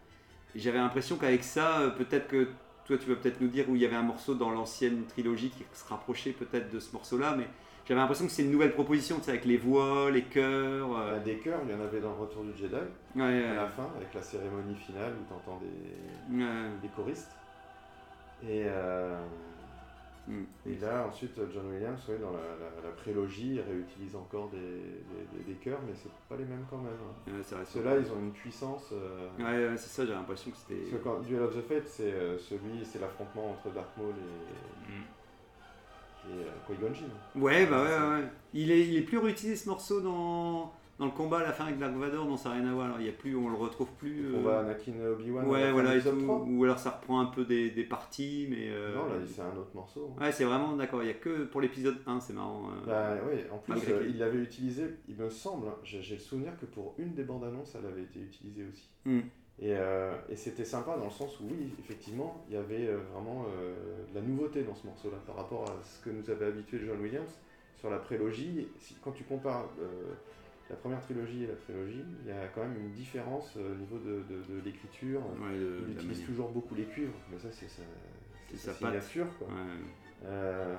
J'avais 0.55 0.79
l'impression 0.79 1.17
qu'avec 1.17 1.45
ça, 1.45 1.81
euh, 1.81 1.91
peut-être 1.91 2.29
que 2.29 2.49
toi, 2.85 2.97
tu 2.99 3.09
vas 3.11 3.17
peut-être 3.17 3.41
nous 3.41 3.49
dire 3.49 3.69
où 3.69 3.77
il 3.77 3.83
y 3.83 3.85
avait 3.87 3.97
un 3.97 4.03
morceau 4.03 4.35
dans 4.35 4.51
l'ancienne 4.51 5.05
trilogie 5.07 5.51
qui 5.51 5.65
se 5.73 5.87
rapprochait 5.89 6.33
peut-être 6.33 6.71
de 6.73 6.81
ce 6.81 6.93
morceau-là, 6.93 7.35
mais 7.37 7.47
j'avais 7.87 8.01
l'impression 8.01 8.27
que 8.27 8.33
c'est 8.33 8.43
une 8.45 8.51
nouvelle 8.51 8.73
proposition, 8.73 9.19
tu 9.19 9.25
sais, 9.25 9.31
avec 9.33 9.45
les 9.45 9.57
voix, 9.59 10.11
les 10.11 10.25
chœurs. 10.25 10.89
euh, 10.97 11.13
Bah, 11.13 11.19
des 11.21 11.39
chœurs, 11.39 11.61
il 11.65 11.71
y 11.71 11.75
en 11.75 11.81
avait 11.81 12.01
dans 12.01 12.11
le 12.11 12.21
Retour 12.21 12.45
du 12.45 12.57
Jedi, 12.57 12.75
ouais, 12.75 13.23
à 13.23 13.27
ouais, 13.27 13.55
la 13.55 13.67
fin, 13.69 13.89
avec 13.97 14.13
la 14.15 14.23
cérémonie 14.23 14.75
finale 14.75 15.13
où 15.21 15.25
tu 15.27 15.33
entends 15.35 15.61
des, 15.61 16.37
ouais. 16.39 16.71
des 16.83 16.89
choristes. 16.89 17.31
Et, 18.43 18.65
euh, 18.67 19.19
Mm. 20.29 20.45
et 20.67 20.77
là, 20.77 21.07
ensuite, 21.09 21.33
John 21.53 21.67
Williams, 21.73 21.99
ouais, 22.09 22.19
dans 22.19 22.31
la, 22.33 22.39
la- 22.39 22.83
la 22.89 22.95
prélogie, 22.95 23.55
il 23.55 23.61
réutilise 23.63 24.15
encore 24.15 24.51
des, 24.51 24.59
des, 24.59 25.39
des- 25.39 25.45
des 25.55 25.55
chœurs, 25.55 25.81
mais 25.87 25.95
c'est 25.95 26.11
pas 26.29 26.37
les 26.37 26.45
mêmes 26.45 26.67
quand 26.69 26.77
même. 26.79 26.93
hein. 26.93 27.33
Ouais, 27.33 27.65
Ceux-là, 27.65 27.97
ils 27.99 28.13
ont 28.13 28.19
une 28.21 28.33
puissance. 28.33 28.91
euh, 28.93 29.29
Ouais, 29.39 29.71
ouais, 29.71 29.77
c'est 29.79 29.89
ça, 29.89 30.05
j'avais 30.05 30.19
l'impression 30.19 30.51
que 30.51 30.57
c'était. 30.59 30.75
Parce 30.83 30.91
que 30.91 30.97
quand 31.09 31.21
Duel 31.21 31.43
of 31.43 31.57
the 31.57 31.63
Fate, 31.67 31.87
c'est 31.87 32.13
euh, 32.13 32.37
celui, 32.39 32.85
c'est 32.85 32.99
l'affrontement 33.01 33.53
entre 33.53 33.73
Dark 33.75 33.89
Maul 33.97 34.13
et, 34.15 34.93
et 36.31 36.45
euh, 36.45 36.51
Qui-Gon 36.67 36.93
Jinn. 36.95 37.09
Ouais, 37.43 37.65
bah 37.67 37.83
ouais, 37.83 37.89
ouais, 37.89 38.23
ouais. 38.23 38.29
Il 38.53 38.71
est, 38.71 38.87
il 38.87 38.97
est 38.97 39.03
plus 39.03 39.19
réutilisé 39.19 39.57
ce 39.57 39.69
morceau 39.69 40.01
dans, 40.01 40.73
dans 40.99 41.07
le 41.07 41.13
combat 41.13 41.39
à 41.39 41.43
la 41.45 41.53
fin 41.53 41.67
avec 41.67 41.79
Dark 41.79 41.95
Vador, 41.95 42.27
non, 42.27 42.37
ça 42.37 42.49
n'a 42.49 42.57
rien 42.57 42.67
à 42.69 42.73
voir. 42.75 42.87
Alors, 42.87 43.01
y 43.01 43.09
a 43.09 43.13
plus, 43.13 43.37
on 43.37 43.49
le 43.49 43.55
retrouve 43.57 43.89
plus. 43.99 44.35
On 44.35 44.39
euh, 44.39 44.43
va 44.43 44.61
Anakin 44.61 44.93
Obi-Wan. 45.13 45.47
Ouais, 45.47 45.71
voilà, 45.71 45.91
de 45.91 45.95
et 45.95 45.97
l'épisode 45.99 46.19
tout. 46.19 46.25
3. 46.25 46.41
ou 46.49 46.65
alors 46.65 46.79
ça 46.79 46.91
reprend 46.91 47.21
un 47.21 47.27
peu 47.27 47.45
des, 47.45 47.71
des 47.71 47.85
parties, 47.85 48.47
mais. 48.51 48.69
euh, 48.71 48.95
Non, 48.97 49.07
là, 49.07 49.15
c'est 49.27 49.41
un 49.43 49.57
autre 49.57 49.71
morceau. 49.75 50.11
hein. 50.19 50.25
Ouais, 50.25 50.33
c'est 50.33 50.45
vraiment 50.45 50.75
d'accord, 50.77 51.03
il 51.03 51.07
n'y 51.07 51.13
a 51.13 51.15
que 51.15 51.45
pour 51.45 51.61
l'épisode 51.61 51.99
1, 52.07 52.19
c'est 52.21 52.33
marrant. 52.33 52.69
euh. 52.71 52.87
Bah 52.87 53.17
oui, 53.31 53.39
en 53.53 53.59
plus, 53.59 53.81
il 54.09 54.19
l'avait 54.19 54.39
utilisé, 54.39 54.87
il 55.09 55.15
me 55.17 55.31
semble, 55.31 55.69
hein, 55.69 55.77
j'ai 55.85 56.15
le 56.15 56.21
souvenir 56.21 56.59
que 56.59 56.67
pour 56.67 56.95
une 56.99 57.15
des 57.15 57.23
bandes 57.25 57.45
annonces, 57.45 57.77
elle 57.79 57.87
avait 57.87 58.03
été 58.03 58.19
utilisée 58.21 58.65
aussi. 58.71 58.89
Hmm. 59.05 59.21
Et, 59.61 59.73
et 60.29 60.37
c'était 60.37 60.65
sympa 60.65 60.97
dans 60.97 61.07
le 61.07 61.11
sens 61.11 61.39
où, 61.41 61.45
oui, 61.51 61.73
effectivement, 61.81 62.45
il 62.49 62.55
y 62.55 62.57
avait 62.57 62.89
vraiment 63.13 63.45
de 64.11 64.15
la 64.15 64.21
nouveauté 64.21 64.63
dans 64.63 64.75
ce 64.77 64.87
morceau-là 64.87 65.19
par 65.27 65.35
rapport 65.37 65.63
à 65.65 65.75
ce 65.85 66.05
que 66.05 66.11
nous 66.11 66.31
avait 66.31 66.47
habitué 66.47 66.79
John 66.85 67.01
Williams 67.01 67.31
sur 67.77 67.91
la 67.91 67.99
prélogie. 67.99 68.69
Si, 68.79 68.95
quand 69.03 69.11
tu 69.11 69.25
compares 69.25 69.69
la 70.71 70.77
première 70.77 71.01
trilogie 71.01 71.45
et 71.45 71.47
la 71.47 71.55
prélogie, 71.55 72.05
il 72.25 72.29
y 72.29 72.33
a 72.33 72.47
quand 72.55 72.63
même 72.63 72.77
une 72.77 72.91
différence 72.91 73.55
euh, 73.57 73.73
au 73.73 73.77
niveau 73.77 73.99
de, 73.99 74.23
de- 74.29 74.55
de 74.55 74.61
l'écriture. 74.65 75.21
Ouais, 75.41 75.57
il 75.57 75.93
utilise 75.95 76.25
toujours 76.25 76.51
beaucoup 76.51 76.75
les 76.75 76.85
cuivres, 76.85 77.15
mais 77.31 77.39
ça, 77.39 77.49
c'est 77.53 77.69
sa, 78.57 78.73
signature. 78.75 79.27
Quoi. 79.39 79.49
Ouais. 79.49 80.25
Euh, 80.27 80.77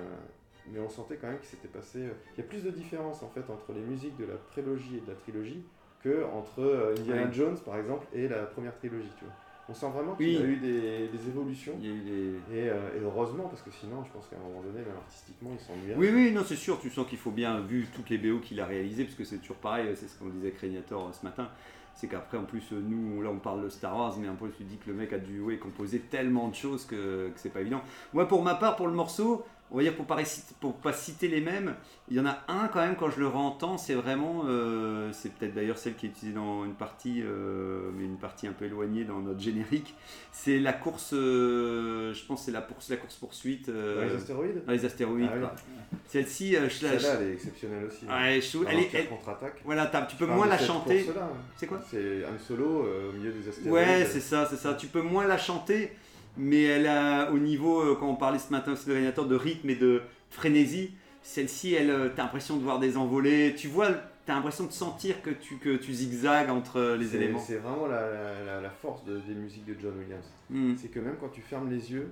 mais 0.71 0.79
on 0.79 0.89
sentait 0.89 1.15
quand 1.17 1.27
même 1.27 1.39
qu'il 1.39 1.47
s'était 1.49 1.67
passé. 1.67 1.99
euh, 1.99 2.11
Il 2.35 2.41
y 2.41 2.43
a 2.43 2.47
plus 2.47 2.63
de 2.63 2.69
différence 2.71 3.23
en 3.23 3.29
fait 3.29 3.49
entre 3.49 3.73
les 3.73 3.81
musiques 3.81 4.17
de 4.17 4.25
la 4.25 4.35
prélogie 4.35 4.97
et 4.97 5.01
de 5.01 5.07
la 5.07 5.15
trilogie 5.15 5.63
que 6.03 6.23
entre 6.25 6.59
euh, 6.61 6.95
Indiana 6.97 7.23
Ouais. 7.25 7.33
Jones 7.33 7.57
par 7.65 7.77
exemple 7.77 8.05
et 8.13 8.27
la 8.27 8.43
première 8.43 8.75
trilogie. 8.75 9.11
Tu 9.17 9.25
vois. 9.25 9.33
On 9.69 9.73
sent 9.73 9.89
vraiment 9.93 10.15
qu'il 10.15 10.25
Oui. 10.27 10.33
y 10.33 10.37
a 10.37 10.45
eu 10.45 10.55
des, 10.57 11.07
des 11.09 11.27
évolutions. 11.27 11.73
Il 11.79 11.85
y 11.87 11.91
a 11.91 11.95
eu 11.95 11.99
des- 12.01 12.57
Et, 12.57 12.69
euh, 12.69 12.97
et 12.97 13.03
heureusement, 13.03 13.43
parce 13.49 13.61
que 13.61 13.69
sinon, 13.71 14.03
je 14.03 14.11
pense 14.11 14.27
qu'à 14.27 14.35
un 14.37 14.39
moment 14.39 14.61
donné, 14.61 14.79
même 14.79 14.97
artistiquement, 14.97 15.51
il 15.53 15.59
s'ennuyait. 15.59 15.95
Oui, 15.95 16.09
oui, 16.13 16.31
non, 16.31 16.41
c'est 16.45 16.55
sûr, 16.55 16.79
tu 16.79 16.89
sens 16.89 17.07
qu'il 17.07 17.19
faut 17.19 17.29
bien, 17.31 17.59
vu 17.61 17.85
toutes 17.95 18.09
les 18.09 18.17
BO 18.17 18.39
qu'il 18.39 18.59
a 18.59 18.65
réalisées, 18.65 19.03
parce 19.03 19.15
que 19.15 19.23
c'est 19.23 19.37
toujours 19.37 19.57
pareil, 19.57 19.89
c'est 19.95 20.07
ce 20.07 20.17
qu'on 20.17 20.29
disait 20.29 20.47
avec 20.47 20.59
Régnator 20.59 21.07
euh, 21.07 21.11
ce 21.11 21.23
matin, 21.23 21.49
c'est 21.93 22.07
qu'après, 22.07 22.37
en 22.37 22.45
plus, 22.45 22.63
euh, 22.73 22.81
nous, 22.83 23.21
là, 23.21 23.29
on 23.29 23.37
parle 23.37 23.63
de 23.63 23.69
Star 23.69 23.95
Wars, 23.95 24.15
mais 24.19 24.27
un 24.27 24.33
peu, 24.33 24.49
tu 24.57 24.63
dis 24.63 24.77
que 24.77 24.89
le 24.89 24.95
mec 24.95 25.13
a 25.13 25.19
dû 25.19 25.39
ouais, 25.41 25.57
composer 25.57 25.99
tellement 25.99 26.47
de 26.47 26.55
choses 26.55 26.85
que, 26.85 27.27
que 27.29 27.39
c'est 27.39 27.49
pas 27.53 27.61
évident. 27.61 27.81
Moi, 28.13 28.27
pour 28.27 28.41
ma 28.41 28.55
part, 28.55 28.75
pour 28.75 28.87
le 28.87 28.93
morceau, 28.93 29.45
on 29.71 29.77
va 29.77 29.83
dire 29.83 29.95
pour 29.95 30.05
pas, 30.05 30.17
pour 30.59 30.73
pas 30.75 30.93
citer 30.93 31.27
les 31.27 31.41
mêmes, 31.41 31.75
il 32.09 32.17
y 32.17 32.19
en 32.19 32.25
a 32.25 32.39
un 32.47 32.67
quand 32.69 32.79
même, 32.79 32.95
quand 32.95 33.09
je 33.09 33.19
le 33.19 33.27
entends, 33.27 33.77
c'est 33.77 33.93
vraiment, 33.93 34.43
euh, 34.47 35.11
c'est 35.13 35.31
peut-être 35.33 35.53
d'ailleurs 35.53 35.77
celle 35.77 35.95
qui 35.95 36.07
est 36.07 36.09
utilisée 36.09 36.33
dans 36.35 36.65
une 36.65 36.73
partie, 36.73 37.21
euh, 37.23 37.91
mais 37.95 38.05
une 38.05 38.17
partie 38.17 38.47
un 38.47 38.51
peu 38.53 38.65
éloignée 38.65 39.03
dans 39.03 39.19
notre 39.19 39.39
générique, 39.39 39.95
c'est 40.31 40.59
la 40.59 40.73
course, 40.73 41.13
euh, 41.13 42.13
je 42.13 42.25
pense 42.25 42.45
c'est 42.45 42.51
la 42.51 42.61
course, 42.61 42.89
la 42.89 42.97
course 42.97 43.15
poursuite. 43.15 43.69
Dans 43.69 44.01
les 44.01 44.15
astéroïdes 44.15 44.65
dans 44.65 44.71
les 44.73 44.85
astéroïdes. 44.85 45.29
Ah 45.31 45.37
oui. 45.39 45.95
Celle-ci, 46.07 46.53
je 46.53 46.57
la. 46.57 46.69
Celle-là, 46.69 47.17
elle 47.21 47.27
est 47.27 47.33
exceptionnelle 47.33 47.85
aussi. 47.85 48.05
Ouais, 48.05 48.41
je 48.41 48.57
elle 48.67 48.85
elle- 48.93 49.09
contre-attaque. 49.09 49.61
Voilà, 49.65 49.85
tu 50.07 50.15
peux 50.15 50.25
moins 50.25 50.47
la 50.47 50.57
chanter. 50.57 51.05
hein. 51.09 51.29
C'est 51.55 51.67
quoi 51.67 51.79
C'est 51.89 52.25
Han 52.25 52.39
Solo 52.39 52.85
au 53.09 53.13
milieu 53.13 53.31
des 53.31 53.47
astéroïdes. 53.47 53.73
Ouais, 53.73 54.05
c'est 54.05 54.19
ça, 54.19 54.47
c'est 54.49 54.57
ça. 54.57 54.73
Tu 54.73 54.87
peux 54.87 55.01
moins 55.01 55.27
la 55.27 55.37
chanter, 55.37 55.91
mais 56.39 56.63
elle 56.63 56.87
a 56.87 57.31
au 57.31 57.37
niveau, 57.37 57.81
euh, 57.81 57.95
quand 57.99 58.07
on 58.07 58.15
parlait 58.15 58.39
ce 58.39 58.51
matin 58.51 58.71
aussi 58.73 58.87
de 58.87 58.93
Régnator, 58.93 59.25
de 59.27 59.35
rythme 59.35 59.69
et 59.69 59.75
de 59.75 60.01
frénésie, 60.29 60.91
celle-ci, 61.21 61.73
elle, 61.73 61.89
euh, 61.89 62.09
t'as 62.15 62.23
l'impression 62.23 62.57
de 62.57 62.63
voir 62.63 62.79
des 62.79 62.97
envolées. 62.97 63.53
Tu 63.57 63.67
vois, 63.67 63.89
t'as 64.25 64.35
l'impression 64.35 64.65
de 64.65 64.71
sentir 64.71 65.21
que 65.21 65.29
tu, 65.29 65.55
que 65.57 65.75
tu 65.75 65.93
zigzags 65.93 66.49
entre 66.49 66.77
euh, 66.79 66.97
les 66.97 67.15
éléments. 67.15 67.39
C'est 67.39 67.57
vraiment 67.57 67.87
la, 67.87 68.01
la- 68.01 68.43
la- 68.45 68.61
la 68.61 68.69
force 68.69 69.03
de- 69.05 69.19
des 69.27 69.33
musiques 69.35 69.65
de 69.65 69.75
John 69.79 69.93
Williams. 69.99 70.25
Hmm. 70.49 70.75
C'est 70.77 70.87
que 70.89 70.99
même 70.99 71.15
quand 71.19 71.29
tu 71.29 71.41
fermes 71.41 71.69
les 71.69 71.91
yeux, 71.91 72.09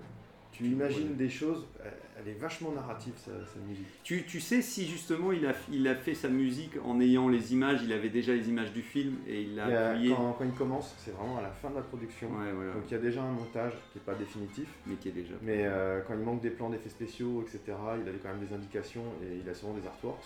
tu 0.58 0.66
imagines 0.66 1.16
des 1.16 1.30
choses, 1.30 1.66
elle, 1.84 1.94
elle 2.20 2.28
est 2.30 2.38
vachement 2.38 2.72
narrative 2.72 3.14
sa, 3.18 3.32
sa 3.32 3.60
musique. 3.68 3.86
Tu, 4.04 4.24
tu 4.26 4.40
sais 4.40 4.62
si 4.62 4.86
justement 4.88 5.32
il 5.32 5.46
a, 5.46 5.54
il 5.72 5.88
a 5.88 5.96
fait 5.96 6.16
sa 6.16 6.30
musique 6.30 6.74
en 6.84 7.00
ayant 7.00 7.28
les 7.30 7.54
images, 7.54 7.82
il 7.84 7.92
avait 7.94 8.10
déjà 8.10 8.34
les 8.34 8.50
images 8.50 8.72
du 8.74 8.82
film 8.82 9.18
et 9.28 9.42
il 9.44 9.56
l'a 9.56 9.66
a- 9.66 9.90
appuyé. 9.92 10.14
quand, 10.16 10.34
quand 10.34 10.44
il 10.46 10.52
commence, 10.52 10.96
c'est 10.98 11.12
vraiment 11.16 11.38
à 11.38 11.42
la 11.42 11.52
fin 11.52 11.70
de 11.70 11.76
la 11.76 11.82
production. 11.82 12.30
Ouais, 12.30 12.52
voilà. 12.54 12.74
Donc 12.74 12.84
il 12.88 12.92
y 12.92 12.96
a 12.96 13.02
déjà 13.02 13.22
un 13.24 13.32
montage 13.32 13.74
qui 13.92 14.00
n'est 14.00 14.04
pas 14.04 14.16
définitif, 14.16 14.68
Mais 14.86 14.96
qui 14.96 15.10
est 15.10 15.12
déjà. 15.14 15.36
mais 15.42 15.66
euh, 15.66 16.02
quand 16.08 16.14
il 16.16 16.22
manque 16.22 16.42
des 16.42 16.50
plans 16.50 16.70
d'effets 16.70 16.90
spéciaux, 16.90 17.44
etc., 17.44 17.60
il 18.02 18.08
avait 18.10 18.18
quand 18.22 18.30
même 18.30 18.46
des 18.46 18.54
indications 18.54 19.04
et 19.24 19.40
il 19.44 19.50
a 19.50 19.54
souvent 19.54 19.74
des 19.74 19.86
artworks. 19.88 20.24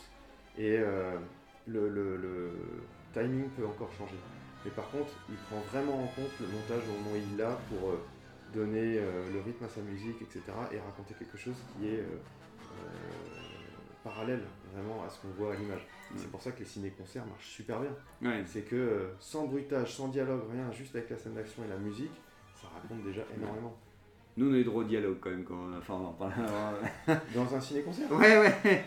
Et 0.58 0.78
euh, 0.80 1.16
le, 1.68 1.90
le- 1.90 2.18
le 2.18 2.52
timing 3.14 3.50
peut 3.58 3.66
encore 3.66 3.92
changer. 3.98 4.16
Mais 4.64 4.72
par 4.72 4.90
contre, 4.92 5.10
il 5.30 5.36
prend 5.50 5.60
vraiment 5.72 6.04
en 6.04 6.08
compte 6.08 6.32
le 6.40 6.48
montage 6.48 6.84
au 6.88 6.92
moment 7.02 7.12
où 7.16 7.18
il 7.32 7.38
l'a 7.38 7.60
pour 7.70 7.90
euh, 7.90 8.00
donner 8.54 8.98
euh, 8.98 9.32
le 9.32 9.42
rythme 9.42 9.66
à 9.66 9.70
sa 9.70 9.82
musique, 9.82 10.22
etc., 10.22 10.42
et 10.72 10.80
raconter 10.80 11.14
quelque 11.18 11.38
chose 11.38 11.56
qui 11.74 11.88
est 11.88 12.00
euh, 12.00 12.04
euh, 12.04 12.76
parallèle 14.04 14.44
vraiment 14.74 15.04
à 15.04 15.10
ce 15.10 15.22
qu'on 15.22 15.30
voit 15.30 15.54
à 15.54 15.56
l'image. 15.56 15.88
C'est 16.18 16.30
pour 16.30 16.42
ça 16.42 16.52
que 16.52 16.60
les 16.60 16.66
ciné-concerts 16.66 17.26
marchent 17.26 17.48
super 17.48 17.80
bien. 17.80 17.92
Ouais. 18.22 18.44
C'est 18.46 18.64
que 18.64 18.76
euh, 18.76 19.16
sans 19.20 19.46
bruitage, 19.46 19.96
sans 19.96 20.10
dialogue, 20.10 20.42
rien, 20.52 20.70
juste 20.72 20.96
avec 20.96 21.10
la 21.10 21.18
scène 21.18 21.36
d'action 21.36 21.64
et 21.64 21.70
la 21.70 21.78
musique, 21.78 22.12
ça 22.62 22.68
raconte 22.74 23.04
déjà 23.04 23.22
énormément. 23.36 23.78
Nous, 24.38 24.50
on 24.50 24.54
a 24.54 24.58
eu 24.58 24.64
droit 24.64 24.82
au 24.82 24.86
dialogue 24.86 25.18
quand 25.22 25.30
même. 25.30 25.44
Quand, 25.44 25.78
enfin, 25.78 25.94
on 25.94 26.08
en 26.08 26.14
parle. 26.14 26.32
Dans 27.36 27.56
un 27.56 27.62
ciné-concert? 27.62 28.12
Ouais, 28.12 28.40
ouais. 28.40 28.84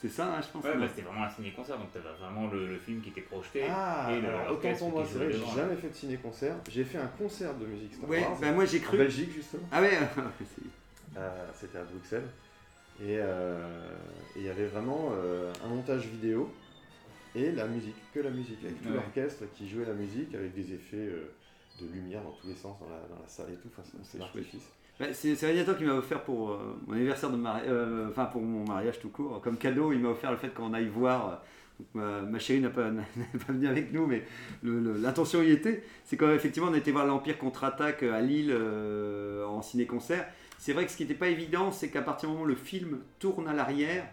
C'est 0.00 0.08
ça, 0.08 0.36
hein, 0.36 0.40
je 0.40 0.48
pense. 0.52 0.64
Ouais, 0.64 0.76
bah, 0.78 0.86
c'était 0.88 1.02
vraiment 1.02 1.24
un 1.24 1.30
ciné-concert, 1.30 1.76
donc 1.76 1.92
t'avais 1.92 2.08
vraiment 2.20 2.46
le, 2.48 2.68
le 2.68 2.78
film 2.78 3.00
qui 3.02 3.08
était 3.08 3.20
projeté. 3.22 3.64
Ah, 3.68 4.08
et 4.12 4.20
le- 4.20 4.28
alors, 4.28 4.42
autant 4.42 4.52
l'orchestre 4.52 4.78
pour 4.78 4.90
moi, 4.92 5.04
c'est 5.04 5.18
vrai 5.18 5.26
que 5.26 5.32
j'ai 5.32 5.56
jamais 5.56 5.76
fait 5.76 5.88
de 5.88 5.94
ciné-concert. 5.94 6.56
J'ai 6.70 6.84
fait 6.84 6.98
un 6.98 7.06
concert 7.08 7.54
de 7.56 7.66
musique 7.66 7.94
Star 7.94 8.08
Ouais, 8.08 8.20
Wars 8.22 8.38
bah 8.40 8.52
moi 8.52 8.64
j'ai 8.64 8.78
en 8.78 8.82
cru. 8.82 8.98
Belgique 8.98 9.32
justement. 9.32 9.68
Ah 9.72 9.80
ouais, 9.80 9.90
c'est- 10.38 11.18
Euh, 11.18 11.46
C'était 11.54 11.78
à 11.78 11.84
Bruxelles. 11.84 12.28
Et 13.00 13.16
euh, 13.18 13.88
et 14.36 14.40
il 14.40 14.44
y 14.44 14.48
avait 14.48 14.66
vraiment 14.66 15.10
euh, 15.12 15.52
un 15.64 15.68
montage 15.68 16.06
vidéo 16.06 16.52
et 17.34 17.50
la 17.52 17.66
musique, 17.66 17.96
que 18.12 18.20
la 18.20 18.30
musique, 18.30 18.58
avec 18.64 18.80
tout 18.82 18.88
Ouais. 18.88 18.94
l'orchestre 18.94 19.44
qui 19.56 19.68
jouait 19.68 19.84
la 19.84 19.92
musique 19.94 20.32
avec 20.34 20.54
des 20.54 20.72
effets 20.74 20.96
euh, 20.96 21.32
de 21.80 21.86
lumière 21.92 22.22
dans 22.22 22.32
tous 22.40 22.46
les 22.48 22.54
sens 22.54 22.78
dans 22.80 22.88
la, 22.88 23.00
dans 23.14 23.20
la 23.20 23.28
salle 23.28 23.50
et 23.52 23.56
tout. 23.56 23.68
Enfin, 23.76 23.82
c'est- 24.04 24.18
l'artifice. 24.18 24.62
Bah, 24.98 25.06
c'est 25.12 25.40
Radiator 25.40 25.76
qui 25.76 25.84
m'a 25.84 25.94
offert 25.94 26.22
pour 26.24 26.50
euh, 26.50 26.76
mon 26.86 26.94
anniversaire 26.94 27.30
de 27.30 27.36
mariage, 27.36 27.70
enfin 28.10 28.24
pour 28.24 28.42
mon 28.42 28.64
mariage 28.64 28.98
tout 28.98 29.10
court, 29.10 29.40
comme 29.40 29.56
cadeau, 29.56 29.92
il 29.92 30.00
m'a 30.00 30.08
offert 30.08 30.32
le 30.32 30.36
fait 30.36 30.52
qu'on 30.52 30.74
aille 30.74 30.88
voir. 30.88 31.42
euh, 31.96 32.22
ma, 32.22 32.38
chérie 32.40 32.60
n'a 32.60 32.70
pas, 32.70 32.90
pas 33.46 33.52
venu 33.52 33.68
avec 33.68 33.92
nous, 33.92 34.06
mais 34.06 34.24
l'intention 34.64 35.42
y 35.42 35.52
était. 35.52 35.84
C'est 36.04 36.16
quand 36.16 36.32
effectivement 36.32 36.68
on 36.70 36.74
était 36.74 36.90
voir 36.90 37.06
l'Empire 37.06 37.38
contre-attaque 37.38 38.02
à 38.02 38.20
Lille 38.20 38.50
euh, 38.50 39.46
en 39.46 39.62
ciné-concert. 39.62 40.26
c'est 40.58 40.72
vrai 40.72 40.84
que 40.84 40.90
ce 40.90 40.96
qui 40.96 41.04
n'était 41.04 41.14
pas 41.14 41.28
évident, 41.28 41.70
c'est 41.70 41.90
qu'à 41.90 42.02
partir 42.02 42.28
du 42.28 42.34
moment 42.34 42.44
où 42.44 42.48
le 42.48 42.56
film 42.56 42.98
tourne 43.20 43.46
à 43.46 43.52
l'arrière, 43.52 44.04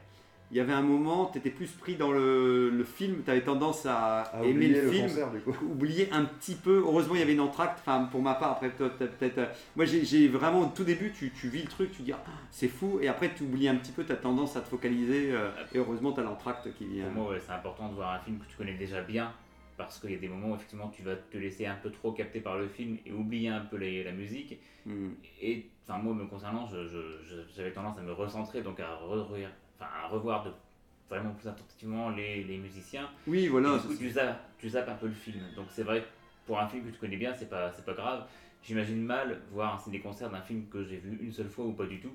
il 0.52 0.58
y 0.58 0.60
avait 0.60 0.74
un 0.74 0.82
moment, 0.84 1.26
tu 1.32 1.40
étais 1.40 1.50
plus 1.50 1.72
pris 1.72 1.96
dans 1.96 2.12
le, 2.12 2.70
le 2.70 2.84
film, 2.84 3.24
tu 3.26 3.32
avais 3.32 3.42
tendance 3.42 3.86
à, 3.86 4.22
À 4.22 4.44
aimer 4.44 4.68
le 4.70 4.82
le 4.84 4.92
film, 4.92 5.08
concert, 5.08 5.32
du 5.32 5.40
coup. 5.40 5.56
oublier 5.66 6.08
un 6.12 6.24
petit 6.26 6.54
peu. 6.56 6.78
Heureusement, 6.86 7.16
il 7.16 7.20
y 7.20 7.24
avait 7.24 7.34
une 7.34 7.40
entracte. 7.42 7.80
Enfin, 7.80 8.08
pour 8.12 8.22
ma 8.22 8.36
part, 8.36 8.52
après, 8.52 8.70
peut-être. 8.70 9.38
euh, 9.40 9.46
Moi, 9.76 9.86
j'ai 9.86 10.28
vraiment, 10.28 10.62
au 10.62 10.66
tout 10.68 10.84
début, 10.84 11.12
tu, 11.12 11.32
tu 11.32 11.48
vis 11.50 11.64
le 11.64 11.68
truc, 11.68 11.92
tu 11.92 12.04
dis, 12.04 12.12
ah, 12.14 12.20
c'est 12.52 12.68
fou. 12.68 13.00
Et 13.02 13.08
après, 13.08 13.34
tu 13.34 13.44
oublies 13.44 13.68
un 13.68 13.76
petit 13.76 13.92
peu, 13.92 14.04
tu 14.06 14.12
as 14.12 14.16
tendance 14.18 14.56
à 14.56 14.62
te 14.62 14.68
focaliser. 14.68 15.32
euh, 15.32 15.50
et 15.74 15.78
heureusement, 15.80 16.12
tu 16.14 16.20
as 16.20 16.24
l'entracte 16.24 16.72
qui 16.78 16.86
vient. 16.86 17.06
Pour 17.06 17.24
moi, 17.24 17.32
ouais, 17.34 17.40
c'est 17.46 17.52
important 17.54 17.90
de 17.90 17.96
voir 17.96 18.14
un 18.14 18.20
film 18.20 18.38
que 18.38 18.46
tu 18.50 18.56
connais 18.56 18.76
déjà 18.76 19.02
bien, 19.02 19.34
parce 19.78 20.00
qu'il 20.00 20.12
y 20.12 20.16
a 20.16 20.20
des 20.20 20.30
moments 20.30 20.52
où 20.52 20.56
effectivement 20.56 20.90
tu 20.96 21.02
vas 21.02 21.16
te 21.16 21.38
laisser 21.38 21.66
un 21.66 21.76
peu 21.76 21.90
trop 21.92 22.12
capter 22.14 22.40
par 22.40 22.58
le 22.58 22.68
film 22.68 22.98
et 23.06 23.12
oublier 23.12 23.50
un 23.50 23.62
peu 23.62 23.78
les- 23.78 24.04
la 24.04 24.12
musique. 24.12 24.60
Hmm. 24.86 25.10
Et 25.42 25.66
enfin, 25.88 26.00
moi, 26.02 26.14
me 26.14 26.26
concernant, 26.28 26.70
j'avais 27.56 27.72
tendance 27.72 27.98
à 27.98 28.02
me 28.02 28.14
recentrer, 28.14 28.62
donc 28.62 28.80
à, 28.80 29.00
re- 29.06 29.26
à 29.80 30.08
revoir 30.08 30.44
de, 30.44 30.52
vraiment 31.10 31.32
plus 31.34 31.48
attentivement 31.48 32.10
les, 32.10 32.44
les 32.44 32.58
musiciens. 32.58 33.10
Oui, 33.28 33.48
voilà. 33.48 33.78
Coup, 33.80 33.96
tu, 33.96 34.10
zappes, 34.10 34.42
tu 34.58 34.70
zappes 34.70 34.90
un 34.90 34.96
peu 34.96 35.08
le 35.08 35.14
film. 35.14 35.40
Donc 35.56 35.68
c'est 35.70 35.84
vrai 35.84 36.04
pour 36.46 36.60
un 36.60 36.68
film 36.68 36.84
que 36.86 36.92
tu 36.92 37.00
connais 37.00 37.18
bien, 37.18 37.34
c'est 37.34 37.50
pas, 37.50 37.72
c'est 37.76 37.86
pas 37.86 37.94
grave. 37.94 38.26
J'imagine 38.64 39.02
mal 39.04 39.42
voir 39.52 39.76
un 39.76 39.78
ciné-concert 39.78 40.30
d'un 40.30 40.42
film 40.42 40.66
que 40.72 40.84
j'ai 40.84 40.98
vu 40.98 41.18
une 41.22 41.32
seule 41.32 41.50
fois 41.50 41.66
ou 41.66 41.74
pas 41.74 41.86
du 41.86 42.00
tout, 42.00 42.12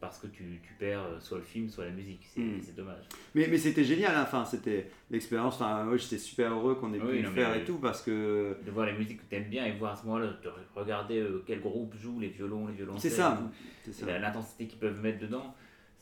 parce 0.00 0.18
que 0.18 0.26
tu, 0.26 0.60
tu 0.62 0.72
perds 0.78 1.02
euh, 1.04 1.20
soit 1.20 1.38
le 1.38 1.44
film, 1.44 1.68
soit 1.68 1.84
la 1.84 1.90
musique. 1.92 2.20
C'est 2.24 2.40
Mm. 2.40 2.60
c'est 2.62 2.74
dommage. 2.76 3.04
Mais, 3.34 3.46
mais 3.48 3.58
c'était 3.58 3.84
génial, 3.84 4.14
hein. 4.16 4.22
enfin, 4.22 4.44
c'était 4.44 4.90
l'expérience. 5.10 5.54
Enfin, 5.54 5.86
ouais, 5.88 5.98
j'étais 5.98 6.18
super 6.18 6.52
heureux 6.52 6.74
qu'on 6.76 6.92
ait 6.94 7.00
Oui, 7.00 7.18
pu 7.18 7.22
le 7.22 7.30
faire 7.30 7.54
et 7.54 7.64
tout 7.64 7.78
parce 7.78 8.02
que. 8.02 8.56
De 8.64 8.70
voir 8.72 8.86
les 8.86 8.92
musiques 8.92 9.18
que 9.18 9.28
tu 9.30 9.36
aimes 9.36 9.48
bien 9.48 9.66
et 9.66 9.72
voir 9.72 9.92
à 9.92 9.96
ce 9.96 10.04
moment-là, 10.06 10.26
de 10.42 10.50
regarder 10.74 11.18
euh, 11.20 11.44
quel 11.46 11.60
groupe 11.60 11.94
joue, 11.96 12.18
les 12.18 12.28
violons, 12.28 12.66
les 12.66 12.74
violoncelles. 12.74 13.10
C'est 13.10 13.16
ça. 13.16 13.40
C'est 13.84 13.92
ça. 13.92 14.18
L'intensité 14.18 14.66
qu'ils 14.66 14.78
peuvent 14.80 15.00
mettre 15.00 15.20
dedans, 15.20 15.54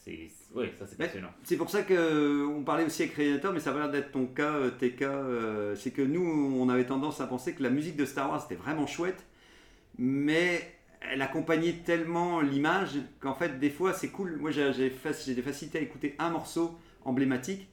c'est. 0.07 0.29
Oui, 0.55 0.67
ça 0.79 0.87
c'est 0.87 0.97
passionnant. 0.97 1.31
C'est 1.43 1.57
pour 1.57 1.69
ça 1.69 1.83
qu'on 1.83 2.63
parlait 2.65 2.85
aussi 2.85 3.03
avec 3.03 3.15
Créateur, 3.15 3.53
mais 3.53 3.61
ça 3.61 3.73
va 3.73 3.81
l'air 3.81 3.91
d'être 3.91 4.13
ton 4.13 4.27
cas, 4.27 4.55
euh, 4.55 4.71
TK. 4.71 5.03
euh, 5.03 5.75
c'est 5.77 5.91
que 5.91 6.03
nous, 6.03 6.23
on 6.23 6.69
avait 6.69 6.87
tendance 6.87 7.21
à 7.21 7.27
penser 7.27 7.55
que 7.55 7.63
la 7.63 7.71
musique 7.71 7.97
de 7.97 8.05
Star 8.05 8.31
Wars 8.31 8.45
était 8.45 8.55
vraiment 8.55 8.87
chouette, 8.87 9.25
mais 9.99 10.73
elle 11.01 11.23
accompagnait 11.23 11.83
tellement 11.85 12.41
l'image 12.41 12.99
qu'en 13.21 13.35
fait, 13.35 13.59
des 13.59 13.71
fois, 13.71 13.93
c'est 13.93 14.09
cool. 14.09 14.37
Moi, 14.37 14.51
j'ai 14.51 14.73
des 14.73 14.91
facilités 15.43 15.79
à 15.79 15.83
écouter 15.83 16.15
un 16.19 16.31
morceau 16.31 16.77
emblématique. 17.05 17.69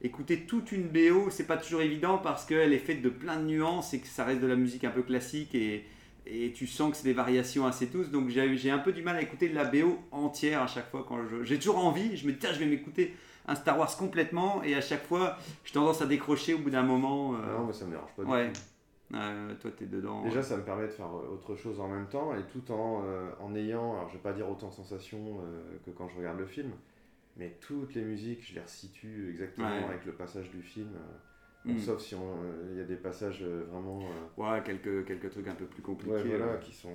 Écouter 0.00 0.42
toute 0.46 0.70
une 0.70 0.88
BO, 0.88 1.28
c'est 1.30 1.46
pas 1.46 1.56
toujours 1.56 1.82
évident 1.82 2.18
parce 2.18 2.46
qu'elle 2.46 2.72
est 2.72 2.78
faite 2.78 3.02
de 3.02 3.08
plein 3.08 3.36
de 3.36 3.46
nuances 3.46 3.94
et 3.94 4.00
que 4.00 4.06
ça 4.06 4.24
reste 4.24 4.40
de 4.40 4.46
la 4.46 4.54
musique 4.54 4.84
un 4.84 4.90
peu 4.90 5.02
classique 5.02 5.56
et, 5.56 5.84
et 6.30 6.52
tu 6.52 6.66
sens 6.66 6.90
que 6.90 6.96
c'est 6.96 7.04
des 7.04 7.12
variations 7.14 7.66
assez 7.66 7.88
tous. 7.88 8.10
Donc 8.10 8.28
j'ai 8.28 8.70
un 8.70 8.78
peu 8.78 8.92
du 8.92 9.02
mal 9.02 9.16
à 9.16 9.22
écouter 9.22 9.48
la 9.48 9.64
BO 9.64 9.98
entière 10.12 10.62
à 10.62 10.66
chaque 10.66 10.90
fois 10.90 11.04
quand. 11.08 11.18
J'ai 11.44 11.56
toujours 11.58 11.78
envie, 11.78 12.16
je 12.16 12.26
me 12.26 12.32
dis 12.32 12.38
tiens, 12.38 12.52
je 12.52 12.58
vais 12.58 12.66
m'écouter 12.66 13.14
un 13.46 13.54
Star 13.54 13.78
Wars 13.78 13.96
complètement 13.96 14.62
et 14.62 14.74
à 14.74 14.80
chaque 14.82 15.04
fois, 15.06 15.36
j'ai 15.64 15.72
tendance 15.72 16.02
à 16.02 16.06
décrocher 16.06 16.52
au 16.54 16.58
bout 16.58 16.70
d'un 16.70 16.82
moment. 16.82 17.34
euh, 17.34 17.58
Non, 17.58 17.66
mais 17.66 17.72
ça 17.72 17.86
me 17.86 17.92
dérange 17.92 18.10
pas 18.14 18.24
du 18.24 18.30
ouais. 18.30 18.52
tout. 18.52 18.60
Euh, 19.14 19.54
toi, 19.58 19.70
t'es 19.70 19.86
dedans. 19.86 20.22
Déjà, 20.22 20.42
ça 20.42 20.58
me 20.58 20.62
permet 20.62 20.82
de 20.86 20.92
faire 20.92 21.06
euh, 21.06 21.32
autre 21.32 21.56
chose 21.56 21.80
en 21.80 21.88
même 21.88 22.08
temps 22.08 22.34
et 22.34 22.42
tout 22.52 22.70
en, 22.70 23.02
euh, 23.06 23.30
en 23.40 23.54
ayant, 23.54 23.94
alors 23.94 24.08
je 24.08 24.14
vais 24.14 24.22
pas 24.22 24.34
dire 24.34 24.50
autant 24.50 24.68
de 24.68 24.74
sensations 24.74 25.40
euh, 25.42 25.62
que 25.86 25.90
quand 25.90 26.08
je 26.08 26.18
regarde 26.18 26.38
le 26.38 26.44
film, 26.44 26.72
mais 27.38 27.56
toutes 27.66 27.94
les 27.94 28.02
musiques, 28.02 28.46
je 28.46 28.54
les 28.56 28.60
resitue 28.60 29.30
exactement 29.30 29.68
Ouais. 29.68 29.84
avec 29.88 30.04
le 30.04 30.12
passage 30.12 30.50
du 30.50 30.60
film. 30.60 30.90
Mm. 31.74 31.78
Sauf 31.78 32.00
si 32.00 32.14
on, 32.14 32.22
euh, 32.42 32.68
il 32.72 32.78
y 32.78 32.80
a 32.80 32.84
des 32.84 32.96
passages 32.96 33.40
euh, 33.42 33.64
vraiment. 33.70 34.00
euh, 34.02 34.40
Ouais, 34.42 34.62
quelques, 34.64 35.04
quelques 35.06 35.30
trucs 35.30 35.48
un 35.48 35.54
peu 35.54 35.66
plus 35.66 35.82
compliqués. 35.82 36.14
Ouais, 36.14 36.36
voilà, 36.38 36.56
qui 36.56 36.72
sont. 36.72 36.92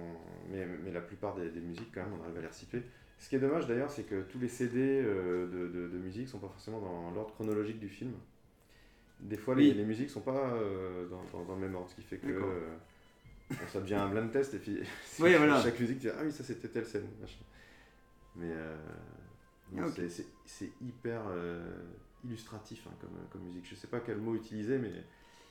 Mais, 0.49 0.65
mais 0.83 0.91
la 0.91 1.01
plupart 1.01 1.35
des, 1.35 1.49
des 1.49 1.59
musiques, 1.61 1.91
quand 1.93 2.01
même, 2.03 2.13
on 2.19 2.23
arrive 2.23 2.37
à 2.37 2.41
les 2.41 2.47
resituer. 2.47 2.81
Ce 3.19 3.29
qui 3.29 3.35
est 3.35 3.39
dommage 3.39 3.67
d'ailleurs, 3.67 3.91
c'est 3.91 4.03
que 4.03 4.23
tous 4.23 4.39
les 4.39 4.47
CD 4.49 5.03
de, 5.03 5.47
de, 5.73 5.87
de 5.87 5.97
musique 5.97 6.27
sont 6.27 6.39
pas 6.39 6.47
forcément 6.49 6.81
dans 6.81 7.11
l'ordre 7.11 7.33
chronologique 7.33 7.79
du 7.79 7.87
film. 7.87 8.13
Des 9.19 9.37
fois, 9.37 9.55
les, 9.55 9.69
Oui. 9.69 9.73
les 9.75 9.85
musiques 9.85 10.09
sont 10.09 10.21
pas 10.21 10.57
dans, 11.09 11.23
dans, 11.31 11.45
dans 11.45 11.55
le 11.55 11.61
même 11.61 11.75
ordre, 11.75 11.89
ce 11.89 11.95
qui 11.95 12.01
fait 12.01 12.17
que 12.17 12.41
ça 13.67 13.79
devient 13.79 13.93
un 13.95 14.09
blind 14.09 14.31
test 14.31 14.55
et 14.55 14.57
puis 14.57 14.79
Oui, 15.19 15.35
voilà. 15.35 15.61
chaque 15.61 15.79
musique, 15.79 15.99
tu 15.99 16.07
dis, 16.07 16.13
ah 16.17 16.21
oui, 16.23 16.31
ça 16.31 16.43
c'était 16.43 16.67
telle 16.67 16.85
scène. 16.85 17.05
machin. 17.21 17.39
Mais 18.35 18.49
euh, 18.51 18.75
Ah, 19.77 19.85
c'est- 20.47 20.71
hyper 20.81 21.21
euh, 21.29 21.63
illustratif 22.25 22.87
hein, 22.87 22.93
comme, 23.01 23.11
comme 23.31 23.41
musique. 23.43 23.67
Je 23.69 23.75
sais 23.75 23.87
pas 23.87 23.99
quel 23.99 24.17
mot 24.17 24.35
utiliser, 24.35 24.77
mais 24.77 24.91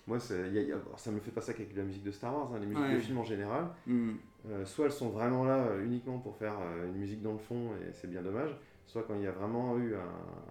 moi, 0.06 0.18
il 0.30 0.36
y 0.54 0.58
a- 0.58 0.62
il 0.62 0.68
y 0.68 0.72
a- 0.72 0.76
alors, 0.76 0.98
ça 0.98 1.10
me 1.10 1.20
fait 1.20 1.30
pas 1.30 1.40
ça 1.40 1.52
qu'avec 1.52 1.76
la 1.76 1.84
musique 1.84 2.02
de 2.04 2.10
Star 2.10 2.34
Wars, 2.34 2.50
hein, 2.54 2.58
les 2.60 2.66
musiques 2.66 2.82
Ouais. 2.82 2.94
de 2.94 3.00
films 3.00 3.18
en 3.18 3.24
général. 3.24 3.66
Hmm. 3.86 4.12
Euh, 4.48 4.64
soit 4.64 4.86
elles 4.86 4.92
sont 4.92 5.10
vraiment 5.10 5.44
là 5.44 5.58
euh, 5.66 5.84
uniquement 5.84 6.18
pour 6.18 6.36
faire 6.36 6.56
euh, 6.60 6.88
une 6.88 6.96
musique 6.96 7.22
dans 7.22 7.32
le 7.32 7.38
fond 7.38 7.70
et 7.76 7.92
c'est 7.92 8.10
bien 8.10 8.22
dommage, 8.22 8.50
soit 8.86 9.04
quand 9.04 9.14
il 9.14 9.22
y 9.22 9.26
a 9.28 9.30
vraiment 9.32 9.78
eu 9.78 9.94
un, 9.94 9.98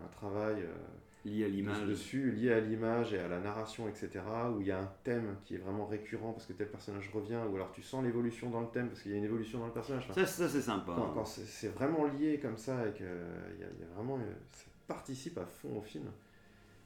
un 0.06 0.08
travail 0.14 0.62
euh, 0.62 0.74
Lié 1.24 1.44
à 1.44 1.48
l'image. 1.50 1.86
dessus 1.86 2.32
lié 2.32 2.52
à 2.54 2.60
l'image 2.62 3.14
et 3.14 3.20
à 3.20 3.28
la 3.28 3.40
narration, 3.40 3.88
etc., 3.88 4.10
où 4.56 4.62
il 4.62 4.66
y 4.68 4.72
a 4.72 4.80
un 4.80 4.90
thème 5.04 5.36
qui 5.46 5.54
est 5.54 5.60
vraiment 5.60 5.86
récurrent 5.86 6.32
parce 6.32 6.48
que 6.48 6.54
tel 6.54 6.68
personnage 6.68 7.12
revient, 7.14 7.38
ou 7.52 7.56
alors 7.58 7.72
tu 7.74 7.84
sens 7.84 8.04
l'évolution 8.04 8.50
dans 8.50 8.62
le 8.62 8.68
thème 8.68 8.88
parce 8.88 9.02
qu'il 9.04 9.12
y 9.12 9.14
a 9.14 9.18
une 9.18 9.26
évolution 9.26 9.60
dans 9.60 9.68
le 9.68 9.72
personnage. 9.74 10.08
Enfin, 10.10 10.22
Ça, 10.22 10.26
ça 10.26 10.50
c'est 10.50 10.62
sympa. 10.62 10.94
quand, 10.96 11.12
quand 11.14 11.26
c'est 11.26 11.68
vraiment 11.68 12.06
lié 12.06 12.40
comme 12.42 12.58
ça 12.58 12.88
et 12.88 12.94
qu'il 12.94 13.06
y, 13.06 13.60
il 13.60 13.82
y 13.82 13.84
a 13.84 13.94
vraiment. 13.96 14.18
euh, 14.18 14.34
ça 14.88 14.94
participe 14.94 15.38
à 15.38 15.46
fond 15.46 15.78
au 15.78 15.82
film. 15.82 16.06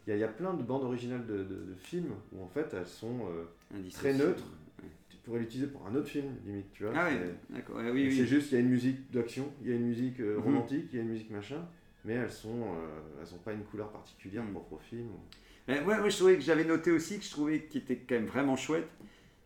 Il 0.07 0.11
y 0.11 0.13
a, 0.13 0.17
il 0.17 0.19
y 0.19 0.23
a 0.23 0.27
plein 0.27 0.53
de 0.53 0.61
bandes 0.63 0.83
originales 0.83 1.25
de, 1.25 1.37
de- 1.37 1.43
de 1.43 1.75
films 1.77 2.13
où 2.33 2.43
en 2.43 2.47
fait 2.47 2.73
elles 2.73 2.87
sont. 2.87 3.19
euh, 3.29 3.79
très 3.93 4.13
neutre. 4.13 4.43
tu 5.09 5.17
pourrais 5.23 5.39
l'utiliser 5.39 5.67
pour 5.67 5.87
un 5.87 5.95
autre 5.95 6.07
film, 6.07 6.27
limite, 6.45 6.71
tu 6.73 6.83
vois. 6.83 6.93
Ah 6.95 7.05
ouais, 7.05 7.19
d'accord. 7.49 7.77
ouais, 7.77 7.89
oui, 7.89 8.11
c'est 8.15 8.21
oui. 8.21 8.27
juste, 8.27 8.51
il 8.51 8.55
y 8.55 8.57
a 8.57 8.61
une 8.61 8.69
musique 8.69 9.11
d'action, 9.11 9.51
il 9.63 9.69
y 9.69 9.73
a 9.73 9.75
une 9.75 9.87
musique 9.87 10.19
euh, 10.19 10.37
Mhm. 10.37 10.43
romantique, 10.43 10.85
il 10.91 10.97
y 10.97 10.99
a 10.99 11.01
une 11.01 11.09
musique 11.09 11.31
machin, 11.31 11.65
mais 12.03 12.13
elles 12.13 12.31
sont, 12.31 12.61
euh, 12.75 12.99
elles 13.21 13.33
ont 13.33 13.39
pas 13.39 13.53
une 13.53 13.63
couleur 13.63 13.89
particulière 13.91 14.43
Mhm. 14.43 14.51
propre 14.51 14.73
au 14.73 14.77
film. 14.77 15.07
Mais 15.67 15.81
ouais, 15.81 15.97
ouais, 15.99 16.09
je 16.11 16.17
trouvais 16.17 16.35
que 16.35 16.41
j'avais 16.41 16.65
noté 16.65 16.91
aussi 16.91 17.17
que 17.17 17.25
je 17.25 17.31
trouvais 17.31 17.63
qu'il 17.63 17.81
était 17.81 17.95
quand 17.97 18.13
même 18.15 18.27
vraiment 18.27 18.55
chouette. 18.55 18.87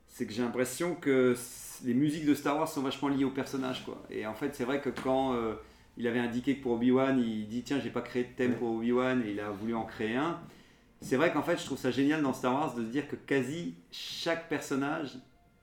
C'est 0.09 0.25
que 0.25 0.33
j'ai 0.33 0.41
l'impression 0.41 0.95
que 0.95 1.33
les 1.85 1.93
musiques 1.93 2.25
de 2.25 2.33
Star 2.33 2.57
Wars 2.57 2.67
sont 2.67 2.81
vachement 2.81 3.07
liées 3.07 3.23
au 3.23 3.29
personnage, 3.31 3.85
quoi. 3.85 4.03
Et 4.09 4.25
en 4.25 4.33
fait, 4.33 4.53
c'est 4.55 4.65
vrai 4.65 4.81
que 4.81 4.89
quand 4.89 5.33
euh, 5.35 5.53
il 5.99 6.07
avait 6.07 6.19
indiqué 6.19 6.57
que 6.57 6.63
pour 6.63 6.71
Obi-Wan, 6.71 7.19
il 7.19 7.47
dit 7.47 7.61
tiens, 7.61 7.79
j'ai 7.79 7.89
pas 7.91 8.01
créé 8.01 8.23
de 8.23 8.29
thème 8.35 8.51
Ouais. 8.51 8.57
pour 8.57 8.71
Obi-Wan 8.71 9.21
et 9.25 9.31
il 9.31 9.39
a 9.39 9.49
voulu 9.51 9.75
en 9.75 9.83
créer 9.85 10.15
un. 10.15 10.39
C'est 11.01 11.15
vrai 11.17 11.31
qu'en 11.31 11.43
fait, 11.43 11.57
je 11.59 11.65
trouve 11.65 11.77
ça 11.77 11.91
génial 11.91 12.21
dans 12.21 12.33
Star 12.33 12.53
Wars 12.53 12.73
de 12.75 12.81
se 12.83 12.89
dire 12.89 13.07
que 13.07 13.15
quasi 13.15 13.75
chaque 13.91 14.49
personnage 14.49 15.17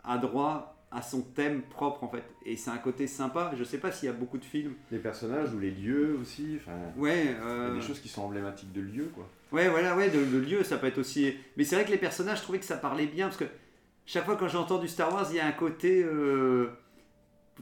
a 0.04 0.16
droit 0.18 0.74
à 0.92 1.02
son 1.02 1.20
thème 1.22 1.62
propre 1.62 2.04
en 2.04 2.08
fait. 2.08 2.22
Et 2.46 2.56
c'est 2.56 2.70
un 2.70 2.78
côté 2.78 3.06
sympa. 3.06 3.52
Je 3.58 3.64
sais 3.64 3.78
pas 3.78 3.90
s'il 3.92 4.06
y 4.06 4.10
a 4.10 4.14
beaucoup 4.14 4.38
de 4.38 4.44
films. 4.44 4.74
Les 4.90 4.98
personnages 4.98 5.52
ou 5.52 5.58
les 5.58 5.70
lieux 5.72 6.16
aussi, 6.20 6.56
enfin, 6.60 6.76
Ouais. 6.96 7.24
il 7.24 7.30
y 7.32 7.34
a 7.34 7.44
euh, 7.46 7.74
des 7.74 7.80
choses 7.82 7.98
qui 8.00 8.08
sont 8.08 8.22
emblématiques 8.22 8.72
de 8.72 8.80
lieux, 8.80 9.10
quoi. 9.14 9.28
Ouais, 9.52 9.68
voilà, 9.68 9.96
ouais, 9.96 10.08
de- 10.10 10.18
le 10.20 10.40
lieu, 10.40 10.62
ça 10.64 10.78
peut 10.78 10.86
être 10.86 10.98
aussi. 10.98 11.34
Mais 11.56 11.64
c'est 11.64 11.74
vrai 11.76 11.84
que 11.84 11.90
les 11.90 11.98
personnages, 11.98 12.38
je 12.38 12.42
trouvais 12.44 12.58
que 12.60 12.64
ça 12.64 12.76
parlait 12.76 13.06
bien 13.06 13.26
parce 13.26 13.36
que 13.36 13.44
chaque 14.06 14.24
fois 14.24 14.36
quand 14.36 14.48
j'entends 14.48 14.78
du 14.78 14.88
Star 14.88 15.12
Wars, 15.12 15.26
il 15.30 15.36
y 15.36 15.40
a 15.40 15.46
un 15.46 15.52
côté. 15.52 16.02
euh, 16.04 16.68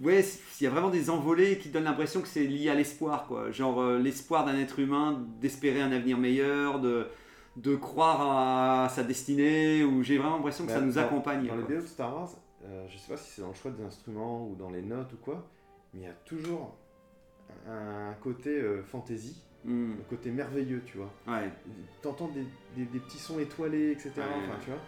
Ouais, 0.02 0.24
il 0.60 0.64
y 0.64 0.66
a 0.66 0.70
vraiment 0.70 0.90
des 0.90 1.08
envolées 1.08 1.58
qui 1.58 1.68
donnent 1.68 1.84
l'impression 1.84 2.20
que 2.20 2.26
c'est 2.28 2.44
lié 2.44 2.68
à 2.68 2.74
l'espoir, 2.74 3.26
quoi. 3.26 3.50
Genre 3.52 3.80
euh, 3.80 3.98
l'espoir 3.98 4.44
d'un 4.44 4.58
être 4.58 4.78
humain 4.80 5.24
d'espérer 5.40 5.80
un 5.80 5.92
avenir 5.92 6.18
meilleur, 6.18 6.80
de, 6.80 7.06
de 7.56 7.76
croire 7.76 8.84
à 8.84 8.88
sa 8.88 9.04
destinée, 9.04 9.84
ou 9.84 10.02
j'ai 10.02 10.18
vraiment 10.18 10.36
l'impression 10.36 10.66
que 10.66 10.72
ça 10.72 10.80
nous 10.80 10.98
accompagne. 10.98 11.46
Dans 11.46 11.56
les. 11.56 11.62
BO 11.62 11.80
de 11.80 11.86
Star 11.86 12.12
Wars, 12.14 12.30
euh, 12.64 12.86
je 12.88 12.98
sais 12.98 13.08
pas 13.08 13.16
si 13.16 13.30
c'est 13.30 13.42
dans 13.42 13.48
le 13.48 13.54
choix 13.54 13.70
des 13.70 13.84
instruments 13.84 14.48
ou 14.48 14.56
dans 14.56 14.70
les 14.70 14.82
notes 14.82 15.12
ou 15.12 15.16
quoi, 15.18 15.46
mais 15.92 16.00
il 16.00 16.04
y 16.04 16.08
a 16.08 16.14
toujours 16.24 16.76
un 17.68 18.14
côté 18.22 18.50
euh, 18.50 18.82
fantasy, 18.82 19.40
Hmm, 19.66 19.92
un 19.92 20.04
côté 20.10 20.30
merveilleux, 20.30 20.82
tu 20.84 20.98
vois. 20.98 21.10
ouais. 21.26 21.50
T'entends 22.02 22.28
des, 22.28 22.44
des, 22.76 22.84
des 22.84 22.98
petits 22.98 23.16
sons 23.18 23.38
étoilés, 23.38 23.92
etc. 23.92 24.10
Ouais, 24.18 24.22
enfin, 24.24 24.52
ouais. 24.52 24.58
tu 24.62 24.70
vois. 24.70 24.78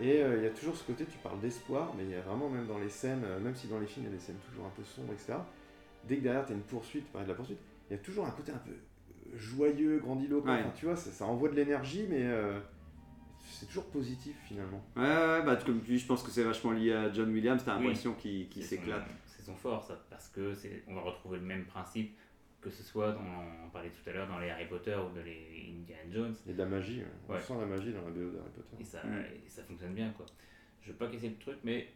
Et 0.00 0.22
euh, 0.22 0.38
il 0.38 0.44
y 0.44 0.46
a 0.46 0.50
toujours 0.50 0.76
ce 0.76 0.84
côté, 0.84 1.04
tu 1.04 1.18
parles 1.18 1.40
d'espoir, 1.40 1.92
mais 1.96 2.04
il 2.04 2.10
y 2.10 2.14
a 2.14 2.20
vraiment, 2.22 2.48
même 2.48 2.66
dans 2.66 2.78
les 2.78 2.88
scènes, 2.88 3.22
euh, 3.24 3.38
même 3.40 3.54
si 3.54 3.66
dans 3.66 3.78
les 3.78 3.86
films 3.86 4.06
il 4.06 4.10
y 4.10 4.14
a 4.14 4.16
des 4.16 4.22
scènes 4.22 4.38
toujours 4.48 4.66
un 4.66 4.70
peu 4.70 4.82
sombres, 4.82 5.12
etc. 5.12 5.34
Dès 6.08 6.16
que 6.16 6.22
derrière 6.22 6.46
tu 6.46 6.52
as 6.52 6.54
une 6.56 6.62
poursuite, 6.62 7.06
pareil 7.12 7.26
de 7.26 7.32
la 7.32 7.36
poursuite, 7.36 7.58
il 7.90 7.96
y 7.96 7.96
a 7.96 8.02
toujours 8.02 8.26
un 8.26 8.30
côté 8.30 8.52
un 8.52 8.58
peu 8.58 8.70
euh, 8.70 9.36
joyeux, 9.36 9.98
grandiloquent. 9.98 10.48
Ouais. 10.48 10.60
Enfin, 10.60 10.72
tu 10.74 10.86
vois, 10.86 10.96
ça, 10.96 11.10
ça 11.10 11.26
envoie 11.26 11.50
de 11.50 11.54
l'énergie, 11.56 12.06
mais 12.08 12.22
euh, 12.22 12.58
c'est 13.50 13.66
toujours 13.66 13.86
positif 13.90 14.36
finalement. 14.46 14.82
Ouais, 14.96 15.02
ouais, 15.02 15.42
bah, 15.44 15.56
comme 15.56 15.80
tu 15.82 15.92
dis, 15.92 15.98
je 15.98 16.06
pense 16.06 16.22
que 16.22 16.30
c'est 16.30 16.44
vachement 16.44 16.72
lié 16.72 16.92
à 16.92 17.12
John 17.12 17.30
Williams, 17.30 17.62
t'as 17.64 17.76
Oui. 17.76 17.84
l'impression 17.84 18.14
qu'il 18.14 18.48
qu'il 18.48 18.62
son- 18.62 18.68
s'éclate. 18.70 19.04
C'est 19.26 19.42
son 19.44 19.54
fort, 19.54 19.82
ça, 19.84 20.00
parce 20.08 20.28
que 20.28 20.54
c'est, 20.54 20.82
on 20.86 20.94
va 20.94 21.02
retrouver 21.02 21.38
le 21.38 21.44
même 21.44 21.64
principe, 21.66 22.16
que 22.60 22.70
ce 22.70 22.82
soit, 22.82 23.12
dans, 23.12 23.20
on 23.66 23.70
parlait 23.70 23.90
tout 23.90 24.08
à 24.08 24.12
l'heure, 24.12 24.28
dans 24.28 24.38
les 24.38 24.50
Harry 24.50 24.66
Potter 24.66 24.94
ou 24.94 25.14
dans 25.16 25.24
les 25.24 25.72
Indiana 25.78 26.02
Jones, 26.12 26.34
Il 26.46 26.50
y 26.50 26.54
a 26.54 26.56
de 26.58 26.62
la 26.62 26.68
magie, 26.76 27.00
hein. 27.02 27.10
on 27.28 27.32
Ouais. 27.32 27.40
sent 27.40 27.54
la 27.58 27.66
magie 27.66 27.92
dans 27.92 28.02
la 28.02 28.10
BO 28.10 28.30
d'Harry 28.30 28.50
Potter. 28.54 28.76
et 28.80 28.84
ça, 28.84 28.98
Mm. 29.04 29.18
et 29.46 29.48
ça 29.48 29.62
fonctionne 29.62 29.94
bien, 29.94 30.10
quoi. 30.16 30.26
Je 30.82 30.90
veux 30.90 30.96
pas 30.96 31.06
casser 31.08 31.28
le 31.28 31.36
truc, 31.36 31.56
mais 31.64 31.88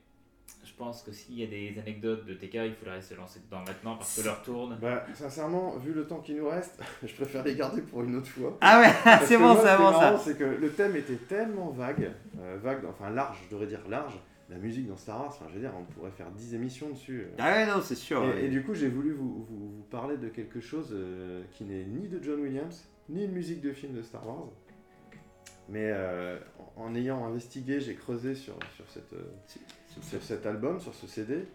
je 0.65 0.73
pense 0.75 1.03
que 1.03 1.11
s'il 1.13 1.39
y 1.39 1.43
a 1.43 1.47
des 1.47 1.79
anecdotes 1.79 2.25
de 2.27 2.35
TK, 2.35 2.55
il 2.67 2.75
faudrait 2.75 3.01
se 3.01 3.15
lancer 3.15 3.41
dedans 3.41 3.61
maintenant, 3.67 3.97
parce 3.97 4.19
que 4.21 4.25
l'heure 4.27 4.43
tourne. 4.43 4.79
Bah, 4.81 5.05
sincèrement, 5.15 5.77
vu 5.79 5.93
le 5.93 6.07
temps 6.07 6.21
qui 6.21 6.35
nous 6.35 6.49
reste, 6.49 6.79
je 7.03 7.15
préfère 7.15 7.45
les 7.45 7.55
garder 7.57 7.83
pour 7.83 8.03
une 8.03 8.17
autre 8.17 8.29
fois. 8.29 8.57
Ah 8.61 8.81
ouais, 8.81 8.89
c'est 9.27 9.39
bon, 9.39 9.55
c'est 9.57 9.77
bon 9.77 9.93
ça. 9.93 10.19
C'est 10.19 10.37
que 10.39 10.45
le 10.45 10.71
thème 10.73 10.97
était 10.97 11.17
tellement 11.17 11.71
vague, 11.71 12.11
euh, 12.39 12.59
vague, 12.63 12.85
enfin 12.87 13.11
large, 13.11 13.39
je 13.45 13.51
devrais 13.51 13.67
dire 13.67 13.81
large, 13.89 14.15
la 14.51 14.57
musique 14.59 14.87
dans 14.87 14.97
Star 14.97 15.19
Wars, 15.21 15.29
enfin, 15.29 15.47
je 15.49 15.55
veux 15.55 15.61
dire, 15.61 15.73
on 15.79 15.85
pourrait 15.85 16.11
faire 16.11 16.31
10 16.31 16.55
émissions 16.55 16.91
dessus. 16.91 17.27
Ah 17.39 17.53
ouais, 17.53 17.67
non, 17.67 17.81
c'est 17.83 17.95
sûr. 17.95 18.23
Et, 18.25 18.29
ouais. 18.29 18.45
et 18.45 18.49
du 18.49 18.63
coup, 18.63 18.75
j'ai 18.75 18.89
voulu 18.89 19.13
vous, 19.13 19.45
vous- 19.49 19.77
vous 19.77 19.83
parler 19.91 20.17
de 20.19 20.29
quelque 20.29 20.61
chose 20.61 20.91
euh, 20.93 21.43
qui 21.53 21.65
n'est 21.65 21.85
ni 21.85 22.09
de 22.09 22.23
John 22.23 22.41
Williams, 22.41 22.87
ni 23.09 23.25
une 23.25 23.33
musique 23.33 23.61
de 23.63 23.73
film 23.73 23.95
de 23.95 24.03
Star 24.03 24.27
Wars. 24.27 24.49
Mais 25.69 25.91
euh, 25.93 26.39
en, 26.77 26.85
en 26.85 26.95
ayant 26.95 27.25
investigué, 27.25 27.81
j'ai 27.81 27.95
creusé 27.95 28.35
sur, 28.35 28.59
sur, 28.77 28.89
cette, 28.91 29.15
euh, 29.15 29.25
sur 30.03 30.23
cet 30.23 30.45
album, 30.45 30.79
sur 30.79 30.95
ce 30.95 31.07
CD, 31.07 31.47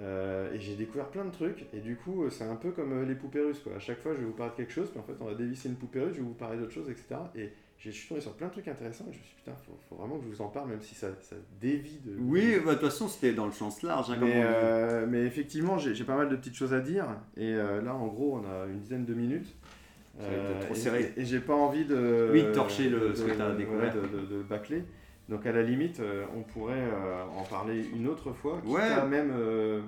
euh, 0.00 0.52
et 0.52 0.58
j'ai 0.58 0.74
découvert 0.74 1.08
plein 1.10 1.24
de 1.24 1.30
trucs. 1.30 1.66
Et 1.72 1.78
du 1.78 1.94
coup, 1.96 2.24
euh, 2.24 2.30
c'est 2.30 2.42
un 2.44 2.56
peu 2.56 2.72
comme 2.72 2.92
euh, 2.92 3.04
les 3.04 3.14
poupées 3.14 3.42
russes. 3.42 3.60
Quoi. 3.60 3.76
À 3.76 3.78
chaque 3.78 4.00
fois, 4.00 4.12
je 4.14 4.18
vais 4.18 4.24
vous 4.26 4.32
parler 4.32 4.50
de 4.52 4.56
quelque 4.56 4.72
chose, 4.72 4.90
puis 4.90 4.98
en 4.98 5.04
fait, 5.04 5.14
on 5.20 5.26
va 5.26 5.34
dévisser 5.34 5.68
une 5.68 5.76
poupée 5.76 6.00
russe, 6.00 6.14
je 6.14 6.20
vais 6.20 6.26
vous 6.26 6.34
parler 6.34 6.58
d'autre 6.58 6.72
chose, 6.72 6.90
etc. 6.90 7.14
Et 7.36 7.52
je 7.78 7.90
suis 7.90 8.08
tombé 8.08 8.20
sur 8.20 8.32
plein 8.34 8.46
de 8.48 8.52
trucs 8.52 8.68
intéressants, 8.68 9.04
et 9.10 9.12
je 9.12 9.18
me 9.18 9.22
suis 9.24 9.34
dit, 9.34 9.42
putain, 9.44 9.56
faut, 9.66 9.78
faut 9.88 9.96
vraiment 9.96 10.16
que 10.18 10.24
je 10.24 10.28
vous 10.30 10.40
en 10.42 10.48
parle, 10.48 10.70
même 10.70 10.80
si 10.80 10.94
ça, 10.94 11.08
ça 11.20 11.36
dévie 11.60 11.98
de. 12.04 12.16
Oui, 12.18 12.56
bah, 12.64 12.74
de 12.74 12.78
toute 12.80 12.88
façon, 12.90 13.08
c'était 13.08 13.32
dans 13.32 13.46
le 13.46 13.52
sens 13.52 13.82
large. 13.82 14.10
hein, 14.10 14.16
comme 14.18 14.28
Mais, 14.28 14.38
on 14.38 14.46
euh, 14.46 15.06
mais 15.08 15.22
effectivement, 15.24 15.76
j'ai 15.78 16.04
pas 16.04 16.16
mal 16.16 16.28
de 16.28 16.36
petites 16.36 16.54
choses 16.56 16.72
à 16.72 16.80
dire. 16.80 17.06
Et 17.36 17.54
euh, 17.54 17.82
là, 17.82 17.94
en 17.94 18.06
gros, 18.06 18.40
on 18.42 18.44
a 18.48 18.66
une 18.66 18.80
dizaine 18.80 19.04
de 19.04 19.14
minutes. 19.14 19.54
Ça 20.18 20.28
va 20.28 20.32
être 20.34 20.60
trop 20.66 20.74
et- 20.74 20.78
serré. 20.78 21.12
Et, 21.16 21.22
et 21.22 21.24
j'ai 21.24 21.40
pas 21.40 21.54
envie 21.56 21.84
de. 21.84 22.30
Oui, 22.32 22.42
de 22.44 22.52
torcher 22.52 22.88
le- 22.88 23.08
de- 23.10 23.14
ce 23.14 23.24
que 23.24 23.32
de- 23.32 23.56
découvert. 23.56 23.92
De, 23.94 24.00
de- 24.00 24.26
de 24.38 24.42
bâcler. 24.42 24.84
Donc, 25.28 25.44
à 25.46 25.52
la 25.52 25.62
limite, 25.62 25.98
euh, 26.00 26.24
on 26.36 26.42
pourrait 26.42 26.74
euh, 26.78 27.24
en 27.36 27.42
parler 27.42 27.84
une 27.94 28.06
autre 28.06 28.32
fois. 28.32 28.60
Quitte 28.62 28.70
Ouais. 28.74 28.82
à 28.82 29.04
même 29.06 29.32
euh, 29.36 29.80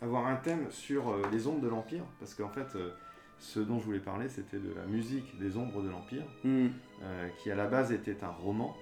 avoir 0.00 0.26
un 0.26 0.36
thème 0.36 0.66
sur 0.70 1.08
euh, 1.10 1.22
les 1.32 1.46
ombres 1.46 1.60
de 1.60 1.68
l'Empire. 1.68 2.04
Parce 2.20 2.34
qu'en 2.34 2.48
fait, 2.50 2.66
euh, 2.76 2.90
ce 3.38 3.60
dont 3.60 3.78
je 3.78 3.84
voulais 3.84 4.00
parler, 4.00 4.28
c'était 4.28 4.58
de 4.58 4.72
la 4.74 4.86
musique 4.86 5.38
des 5.38 5.56
ombres 5.56 5.82
de 5.82 5.88
l'Empire 5.88 6.24
Hmm. 6.44 6.68
euh, 7.02 7.28
qui 7.38 7.50
à 7.50 7.54
la 7.54 7.66
base 7.66 7.92
était 7.92 8.22
un 8.24 8.30
roman. 8.30 8.76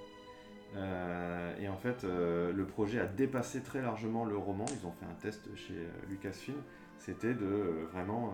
Euh, 0.76 1.56
et 1.60 1.68
en 1.68 1.76
fait, 1.76 2.04
euh, 2.04 2.52
le 2.52 2.64
projet 2.66 2.98
a 3.00 3.06
dépassé 3.06 3.62
très 3.62 3.80
largement 3.82 4.24
le 4.24 4.36
roman. 4.36 4.64
Ils 4.80 4.86
ont 4.86 4.92
fait 4.92 5.06
un 5.06 5.14
test 5.20 5.48
chez 5.56 5.74
Lucasfilm. 6.08 6.56
C'était 6.98 7.34
de 7.34 7.86
vraiment 7.92 8.32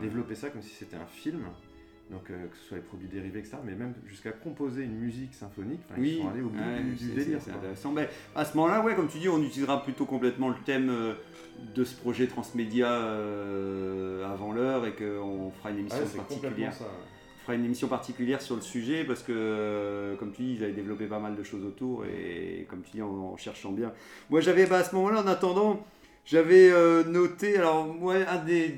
développer 0.00 0.34
ça 0.34 0.50
comme 0.50 0.62
si 0.62 0.74
c'était 0.74 0.96
un 0.96 1.06
film. 1.06 1.44
Donc 2.10 2.28
euh, 2.30 2.46
que 2.46 2.56
ce 2.58 2.64
soit 2.68 2.76
les 2.76 2.82
produits 2.82 3.08
dérivés, 3.08 3.38
etc. 3.38 3.56
Mais 3.64 3.74
même 3.74 3.94
jusqu'à 4.06 4.32
composer 4.32 4.84
une 4.84 4.96
musique 4.98 5.32
symphonique. 5.34 5.80
Oui, 5.96 6.16
ils 6.18 6.22
sont 6.22 6.28
allés 6.28 6.42
au 6.42 6.48
bout 6.50 6.58
ouais, 6.58 6.82
du, 6.82 6.94
du 6.94 7.10
délire. 7.14 7.38
c'est- 7.40 7.50
intéressant. 7.52 7.92
Ben, 7.92 8.06
à 8.34 8.44
ce 8.44 8.54
moment-là, 8.58 8.82
ouais, 8.82 8.94
comme 8.94 9.08
tu 9.08 9.18
dis, 9.18 9.28
on 9.30 9.42
utilisera 9.42 9.82
plutôt 9.82 10.04
complètement 10.04 10.50
le 10.50 10.56
thème 10.66 10.90
euh, 10.90 11.14
de 11.74 11.84
ce 11.84 11.94
projet 11.96 12.26
transmédia 12.26 12.90
euh, 13.46 14.30
avant 14.30 14.52
l'heure 14.52 14.84
et 14.86 14.92
qu'on 14.92 15.50
fera 15.52 15.70
une 15.70 15.76
Ah 15.76 15.80
émission 15.80 15.98
complètement 16.22 16.36
particulière. 16.38 16.72
ça. 16.74 16.84
ouais. 16.84 16.90
On 17.38 17.44
fera 17.44 17.54
une 17.56 17.64
émission 17.64 17.88
particulière 17.88 18.40
sur 18.42 18.54
le 18.56 18.60
sujet 18.62 19.04
parce 19.04 19.22
que, 19.22 20.14
comme 20.18 20.32
tu 20.32 20.42
dis, 20.42 20.54
ils 20.58 20.64
avaient 20.64 20.72
développé 20.74 21.06
pas 21.06 21.18
mal 21.18 21.34
de 21.34 21.42
choses 21.42 21.64
autour 21.64 22.04
et, 22.04 22.66
comme 22.70 22.82
tu 22.82 22.92
dis, 22.92 23.02
en, 23.02 23.08
en 23.08 23.36
cherchant 23.36 23.72
bien. 23.72 23.92
Moi, 24.30 24.40
j'avais, 24.40 24.66
bah, 24.66 24.78
à 24.78 24.84
ce 24.84 24.94
moment-là, 24.94 25.22
en 25.22 25.26
attendant, 25.26 25.84
j'avais 26.24 26.70
noté, 27.04 27.56
alors, 27.56 27.86
moi, 27.86 28.14
un 28.28 28.44
des, 28.44 28.76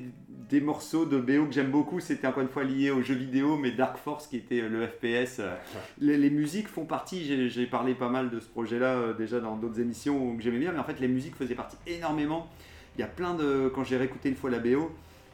des 0.48 0.60
morceaux 0.60 1.06
de 1.06 1.18
BO 1.18 1.46
que 1.46 1.52
j'aime 1.52 1.70
beaucoup, 1.70 2.00
c'était 2.00 2.26
encore 2.26 2.42
une 2.42 2.48
fois 2.48 2.64
lié 2.64 2.90
aux 2.90 3.02
jeux 3.02 3.14
vidéo, 3.14 3.56
mais 3.56 3.70
Dark 3.70 3.96
Force 3.96 4.26
qui 4.26 4.36
était 4.36 4.60
le 4.60 4.86
FPS. 4.86 5.38
euh, 5.40 5.54
les, 6.00 6.16
les 6.18 6.30
musiques 6.30 6.68
font 6.68 6.84
partie, 6.84 7.48
j'ai, 7.48 7.66
parlé 7.66 7.94
pas 7.94 8.08
mal 8.08 8.30
de 8.30 8.40
ce 8.40 8.48
projet-là 8.48 8.94
euh, 8.94 9.12
déjà 9.14 9.40
dans 9.40 9.56
d'autres 9.56 9.80
émissions 9.80 10.36
que 10.36 10.42
j'aimais 10.42 10.58
bien, 10.58 10.72
mais 10.72 10.78
en 10.80 10.84
fait, 10.84 11.00
les 11.00 11.08
musiques 11.08 11.36
faisaient 11.36 11.54
partie 11.54 11.76
énormément. 11.86 12.48
Il 12.96 13.00
y 13.00 13.04
a 13.04 13.08
plein 13.08 13.34
de. 13.34 13.70
Quand 13.74 13.84
j'ai 13.84 13.96
réécouté 13.96 14.28
une 14.28 14.36
fois 14.36 14.50
la 14.50 14.58
BO, 14.60 14.90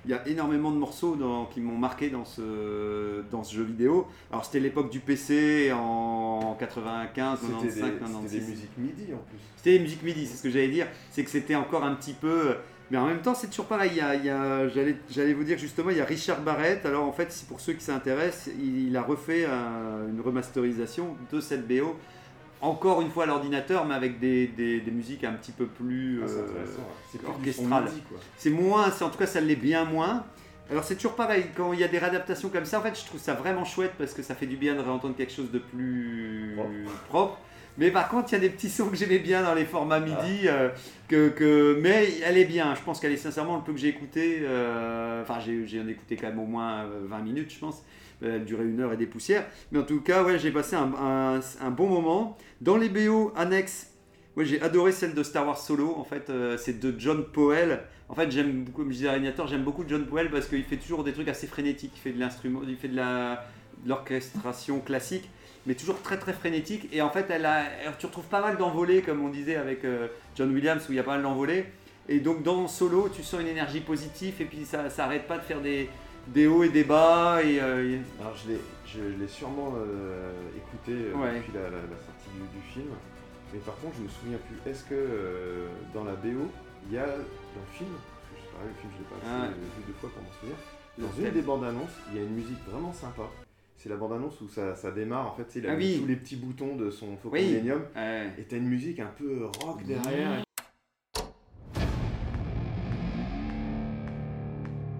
il 0.06 0.10
y 0.10 0.14
a 0.14 0.26
énormément 0.28 0.70
de 0.70 0.76
morceaux 0.78 1.14
dans- 1.16 1.44
qui 1.44 1.60
m'ont 1.60 1.76
marqué 1.76 2.08
dans 2.08 2.24
ce, 2.24 3.22
dans 3.30 3.44
ce 3.44 3.54
jeu 3.54 3.64
vidéo. 3.64 4.06
Alors, 4.32 4.44
c'était 4.46 4.60
l'époque 4.60 4.90
du 4.90 5.00
PC 5.00 5.70
en 5.72 6.56
95, 6.58 7.40
95, 7.40 7.40
C'était 7.40 7.66
des, 7.66 7.70
c'était 7.70 7.98
96. 7.98 8.30
des 8.32 8.40
musiques 8.50 8.78
MIDI 8.78 9.12
en 9.12 9.18
plus. 9.28 9.38
C'était 9.56 9.72
les 9.72 9.80
musiques 9.80 10.02
MIDI, 10.02 10.26
c'est 10.26 10.36
ce 10.38 10.42
que 10.42 10.50
j'allais 10.50 10.68
dire. 10.68 10.86
C'est 11.10 11.22
que 11.24 11.30
c'était 11.30 11.54
encore 11.54 11.84
un 11.84 11.94
petit 11.94 12.14
peu. 12.14 12.54
Mais 12.90 12.98
en 12.98 13.06
même 13.06 13.20
temps, 13.22 13.34
c'est 13.34 13.46
toujours 13.48 13.66
pareil. 13.66 13.90
Il 13.94 14.24
y 14.24 14.30
a, 14.30 14.68
j'allais, 14.68 14.96
j'allais 15.10 15.32
vous 15.32 15.44
dire 15.44 15.56
justement, 15.58 15.90
il 15.90 15.96
y 15.98 16.00
a 16.00 16.04
Richard 16.04 16.40
Barrett. 16.40 16.84
Alors 16.84 17.04
en 17.04 17.12
fait, 17.12 17.32
pour 17.48 17.60
ceux 17.60 17.74
qui 17.74 17.84
s'intéressent, 17.84 18.52
il, 18.58 18.88
il 18.88 18.96
a 18.96 19.02
refait 19.02 19.44
un- 19.46 20.08
une 20.08 20.20
remasterisation 20.20 21.16
de 21.32 21.40
cette 21.40 21.68
BO. 21.68 21.96
Encore 22.62 23.00
une 23.00 23.10
fois 23.10 23.24
à 23.24 23.26
l'ordinateur, 23.26 23.86
mais 23.86 23.94
avec 23.94 24.18
des, 24.18 24.48
des- 24.48 24.80
des 24.80 24.90
musiques 24.90 25.24
un 25.24 25.32
petit 25.32 25.52
peu 25.52 25.66
plus. 25.66 26.20
Ah, 26.22 26.26
c'est 26.28 26.34
euh. 26.40 26.66
C'est 27.10 27.18
plus 27.22 27.32
du 27.42 27.52
son 27.52 27.62
orchestral. 27.72 27.84
MIDI, 27.84 28.00
quoi. 28.08 28.18
c'est 28.36 28.50
moins, 28.50 28.90
c'est 28.90 29.04
en 29.04 29.08
tout 29.08 29.18
cas 29.18 29.26
ça 29.26 29.40
l'est 29.40 29.56
bien 29.56 29.84
moins. 29.84 30.24
Alors 30.70 30.84
c'est 30.84 30.94
toujours 30.96 31.14
pareil, 31.14 31.46
quand 31.56 31.72
il 31.72 31.80
y 31.80 31.84
a 31.84 31.88
des 31.88 31.98
réadaptations 31.98 32.48
comme 32.48 32.64
ça, 32.66 32.78
en 32.78 32.82
fait 32.82 32.96
je 33.00 33.04
trouve 33.06 33.18
ça 33.20 33.34
vraiment 33.34 33.64
chouette 33.64 33.92
parce 33.98 34.12
que 34.14 34.22
ça 34.22 34.34
fait 34.36 34.46
du 34.46 34.56
bien 34.56 34.74
de 34.74 34.80
réentendre 34.80 35.16
quelque 35.16 35.32
chose 35.32 35.50
de 35.50 35.58
plus 35.58 36.52
Propre. 36.56 36.70
propre. 37.08 37.38
Mais 37.80 37.90
par 37.90 38.08
contre 38.08 38.28
il 38.30 38.32
y 38.34 38.36
a 38.36 38.40
des 38.40 38.50
petits 38.50 38.68
sons 38.70 38.88
que 38.88 38.96
j'aimais 38.96 39.18
bien 39.18 39.42
dans 39.42 39.54
les 39.54 39.64
formats 39.64 39.98
MIDI, 40.00 40.46
euh, 40.46 40.68
que, 41.08 41.30
que- 41.30 41.78
mais 41.82 42.08
elle 42.24 42.38
est 42.38 42.44
bien, 42.44 42.74
je 42.76 42.82
pense 42.82 43.00
qu'elle 43.00 43.12
est 43.12 43.16
sincèrement 43.16 43.56
le 43.56 43.62
peu 43.62 43.72
que 43.72 43.78
j'ai 43.78 43.88
écouté, 43.88 44.40
euh, 44.42 45.22
enfin 45.22 45.40
j'ai 45.40 45.66
j'ai 45.66 45.80
en 45.80 45.88
écouté 45.88 46.14
quand 46.16 46.28
même 46.28 46.38
au 46.38 46.46
moins 46.46 46.84
euh, 46.84 47.00
20 47.08 47.18
minutes 47.20 47.52
je 47.52 47.58
pense, 47.58 47.82
Euh, 48.22 48.36
elle 48.36 48.44
durait 48.44 48.64
une 48.66 48.80
heure 48.80 48.92
et 48.92 48.98
des 48.98 49.06
poussières. 49.06 49.46
Mais 49.72 49.78
en 49.78 49.82
tout 49.82 50.02
cas 50.02 50.22
ouais 50.22 50.38
j'ai 50.38 50.50
passé 50.52 50.76
un, 50.76 50.92
un- 50.94 51.40
un 51.66 51.70
bon 51.70 51.88
moment. 51.88 52.36
Dans 52.60 52.76
les 52.76 52.90
BO 52.90 53.32
annexes, 53.34 53.94
moi 54.36 54.44
j'ai 54.44 54.60
adoré 54.60 54.92
celle 54.92 55.14
de 55.14 55.22
Star 55.22 55.46
Wars 55.46 55.56
Solo, 55.58 55.94
en 55.96 56.04
fait 56.04 56.28
euh, 56.28 56.58
c'est 56.58 56.78
de 56.80 56.94
John 56.98 57.24
Powell. 57.24 57.80
En 58.10 58.14
fait, 58.14 58.30
j'aime 58.30 58.64
beaucoup, 58.64 58.82
comme 58.82 58.90
je 58.92 58.96
disais 58.98 59.08
à 59.08 59.46
j'aime 59.46 59.62
beaucoup 59.64 59.84
John 59.88 60.04
Powell 60.04 60.30
parce 60.30 60.46
qu'il 60.48 60.64
fait 60.64 60.76
toujours 60.76 61.02
des 61.04 61.12
trucs 61.14 61.28
assez 61.28 61.46
frénétiques. 61.46 61.92
Il 61.96 62.00
fait 62.00 62.12
de 62.12 62.20
l'instrument, 62.20 62.60
il 62.68 62.76
fait 62.76 62.88
de 62.88 62.96
la 62.96 63.46
de 63.84 63.88
l'orchestration 63.88 64.80
classique, 64.80 65.30
mais 65.66 65.74
toujours 65.74 66.00
très 66.02 66.18
très 66.18 66.32
frénétique. 66.32 66.88
Et 66.92 67.02
en 67.02 67.10
fait, 67.10 67.26
elle 67.30 67.44
a, 67.46 67.64
tu 67.98 68.06
retrouves 68.06 68.26
pas 68.26 68.40
mal 68.40 68.56
d'envolées, 68.56 69.02
comme 69.02 69.22
on 69.24 69.28
disait 69.28 69.56
avec 69.56 69.84
euh, 69.84 70.08
John 70.36 70.52
Williams, 70.52 70.86
où 70.88 70.92
il 70.92 70.96
y 70.96 70.98
a 71.00 71.02
pas 71.04 71.12
mal 71.14 71.22
d'envolées. 71.22 71.66
Et 72.08 72.18
donc 72.20 72.42
dans 72.42 72.66
Solo, 72.66 73.08
tu 73.08 73.22
sens 73.22 73.40
une 73.40 73.46
énergie 73.48 73.80
positive 73.80 74.34
et 74.40 74.44
puis 74.44 74.64
ça, 74.64 74.88
ça 74.90 75.04
arrête 75.04 75.26
pas 75.28 75.38
de 75.38 75.42
faire 75.44 75.60
des, 75.60 75.88
des 76.28 76.46
hauts 76.48 76.64
et 76.64 76.68
des 76.70 76.82
bas. 76.84 77.40
Et, 77.44 77.60
euh, 77.60 77.92
et- 77.96 78.00
Alors 78.20 78.34
je 78.36 78.50
l'ai, 78.52 78.60
je, 78.86 78.98
je 79.14 79.20
l'ai 79.20 79.28
sûrement 79.28 79.74
euh, 79.76 80.32
écouté 80.56 80.92
Ouais. 81.14 81.36
depuis 81.38 81.52
la, 81.54 81.62
la- 81.64 81.70
la 81.70 82.00
sortie 82.02 82.30
du, 82.34 82.58
du 82.58 82.66
film, 82.72 82.88
mais 83.52 83.60
par 83.60 83.76
contre 83.76 83.94
je 83.98 84.02
me 84.02 84.08
souviens 84.08 84.38
plus. 84.48 84.70
Est-ce 84.70 84.82
que 84.84 85.66
dans 85.94 86.04
la 86.04 86.14
BO 86.14 86.50
il 86.88 86.94
y 86.94 86.98
a 86.98 87.06
dans 87.06 87.12
le 87.62 87.72
film, 87.76 87.90
parce 87.92 88.26
que 88.26 88.36
je 88.36 88.42
sais 88.42 88.56
pas, 88.56 88.64
le 88.66 88.74
film 88.80 88.90
je 88.96 88.98
l'ai 88.98 89.10
pas 89.10 89.26
Ah. 89.28 89.46
vu 89.76 89.82
deux 89.86 89.92
fois 90.00 90.10
pour 90.10 90.22
m'en 90.22 90.32
souvenir, 90.40 90.56
dans 90.98 91.12
une 91.22 91.30
des 91.32 91.42
bandes 91.42 91.64
annonces 91.64 91.94
il 92.10 92.16
y 92.16 92.20
a 92.20 92.24
une 92.24 92.34
musique 92.34 92.58
vraiment 92.66 92.92
sympa. 92.92 93.22
C'est 93.82 93.88
la 93.88 93.96
bande 93.96 94.12
annonce 94.12 94.38
où 94.42 94.48
ça, 94.50 94.74
ça 94.74 94.90
démarre 94.90 95.28
en 95.28 95.34
fait, 95.34 95.56
il 95.58 95.66
a 95.66 95.70
Ah 95.72 95.74
mis 95.74 95.86
oui. 95.94 95.98
tous 96.02 96.06
les 96.06 96.16
petits 96.16 96.36
boutons 96.36 96.76
de 96.76 96.90
son 96.90 97.16
Faucon 97.16 97.34
Oui. 97.36 97.46
Millennium 97.46 97.82
et 98.36 98.42
t'as 98.42 98.58
une 98.58 98.68
musique 98.68 99.00
un 99.00 99.06
peu 99.16 99.46
rock 99.62 99.82
derrière. 99.86 100.42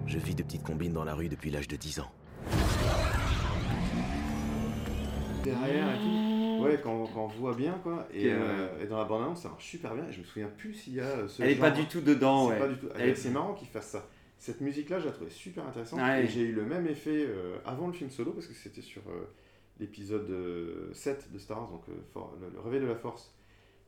Je 0.07 0.17
vis 0.17 0.33
de 0.33 0.41
petites 0.41 0.63
combines 0.63 0.93
dans 0.93 1.03
la 1.03 1.13
rue 1.13 1.29
depuis 1.29 1.51
l'âge 1.51 1.67
de 1.67 1.75
10 1.75 1.99
ans. 1.99 2.11
derrière 5.43 5.87
et 5.93 5.97
tout. 5.99 6.63
Ouais, 6.63 6.79
quand, 6.83 7.05
quand 7.13 7.25
on 7.25 7.27
voit 7.27 7.53
bien 7.53 7.79
quoi. 7.83 8.07
Et, 8.11 8.31
euh, 8.31 8.67
et 8.83 8.87
dans 8.87 8.97
la 8.97 9.05
bande 9.05 9.21
annonce 9.25 9.43
ça 9.43 9.49
marche 9.49 9.65
super 9.67 9.93
bien. 9.93 10.05
Et 10.09 10.11
je 10.11 10.21
me 10.21 10.25
souviens 10.25 10.49
plus 10.57 10.73
s'il 10.73 10.93
y 10.95 10.99
a 10.99 11.03
euh, 11.03 11.27
ce 11.27 11.43
Elle 11.43 11.51
est 11.51 11.55
pas 11.55 11.69
du 11.69 11.85
tout 11.85 12.01
dedans. 12.01 12.49
Ouais. 12.49 12.57
pas 12.57 12.67
du 12.67 12.77
tout. 12.77 12.87
Elle 12.97 13.09
est- 13.09 13.15
C'est 13.15 13.29
marrant 13.29 13.53
qu'ils 13.53 13.67
fassent 13.67 13.89
ça. 13.91 14.07
Cette 14.41 14.59
musique-là, 14.59 14.99
je 14.99 15.05
la 15.05 15.11
trouvais 15.11 15.29
super 15.29 15.67
intéressante. 15.67 15.99
Ouais. 16.01 16.23
Et 16.23 16.27
j'ai 16.27 16.41
eu 16.41 16.51
le 16.51 16.65
même 16.65 16.87
effet 16.87 17.25
euh, 17.27 17.57
avant 17.63 17.85
le 17.85 17.93
film 17.93 18.09
solo, 18.09 18.31
parce 18.31 18.47
que 18.47 18.55
c'était 18.55 18.81
sur 18.81 19.03
euh, 19.07 19.27
l'épisode 19.79 20.27
euh, 20.31 20.89
7 20.93 21.31
de 21.31 21.37
Star 21.37 21.59
Wars, 21.59 21.69
donc 21.69 21.83
euh, 21.89 21.93
For- 22.11 22.35
le, 22.41 22.49
le 22.49 22.59
Réveil 22.59 22.81
de 22.81 22.87
la 22.87 22.95
Force, 22.95 23.35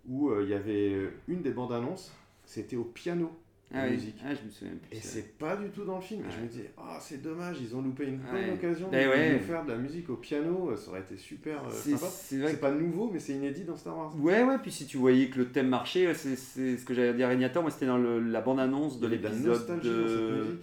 où 0.05 0.29
euh, 0.29 0.43
il 0.43 0.49
y 0.49 0.53
avait 0.53 0.93
euh, 0.93 1.09
une 1.27 1.41
des 1.41 1.49
bandes 1.49 1.71
annonces, 1.73 2.13
c'était 2.45 2.75
au 2.75 2.83
piano, 2.83 3.31
Ah 3.75 3.85
oui. 3.85 3.91
musique. 3.95 4.15
Ah, 4.23 4.29
je 4.35 4.45
me 4.45 4.51
souviens 4.51 4.73
plus. 4.75 4.97
Et 4.97 5.01
c'est 5.01 5.37
pas 5.37 5.55
du 5.55 5.69
tout 5.69 5.83
dans 5.83 5.95
le 5.95 6.01
film. 6.01 6.21
Et 6.21 6.31
je 6.31 6.41
me 6.43 6.47
disais, 6.47 6.71
ah, 6.77 6.97
c'est 7.01 7.21
dommage, 7.21 7.57
ils 7.61 7.75
ont 7.75 7.81
loupé 7.81 8.05
une 8.05 8.17
bonne 8.17 8.35
Ouais. 8.35 8.51
occasion 8.53 8.87
de 8.89 8.95
ouais. 8.95 9.33
nous 9.33 9.39
faire 9.39 9.65
de 9.65 9.71
la 9.71 9.77
musique 9.77 10.09
au 10.09 10.15
piano, 10.17 10.69
euh, 10.71 10.75
ça 10.77 10.89
aurait 10.91 11.01
été 11.01 11.17
super 11.17 11.63
euh, 11.63 11.69
C'est 11.71 11.91
sympa. 11.97 12.05
c'est 12.07 12.59
pas 12.61 12.71
nouveau, 12.71 13.09
mais 13.11 13.19
c'est 13.19 13.33
inédit 13.33 13.63
dans 13.63 13.75
Star 13.77 13.97
Wars. 13.97 14.13
Ouais, 14.19 14.43
ouais, 14.43 14.57
puis 14.61 14.71
si 14.71 14.85
tu 14.85 14.97
voyais 14.97 15.27
que 15.29 15.39
le 15.39 15.49
thème 15.49 15.69
marchait, 15.69 16.13
c'est 16.13 16.35
ce 16.35 16.85
que 16.85 16.93
j'allais 16.93 17.13
dire 17.13 17.25
à 17.25 17.29
Régnator, 17.29 17.61
moi 17.63 17.71
c'était 17.71 17.87
dans 17.87 17.97
le- 17.97 18.19
la 18.19 18.41
bande-annonce 18.41 18.99
de 18.99 19.07
de 19.07 19.11
l'épisode 19.15 19.79
de... 19.81 20.59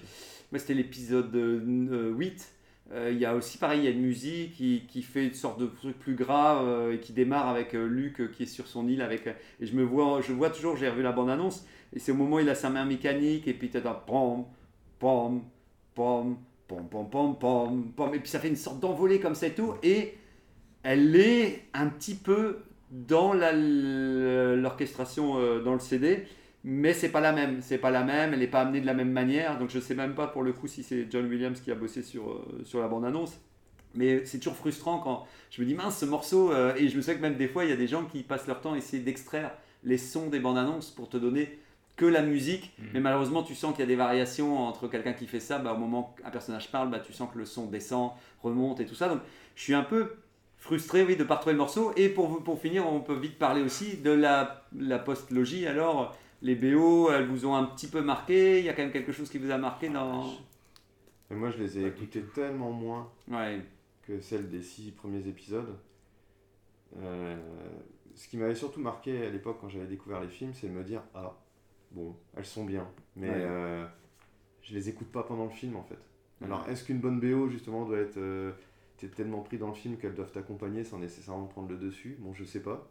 Moi 0.53 0.59
c'était 0.59 0.75
l'épisode 0.75 1.35
euh, 1.37 2.11
8. 2.17 2.53
Euh, 2.93 3.11
Il 3.13 3.19
y 3.19 3.25
a 3.25 3.37
aussi 3.37 3.57
pareil, 3.59 3.81
il 3.81 3.85
y 3.85 3.87
a 3.87 3.91
une 3.93 4.01
musique 4.03 4.53
qui, 4.57 4.83
qui 4.89 5.03
fait 5.03 5.25
une 5.27 5.33
sorte 5.35 5.61
de 5.61 5.67
truc 5.67 5.97
plus 5.97 6.15
grave 6.17 6.67
euh, 6.67 6.95
et 6.95 6.99
qui 6.99 7.13
démarre 7.13 7.49
avec 7.49 7.75
euh, 7.75 7.87
Luke 7.87 8.21
euh, 8.21 8.27
qui 8.27 8.43
est 8.43 8.47
sur 8.47 8.67
son 8.67 8.89
île 8.89 9.01
avec 9.01 9.29
et 9.29 9.67
je 9.67 9.77
me 9.77 9.85
vois 9.85 10.21
je 10.23 10.33
vois 10.33 10.51
toujours 10.51 10.77
j'ai 10.77 10.89
revu 10.89 11.03
la 11.03 11.13
bande 11.13 11.31
annonce 11.31 11.65
et 11.93 11.99
c'est 11.99 12.13
au 12.13 12.15
moment 12.15 12.37
où 12.37 12.41
il 12.41 12.49
a 12.49 12.55
sa 12.55 12.71
main 12.71 12.85
mécanique 12.85 13.49
et 13.49 13.55
puis 13.55 13.71
tu 13.71 13.79
as 13.79 13.81
pom 13.81 14.47
pom 14.99 15.43
pom 15.95 16.37
pom 16.69 16.89
pom 16.89 17.11
pom 17.11 17.39
pom 17.39 17.93
pom 17.97 18.15
et 18.15 18.21
puis 18.21 18.29
ça 18.29 18.39
fait 18.39 18.49
une 18.49 18.57
sorte 18.57 18.81
d'envolée 18.81 19.21
comme 19.21 19.35
ça 19.35 19.49
et 19.49 19.55
tout 19.55 19.75
et 19.83 20.15
elle 20.83 21.15
est 21.17 21.65
un 21.75 21.89
petit 21.89 22.15
peu 22.15 22.63
dans 22.91 23.35
l'orchestration 23.35 25.39
euh, 25.39 25.63
dans 25.63 25.75
le 25.75 25.79
CD, 25.79 26.25
mais 26.65 26.93
c'est 26.93 27.11
pas 27.11 27.21
la 27.21 27.33
même. 27.33 27.61
C'est 27.63 27.79
pas 27.79 27.91
la 27.91 28.03
même, 28.03 28.33
elle 28.33 28.41
n'est 28.41 28.47
pas 28.47 28.63
amenée 28.63 28.81
de 28.81 28.87
la 28.87 28.95
même 28.95 29.13
manière. 29.13 29.59
Donc 29.59 29.71
je 29.71 29.79
sais 29.79 29.95
même 29.95 30.15
pas 30.15 30.27
pour 30.27 30.43
le 30.43 30.53
coup 30.53 30.67
si 30.67 30.83
c'est 30.83 31.07
John 31.11 31.27
Williams 31.27 31.61
qui 31.61 31.71
a 31.71 31.75
bossé 31.75 32.03
sur, 32.03 32.31
euh, 32.31 32.63
sur 32.65 32.81
la 32.81 32.89
bande-annonce. 32.89 33.39
Mais 33.95 34.25
c'est 34.25 34.39
toujours 34.39 34.57
frustrant 34.57 34.99
quand 34.99 35.27
je 35.51 35.61
me 35.61 35.67
dis 35.67 35.75
mince 35.75 35.99
ce 35.99 36.05
morceau 36.05 36.53
euh, 36.53 36.75
et 36.77 36.89
je 36.89 36.97
me 36.97 37.03
souviens 37.03 37.17
que 37.17 37.23
même 37.23 37.37
des 37.37 37.49
fois 37.49 37.65
il 37.65 37.71
y 37.71 37.73
a 37.73 37.77
des 37.77 37.89
gens 37.89 38.05
qui 38.05 38.23
passent 38.23 38.47
leur 38.47 38.61
temps 38.61 38.75
à 38.75 38.79
essayer 38.79 39.03
d'extraire 39.03 39.53
les 39.83 39.99
sons 39.99 40.29
des 40.29 40.39
bandes 40.39 40.59
annonces 40.59 40.91
pour 40.91 41.09
te 41.09 41.17
donner 41.17 41.59
que 42.01 42.07
la 42.07 42.23
musique. 42.23 42.73
Mhm. 42.79 42.89
Mais 42.95 43.01
malheureusement 43.01 43.43
tu 43.43 43.55
sens 43.55 43.73
qu'il 43.73 43.81
y 43.81 43.83
a 43.83 43.87
des 43.87 43.95
variations 43.97 44.59
entre 44.59 44.89
quelqu'un 44.89 45.13
qui 45.13 45.27
fait 45.27 45.39
ça, 45.39 45.59
bah, 45.59 45.75
au 45.75 45.77
moment 45.77 46.15
qu'un 46.23 46.31
personnage 46.31 46.73
parle, 46.73 46.91
bah, 46.91 46.99
tu 46.99 47.13
sens 47.13 47.31
que 47.31 47.39
le 47.39 47.45
son 47.45 47.67
descend, 47.67 48.13
remonte 48.43 48.81
et 48.81 48.87
tout 48.87 48.95
ça. 48.95 49.09
Donc 49.09 49.21
je 49.55 49.63
suis 49.63 49.75
un 49.75 49.83
peu 49.83 50.15
frustré 50.57 51.05
oui, 51.05 51.17
de 51.17 51.23
ne 51.23 51.29
pas 51.29 51.35
retrouver 51.35 51.53
le 51.53 51.59
morceau. 51.59 51.93
Et 51.97 52.09
pour, 52.09 52.43
pour 52.43 52.59
finir, 52.59 52.91
on 52.91 53.01
peut 53.01 53.15
vite 53.19 53.39
parler 53.39 53.61
aussi 53.63 53.99
de 53.99 54.11
la, 54.11 54.65
la 54.79 54.99
post-logie. 54.99 55.67
Alors 55.67 56.17
les 56.41 56.55
BO, 56.55 57.11
elles 57.11 57.27
vous 57.27 57.45
ont 57.45 57.55
un 57.55 57.65
petit 57.65 57.87
peu 57.87 58.01
marqué. 58.01 58.61
Il 58.61 58.65
y 58.65 58.71
a 58.71 58.73
quand 58.73 58.83
même 58.83 58.93
quelque 58.93 59.13
chose 59.13 59.29
qui 59.29 59.37
vous 59.37 59.51
a 59.51 59.59
marqué 59.59 59.91
dans... 59.91 60.25
Et 61.31 61.35
moi, 61.35 61.51
je 61.51 61.59
les 61.59 61.79
ai 61.79 61.83
Pas 61.83 61.89
écoutés 61.89 62.23
tellement 62.35 62.71
moins 62.73 63.11
Ouais. 63.31 63.61
que 64.07 64.21
celles 64.21 64.49
des 64.49 64.63
six 64.63 64.91
premiers 64.91 65.29
épisodes. 65.29 65.77
Euh, 66.99 67.37
ce 68.15 68.27
qui 68.27 68.37
m'avait 68.39 68.55
surtout 68.55 68.81
marqué 68.81 69.27
à 69.27 69.31
l'époque 69.31 69.59
quand 69.61 69.69
j'avais 69.69 69.87
découvert 69.87 70.21
les 70.21 70.29
films, 70.29 70.53
c'est 70.55 70.67
de 70.67 70.73
me 70.73 70.83
dire 70.83 71.03
Ah, 71.15 71.37
bon, 71.93 72.15
elles 72.37 72.45
sont 72.47 72.65
bien, 72.65 72.87
mais 73.17 73.29
Ouais. 73.29 73.35
euh, 73.39 73.85
je 74.63 74.75
les 74.75 74.89
écoute 74.89 75.09
pas 75.13 75.23
pendant 75.23 75.45
le 75.45 75.51
film 75.51 75.77
en 75.77 75.83
fait. 75.83 75.95
Ouais. 76.41 76.47
Alors, 76.47 76.67
est-ce 76.69 76.85
qu'une 76.85 77.01
bonne 77.01 77.21
BO 77.21 77.49
justement 77.49 77.85
doit 77.85 77.99
être. 77.99 78.17
euh, 78.19 78.53
T'es 78.99 79.09
tellement 79.09 79.41
pris 79.41 79.57
dans 79.57 79.69
le 79.69 79.75
film 79.75 79.97
qu'elles 79.97 80.15
doivent 80.15 80.31
t'accompagner 80.31 80.85
sans 80.85 80.99
nécessairement 80.99 81.47
prendre 81.47 81.71
le 81.71 81.79
dessus? 81.79 82.17
Bon, 82.21 82.35
je 82.35 82.45
sais 82.45 82.61
pas. 82.61 82.87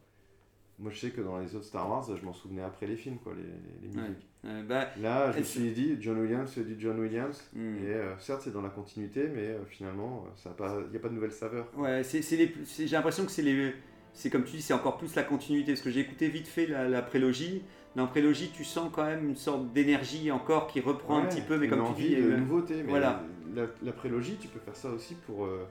Moi, 0.80 0.90
je 0.92 0.98
sais 0.98 1.12
que 1.12 1.22
dans 1.22 1.38
les 1.38 1.54
autres 1.56 1.66
Star 1.66 1.88
Wars, 1.88 2.04
je 2.18 2.26
m'en 2.26 2.34
souvenais 2.34 2.64
après 2.64 2.88
les 2.88 2.96
films, 2.96 3.20
quoi, 3.20 3.34
les, 3.36 3.44
les- 3.88 3.96
Ouais. 3.96 4.02
musiques. 4.08 4.28
Euh, 4.46 4.64
bah, 4.64 4.88
Là, 5.00 5.32
je 5.34 5.38
me 5.40 5.44
suis 5.44 5.72
dit, 5.72 5.98
John 6.00 6.18
Williams, 6.20 6.50
c'est 6.52 6.64
du 6.66 6.80
John 6.80 7.00
Williams. 7.00 7.48
hmm. 7.54 7.76
Et 7.84 7.90
euh, 7.94 8.18
certes, 8.18 8.42
c'est 8.44 8.52
dans 8.54 8.64
la 8.64 8.70
continuité, 8.70 9.28
mais 9.28 9.50
euh, 9.50 9.66
finalement, 9.66 10.26
il 10.44 10.90
n'y 10.90 10.96
a 10.98 11.00
pas 11.00 11.10
de 11.10 11.14
nouvelle 11.14 11.32
saveur. 11.34 11.68
Ouais, 11.78 12.02
c'est- 12.04 12.24
j'ai 12.24 12.88
l'impression 12.96 13.26
que 13.26 13.32
c'est 13.32 13.44
les, 13.44 13.74
c'est 14.14 14.32
comme 14.32 14.46
tu 14.46 14.56
dis, 14.56 14.62
c'est 14.64 14.74
encore 14.74 14.98
plus 14.98 15.14
la 15.14 15.22
continuité. 15.24 15.74
Parce 15.74 15.82
que 15.84 15.92
j'ai 15.92 16.00
écouté 16.00 16.28
vite 16.30 16.48
fait 16.48 16.66
la, 16.66 16.88
la 16.90 17.02
prélogie. 17.04 17.62
Dans 17.96 18.08
prélogie, 18.08 18.52
tu 18.54 18.64
sens 18.64 18.90
quand 18.94 19.04
même 19.06 19.28
une 19.30 19.36
sorte 19.36 19.72
d'énergie 19.74 20.32
encore 20.32 20.68
qui 20.68 20.80
reprend 20.80 21.18
un 21.20 21.26
petit 21.26 21.42
peu, 21.42 21.58
mais 21.58 21.68
comme 21.68 21.84
tu 21.96 22.02
dis, 22.02 22.16
de 22.16 22.36
nouveauté. 22.36 22.76
Mais 22.84 22.90
voilà. 22.90 23.22
la, 23.56 23.64
la 23.84 23.92
prélogie, 23.92 24.38
tu 24.40 24.48
peux 24.48 24.60
faire 24.60 24.76
ça 24.76 24.90
aussi 24.90 25.16
pour 25.16 25.46
euh, 25.46 25.66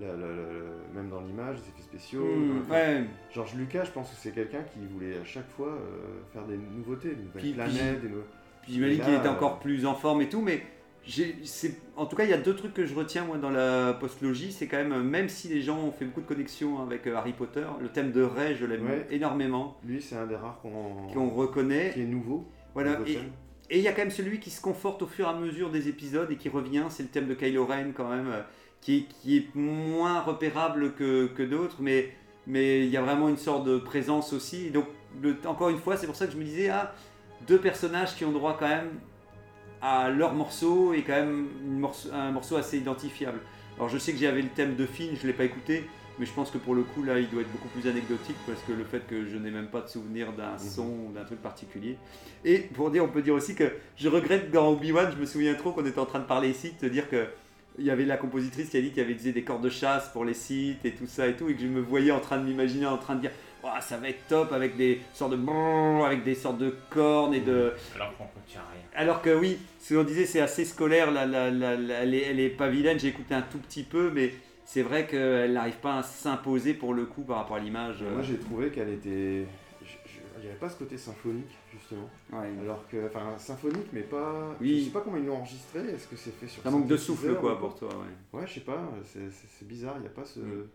la- 0.00 0.08
la- 0.08 0.14
la- 0.16 0.94
même 0.94 1.10
dans 1.10 1.20
l'image, 1.20 1.56
les 1.56 1.68
effets 1.68 1.82
spéciaux. 1.82 2.24
hmm, 2.24 2.70
ouais, 2.70 3.04
George 3.32 3.54
Lucas, 3.54 3.84
je 3.84 3.90
pense 3.90 4.08
que 4.10 4.16
c'est 4.18 4.32
quelqu'un 4.32 4.62
qui 4.72 4.80
voulait 4.92 5.18
à 5.18 5.24
chaque 5.24 5.48
fois 5.50 5.68
euh, 5.68 6.20
faire 6.32 6.44
des 6.46 6.56
nouveautés, 6.56 7.10
des 7.10 7.22
nouvelles 7.22 7.42
Puis- 7.42 7.52
planètes, 7.52 8.00
des 8.02 8.08
Puis 8.62 8.72
j'imagine 8.72 9.02
qu'il 9.04 9.14
était 9.14 9.28
encore 9.28 9.58
plus 9.60 9.84
en 9.86 9.94
forme 9.94 10.22
et 10.22 10.28
tout, 10.28 10.40
mais 10.40 10.62
en 11.96 12.06
tout 12.06 12.16
cas, 12.16 12.24
il 12.24 12.30
y 12.30 12.34
a 12.34 12.38
deux 12.38 12.54
trucs 12.54 12.74
que 12.74 12.84
je 12.86 12.94
retiens 12.94 13.24
moi 13.24 13.38
dans 13.38 13.50
la 13.50 13.94
postlogie, 13.94 14.52
c'est 14.52 14.66
quand 14.66 14.76
même, 14.76 14.92
euh, 14.92 15.02
même 15.02 15.28
si 15.28 15.48
les 15.48 15.62
gens 15.62 15.78
ont 15.78 15.92
fait 15.92 16.04
beaucoup 16.04 16.20
de 16.20 16.26
connexions 16.26 16.80
avec 16.82 17.06
euh, 17.06 17.16
Harry 17.16 17.32
Potter, 17.32 17.64
le 17.80 17.88
thème 17.88 18.12
de 18.12 18.22
Ray, 18.22 18.56
je 18.56 18.64
l'aime 18.66 18.86
Ouais. 18.86 19.06
énormément, 19.10 19.78
Lui, 19.84 20.02
c'est 20.02 20.16
un 20.16 20.26
des 20.26 20.36
rares 20.36 20.60
qu'on 20.62 21.28
reconnaît. 21.30 21.90
qui 21.94 22.02
est 22.02 22.04
nouveau. 22.04 22.46
Voilà, 22.74 22.98
et 23.70 23.78
il 23.78 23.82
y 23.82 23.88
a 23.88 23.92
quand 23.92 24.00
même 24.02 24.10
celui 24.10 24.40
qui 24.40 24.48
se 24.50 24.60
conforte 24.62 25.02
au 25.02 25.06
fur 25.06 25.26
et 25.26 25.30
à 25.30 25.34
mesure 25.34 25.70
des 25.70 25.88
épisodes 25.88 26.30
et 26.30 26.36
qui 26.36 26.48
revient, 26.48 26.84
c'est 26.88 27.02
le 27.02 27.08
thème 27.10 27.26
de 27.26 27.34
Kylo 27.34 27.66
Ren 27.66 27.92
quand 27.94 28.08
même, 28.08 28.28
euh, 28.28 28.40
qui, 28.80 28.96
est- 28.98 29.08
qui 29.20 29.36
est 29.36 29.54
moins 29.54 30.20
repérable 30.20 30.94
que, 30.94 31.26
que 31.26 31.42
d'autres, 31.42 31.76
mais 31.80 32.12
mais 32.46 32.80
il 32.86 32.88
y 32.90 32.96
a 32.96 33.02
vraiment 33.02 33.28
une 33.28 33.36
sorte 33.36 33.66
de 33.66 33.76
présence 33.76 34.32
aussi. 34.32 34.68
Et 34.68 34.70
donc, 34.70 34.86
le- 35.22 35.36
encore 35.44 35.68
une 35.68 35.76
fois, 35.76 35.98
c'est 35.98 36.06
pour 36.06 36.16
ça 36.16 36.26
que 36.26 36.32
je 36.32 36.38
me 36.38 36.44
disais, 36.44 36.70
ah, 36.70 36.94
deux 37.46 37.58
personnages 37.58 38.14
qui 38.16 38.24
ont 38.24 38.32
droit 38.32 38.56
quand 38.58 38.68
même 38.68 38.88
à 39.80 40.10
leur 40.10 40.34
morceau 40.34 40.92
et 40.94 41.02
quand 41.02 41.14
même 41.14 41.46
une 41.64 41.78
morceau- 41.78 42.10
un 42.12 42.30
morceau 42.30 42.56
assez 42.56 42.78
identifiable. 42.78 43.40
Alors 43.76 43.88
je 43.88 43.98
sais 43.98 44.12
que 44.12 44.18
j'avais 44.18 44.42
le 44.42 44.48
thème 44.48 44.74
de 44.74 44.86
Finn, 44.86 45.10
je 45.14 45.22
ne 45.22 45.28
l'ai 45.28 45.32
pas 45.32 45.44
écouté, 45.44 45.84
mais 46.18 46.26
je 46.26 46.32
pense 46.32 46.50
que 46.50 46.58
pour 46.58 46.74
le 46.74 46.82
coup 46.82 47.04
là 47.04 47.18
il 47.20 47.30
doit 47.30 47.42
être 47.42 47.52
beaucoup 47.52 47.68
plus 47.68 47.88
anecdotique 47.88 48.36
parce 48.46 48.60
que 48.62 48.72
le 48.72 48.84
fait 48.84 49.06
que 49.06 49.24
je 49.26 49.36
n'ai 49.36 49.50
même 49.50 49.68
pas 49.68 49.80
de 49.82 49.88
souvenir 49.88 50.32
d'un 50.32 50.58
son 50.58 50.86
ou 51.08 51.12
d'un 51.14 51.24
truc 51.24 51.40
particulier. 51.40 51.96
Et 52.44 52.58
pour 52.58 52.90
dire, 52.90 53.04
on 53.04 53.08
peut 53.08 53.22
dire 53.22 53.34
aussi 53.34 53.54
que 53.54 53.70
je 53.96 54.08
regrette 54.08 54.50
dans 54.50 54.68
Obi-Wan, 54.72 55.12
je 55.14 55.20
me 55.20 55.26
souviens 55.26 55.54
trop 55.54 55.72
qu'on 55.72 55.86
était 55.86 55.98
en 55.98 56.06
train 56.06 56.20
de 56.20 56.24
parler 56.26 56.50
ici, 56.50 56.72
de 56.72 56.88
te 56.88 56.92
dire 56.92 57.08
que 57.08 57.26
il 57.80 57.84
y 57.84 57.90
avait 57.90 58.04
la 58.04 58.16
compositrice 58.16 58.70
qui 58.70 58.76
a 58.76 58.80
dit 58.80 58.88
qu'il 58.88 58.98
y 58.98 59.02
avait 59.02 59.12
utilisé 59.12 59.32
des 59.32 59.44
cordes 59.44 59.62
de 59.62 59.70
chasse 59.70 60.08
pour 60.08 60.24
les 60.24 60.34
sites 60.34 60.84
et 60.84 60.90
tout 60.90 61.06
ça 61.06 61.28
et 61.28 61.36
tout, 61.36 61.48
et 61.48 61.54
que 61.54 61.60
je 61.60 61.68
me 61.68 61.80
voyais 61.80 62.10
en 62.10 62.18
train 62.18 62.38
de 62.38 62.42
m'imaginer 62.42 62.86
en 62.86 62.98
train 62.98 63.14
de 63.14 63.20
dire 63.20 63.30
Ouah, 63.62 63.80
ça 63.80 63.96
va 63.96 64.08
être 64.08 64.26
top 64.28 64.52
avec 64.52 64.76
des 64.76 65.00
sortes 65.12 65.32
de 65.32 65.36
brrr, 65.36 66.04
avec 66.06 66.22
des 66.24 66.34
sortes 66.34 66.58
de 66.58 66.74
cornes 66.90 67.34
et 67.34 67.40
de 67.40 67.72
Alors 67.96 68.16
qu'on 68.16 68.24
retient 68.24 68.60
rien. 68.72 68.82
alors 68.94 69.20
que 69.20 69.34
oui, 69.36 69.58
ce 69.80 69.94
qu'on 69.94 70.04
disait, 70.04 70.26
c'est 70.26 70.40
assez 70.40 70.64
scolaire. 70.64 71.10
La, 71.10 71.26
la- 71.26 71.50
la- 71.50 71.74
la- 71.76 71.94
elle, 72.02 72.14
est, 72.14 72.22
elle 72.22 72.40
est 72.40 72.50
pas 72.50 72.68
vilaine. 72.68 72.98
J'ai 73.00 73.08
écouté 73.08 73.34
un 73.34 73.42
tout 73.42 73.58
petit 73.58 73.82
peu, 73.82 74.10
mais 74.14 74.32
c'est 74.64 74.82
vrai 74.82 75.06
qu'elle 75.06 75.52
n'arrive 75.54 75.78
pas 75.78 75.98
à 75.98 76.02
s'imposer 76.02 76.74
pour 76.74 76.94
le 76.94 77.04
coup 77.06 77.22
par 77.22 77.38
rapport 77.38 77.56
à 77.56 77.60
l'image. 77.60 78.02
Moi, 78.02 78.22
j'ai 78.22 78.38
trouvé 78.38 78.70
qu'elle 78.70 78.90
était. 78.90 79.46
Il 80.40 80.42
n'y 80.44 80.50
avait 80.50 80.58
pas 80.60 80.68
ce 80.68 80.76
côté 80.78 80.96
symphonique, 80.96 81.50
justement. 81.72 82.08
Ouais. 82.32 82.46
Alors 82.62 82.86
que. 82.88 83.06
Enfin, 83.08 83.36
symphonique, 83.38 83.88
mais 83.92 84.02
pas. 84.02 84.54
Oui. 84.60 84.78
Je 84.78 84.84
sais 84.84 84.90
pas 84.92 85.00
comment 85.00 85.16
ils 85.16 85.26
l'ont 85.26 85.38
enregistré. 85.38 85.80
Est-ce 85.80 86.06
que 86.06 86.14
c'est 86.14 86.30
fait 86.30 86.46
sur. 86.46 86.62
Ça 86.62 86.70
manque 86.70 86.86
de 86.86 86.96
souffle, 86.96 87.32
ou 87.32 87.34
quoi, 87.34 87.58
pour 87.58 87.74
toi. 87.74 87.88
Ouais. 87.88 88.38
Ouais, 88.40 88.46
je 88.46 88.54
sais 88.54 88.60
pas. 88.60 88.80
C'est 89.04 89.66
bizarre. 89.66 89.94
Il 89.96 90.02
n'y 90.02 90.06
a 90.06 90.10
pas 90.10 90.24
ce, 90.24 90.38
Mm. 90.38 90.68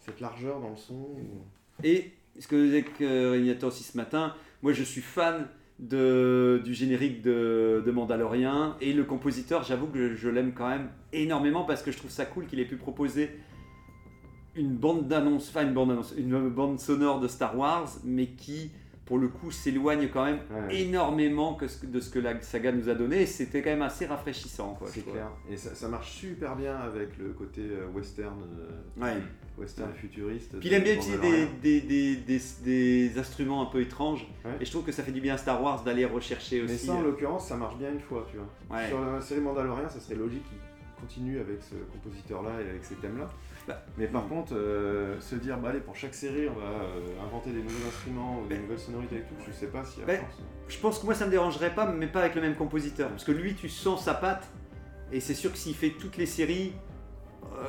cette 0.00 0.20
largeur 0.20 0.60
dans 0.60 0.70
le 0.70 0.76
son. 0.76 0.94
ou- 0.94 1.44
Et 1.84 2.12
ce 2.38 2.46
que 2.48 2.56
disait 2.56 2.82
que 2.82 3.30
Régnator 3.32 3.68
aussi 3.68 3.82
ce 3.82 3.96
matin, 3.96 4.34
moi 4.62 4.72
je 4.72 4.82
suis 4.82 5.00
fan 5.00 5.48
du 5.78 6.74
générique 6.74 7.22
de, 7.22 7.90
Mandalorian 7.92 8.76
et 8.80 8.92
le 8.92 9.04
compositeur, 9.04 9.62
j'avoue 9.62 9.86
que 9.86 10.14
je, 10.14 10.28
l'aime 10.28 10.52
quand 10.54 10.68
même 10.68 10.88
énormément 11.12 11.64
parce 11.64 11.82
que 11.82 11.92
je 11.92 11.98
trouve 11.98 12.10
ça 12.10 12.24
cool 12.24 12.46
qu'il 12.46 12.60
ait 12.60 12.64
pu 12.64 12.76
proposer 12.76 13.30
une 14.54 14.74
bande 14.74 15.06
d'annonce, 15.06 15.50
enfin 15.50 15.66
une 15.66 16.48
bande 16.48 16.80
sonore 16.80 17.20
de 17.20 17.28
Star 17.28 17.58
Wars, 17.58 17.90
mais 18.04 18.26
qui 18.26 18.70
pour 19.06 19.18
le 19.18 19.28
coup 19.28 19.50
s'éloigne 19.52 20.08
quand 20.12 20.24
même 20.24 20.40
Ouais. 20.50 20.80
énormément 20.80 21.54
que 21.54 21.68
ce- 21.68 21.86
de 21.86 22.00
ce 22.00 22.10
que 22.10 22.18
la 22.18 22.40
saga 22.42 22.72
nous 22.72 22.88
a 22.88 22.94
donné 22.94 23.22
et 23.22 23.26
c'était 23.26 23.62
quand 23.62 23.70
même 23.70 23.82
assez 23.82 24.04
rafraîchissant. 24.04 24.78
C'est 24.86 25.02
clair. 25.08 25.30
Et 25.50 25.56
ça, 25.56 25.74
ça 25.74 25.88
marche 25.88 26.10
super 26.12 26.56
bien 26.56 26.74
avec 26.76 27.16
le 27.18 27.28
côté 27.28 27.62
euh, 27.62 27.86
western, 27.94 28.36
euh, 28.42 29.02
Ouais. 29.02 29.22
western 29.56 29.90
Ouais. 29.90 29.96
futuriste. 29.96 30.58
Puis 30.58 30.68
il 30.68 30.74
aime 30.74 30.82
bien 30.82 30.94
utiliser 30.94 31.18
des, 31.62 31.80
des, 31.80 31.80
des, 31.80 32.16
des, 32.16 32.40
des 32.64 33.18
instruments 33.18 33.62
un 33.62 33.66
peu 33.66 33.80
étranges. 33.80 34.26
Et 34.60 34.64
je 34.64 34.70
trouve 34.70 34.84
que 34.84 34.92
ça 34.92 35.02
fait 35.04 35.12
du 35.12 35.20
bien 35.20 35.34
à 35.34 35.38
Star 35.38 35.62
Wars 35.62 35.82
d'aller 35.84 36.04
rechercher 36.04 36.62
Mais 36.62 36.74
aussi. 36.74 36.86
ça, 36.86 36.94
en 36.94 37.00
euh, 37.00 37.04
l'occurrence, 37.04 37.46
ça 37.48 37.56
marche 37.56 37.76
bien 37.78 37.92
une 37.92 38.00
fois, 38.00 38.26
tu 38.30 38.36
vois. 38.38 38.86
Sur 38.88 39.00
la 39.00 39.20
série 39.20 39.40
Mandalorian, 39.40 39.88
ça 39.88 40.00
serait 40.00 40.16
logique 40.16 40.44
continue 41.00 41.40
avec 41.40 41.62
ce 41.62 41.74
compositeur-là 41.92 42.50
et 42.64 42.70
avec 42.70 42.84
ces 42.84 42.94
thèmes-là. 42.96 43.28
Bah, 43.66 43.82
Mais 43.98 44.06
par 44.06 44.24
mm. 44.24 44.28
contre, 44.28 44.54
euh, 44.54 45.20
se 45.20 45.34
dire, 45.36 45.58
bah 45.58 45.70
allez, 45.70 45.80
pour 45.80 45.96
chaque 45.96 46.14
série, 46.14 46.48
on 46.48 46.58
va 46.58 46.66
euh, 46.66 47.24
inventer 47.24 47.50
des 47.50 47.62
nouveaux 47.62 47.86
instruments 47.88 48.40
ou 48.40 48.48
des 48.48 48.58
nouvelles 48.58 48.78
sonorités 48.78 49.16
et 49.16 49.20
tout, 49.20 49.34
je 49.46 49.52
sais 49.52 49.66
pas 49.66 49.84
s'il 49.84 50.00
y 50.00 50.02
a 50.04 50.06
Mais- 50.06 50.18
chance. 50.18 50.42
Je 50.68 50.78
pense 50.78 50.98
que 50.98 51.04
moi 51.06 51.14
ça 51.14 51.26
me 51.26 51.30
dérangerait 51.30 51.74
pas, 51.74 51.86
mais 51.86 52.08
pas 52.08 52.20
avec 52.20 52.34
le 52.34 52.40
même 52.40 52.56
compositeur. 52.56 53.08
Parce 53.10 53.24
que 53.24 53.32
lui, 53.32 53.54
tu 53.54 53.68
sens 53.68 54.04
sa 54.04 54.14
patte. 54.14 54.48
Et 55.12 55.20
c'est 55.20 55.34
sûr 55.34 55.52
que 55.52 55.58
s'il 55.58 55.74
fait 55.74 55.90
toutes 55.90 56.16
les 56.16 56.26
séries, 56.26 56.72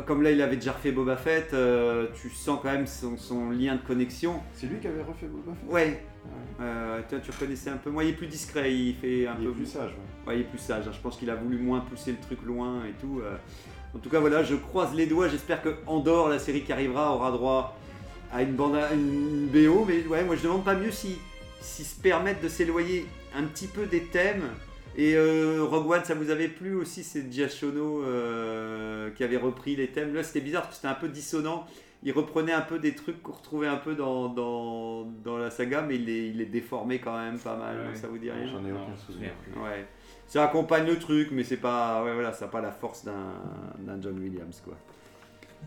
comme 0.06 0.22
là 0.24 0.32
il 0.32 0.42
avait 0.42 0.56
déjà 0.58 0.72
refait 0.74 0.92
Boba 0.92 1.18
Fett, 1.18 1.54
euh, 1.54 2.08
tu 2.22 2.30
sens 2.30 2.60
quand 2.62 2.72
même 2.72 2.88
son, 2.88 3.18
son 3.18 3.50
lien 3.52 3.76
de 3.76 3.82
connexion. 3.82 4.42
C'est 4.54 4.68
lui 4.68 4.80
qui 4.80 4.88
avait 4.88 5.02
refait 5.04 5.28
Boba 5.28 5.54
Fett 5.60 5.70
Ouais, 5.72 6.04
Ouais. 6.26 6.32
euh, 6.62 7.02
tu 7.10 7.32
reconnaissais 7.32 7.70
un 7.70 7.78
peu. 7.78 7.90
Moi 7.90 8.04
il 8.04 8.10
est 8.10 8.14
plus 8.14 8.28
discret, 8.28 8.74
il 8.74 8.96
fait 8.96 9.28
un 9.28 9.36
Il 9.40 9.46
peu 9.46 9.52
est 9.52 9.56
plus 9.56 9.66
sage, 9.66 9.92
ouais. 9.92 10.28
Ouais, 10.28 10.36
il 10.38 10.42
est 10.42 10.50
plus 10.50 10.58
sage. 10.60 10.86
hein. 10.88 10.92
Je 10.94 11.00
pense 11.00 11.18
qu'il 11.18 11.30
a 11.30 11.36
voulu 11.36 11.58
moins 11.58 11.80
pousser 11.80 12.12
le 12.12 12.18
truc 12.20 12.40
loin 12.44 12.84
et 12.86 12.94
tout. 13.00 13.22
euh. 13.24 13.38
En 13.96 14.00
tout 14.00 14.10
cas, 14.10 14.20
voilà, 14.20 14.44
je 14.44 14.56
croise 14.56 14.94
les 14.94 15.06
doigts. 15.08 15.30
J'espère 15.30 15.62
que 15.62 15.70
Andorre, 15.88 16.28
la 16.30 16.40
série 16.40 16.62
qui 16.64 16.74
arrivera, 16.74 17.16
aura 17.16 17.32
droit 17.32 17.78
à 18.34 18.42
une 18.44 18.54
bande, 18.54 18.76
à 18.76 18.94
une 18.94 19.48
BO. 19.48 19.86
Mais 19.88 20.06
ouais, 20.06 20.24
moi 20.26 20.36
je 20.36 20.44
demande 20.44 20.66
pas 20.66 20.76
mieux 20.76 20.92
si 20.92 21.18
s'ils 21.62 21.86
se 21.86 22.00
permettent 22.00 22.44
de 22.44 22.50
s'éloigner 22.50 23.06
un 23.36 23.44
petit 23.44 23.68
peu 23.68 23.86
des 23.86 24.02
thèmes. 24.04 24.44
Et 24.98 25.16
euh, 25.16 25.64
Rogue 25.64 25.92
One, 25.92 26.04
ça 26.04 26.16
vous 26.16 26.32
avait 26.32 26.48
plu 26.48 26.76
aussi 26.76 27.04
C'est 27.04 27.32
Giacono 27.32 28.04
euh, 28.04 29.12
qui 29.12 29.24
avait 29.24 29.38
repris 29.38 29.76
les 29.76 29.88
thèmes? 29.90 30.14
Là, 30.16 30.24
c'était 30.24 30.42
bizarre 30.42 30.64
parce 30.64 30.76
que 30.76 30.82
c'était 30.82 30.88
un 30.94 31.00
peu 31.00 31.08
dissonant. 31.08 31.68
Il 32.04 32.12
reprenait 32.14 32.54
un 32.54 32.62
peu 32.62 32.80
des 32.80 32.94
trucs 32.96 33.22
qu'on 33.24 33.32
retrouvait 33.34 33.68
un 33.68 33.78
peu 33.78 33.96
dans, 33.96 34.30
dans, 34.30 35.04
dans 35.24 35.38
la 35.38 35.50
saga, 35.50 35.82
mais 35.82 35.96
il 35.96 36.06
les, 36.06 36.28
il 36.28 36.38
les 36.38 36.46
déformait 36.46 37.00
quand 37.00 37.18
même 37.18 37.40
pas 37.40 37.56
mal. 37.56 37.78
Ouais. 37.78 37.86
donc 37.86 37.96
ça 37.96 38.08
vous 38.08 38.18
dit 38.18 38.30
rien 38.30 38.48
J'en 38.48 38.66
ai 38.66 38.72
aucun 38.72 38.96
souvenir. 38.96 39.32
Ouais. 39.56 39.86
Ça 40.28 40.44
accompagne 40.44 40.86
le 40.86 41.00
truc, 41.00 41.30
mais 41.32 41.44
c'est 41.44 41.58
pas, 41.58 42.04
ouais, 42.04 42.14
voilà, 42.14 42.34
ça 42.34 42.46
n'a 42.46 42.52
pas 42.52 42.62
la 42.62 42.72
force 42.72 43.06
d'un 43.06 43.34
d'un 43.80 44.02
John 44.02 44.20
Williams, 44.20 44.62
quoi. 44.64 44.76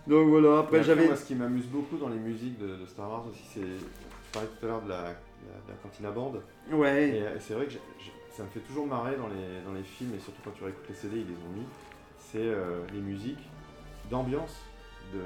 Donc 0.06 0.28
voilà, 0.28 0.58
après 0.58 0.78
après, 0.78 0.82
j'avais. 0.84 1.06
moi, 1.06 1.16
ce 1.16 1.24
qui 1.24 1.34
m'amuse 1.34 1.66
beaucoup 1.66 1.96
dans 1.96 2.08
les 2.08 2.18
musiques 2.18 2.58
de, 2.58 2.76
de 2.76 2.86
Star 2.86 3.08
Wars 3.10 3.26
aussi, 3.28 3.42
c'est. 3.52 3.60
Je 3.60 4.32
parlais 4.32 4.48
tout 4.48 4.66
à 4.66 4.68
l'heure 4.68 4.82
de 4.82 4.88
la, 4.88 5.02
la, 5.02 5.08
de 5.08 5.68
la 5.68 5.74
cantina 5.82 6.10
band. 6.10 6.34
Ouais. 6.70 7.08
Et 7.08 7.22
euh, 7.22 7.40
c'est 7.40 7.54
vrai 7.54 7.66
que 7.66 7.72
ça 8.40 8.46
me 8.46 8.48
fait 8.50 8.60
toujours 8.60 8.86
marrer 8.86 9.16
dans 9.16 9.28
les, 9.28 9.60
dans 9.66 9.74
les 9.74 9.82
films, 9.82 10.14
et 10.14 10.18
surtout 10.18 10.40
quand 10.42 10.52
tu 10.52 10.64
réécoutes 10.64 10.88
les 10.88 10.94
CD, 10.94 11.18
ils 11.20 11.26
les 11.26 11.34
ont 11.46 11.52
mis. 11.54 11.66
C'est 12.18 12.38
euh, 12.38 12.80
les 12.92 13.00
musiques 13.00 13.46
d'ambiance. 14.10 14.62
De, 15.12 15.20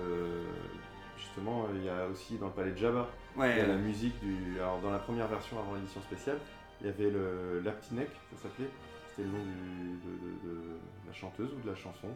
justement, 1.16 1.66
il 1.74 1.84
y 1.84 1.88
a 1.88 2.06
aussi 2.08 2.38
dans 2.38 2.46
le 2.46 2.52
palais 2.52 2.72
de 2.72 2.76
Jabba, 2.76 3.06
il 3.36 3.40
y 3.42 3.44
a 3.44 3.66
la 3.66 3.74
Ouais. 3.74 3.78
musique 3.78 4.18
du. 4.20 4.58
Alors, 4.58 4.80
dans 4.80 4.90
la 4.90 4.98
première 4.98 5.28
version 5.28 5.58
avant 5.60 5.74
l'édition 5.74 6.00
spéciale, 6.00 6.38
il 6.80 6.86
y 6.88 6.90
avait 6.90 7.10
le 7.10 7.60
l'Aptinek, 7.60 8.08
ça 8.34 8.42
s'appelait. 8.42 8.70
C'était 9.10 9.28
le 9.28 9.28
nom 9.28 9.44
du- 9.44 9.98
de, 10.04 10.48
de- 10.48 10.48
de 10.48 11.06
la 11.06 11.12
chanteuse 11.12 11.50
ou 11.56 11.60
de 11.60 11.68
la 11.70 11.76
chanson. 11.76 12.08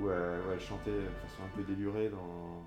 où 0.00 0.08
elle, 0.10 0.40
où 0.48 0.52
elle 0.52 0.60
chantait 0.60 0.92
de 0.92 1.28
façon 1.28 1.42
un 1.44 1.56
peu 1.56 1.62
délurée 1.64 2.08
dans, 2.08 2.62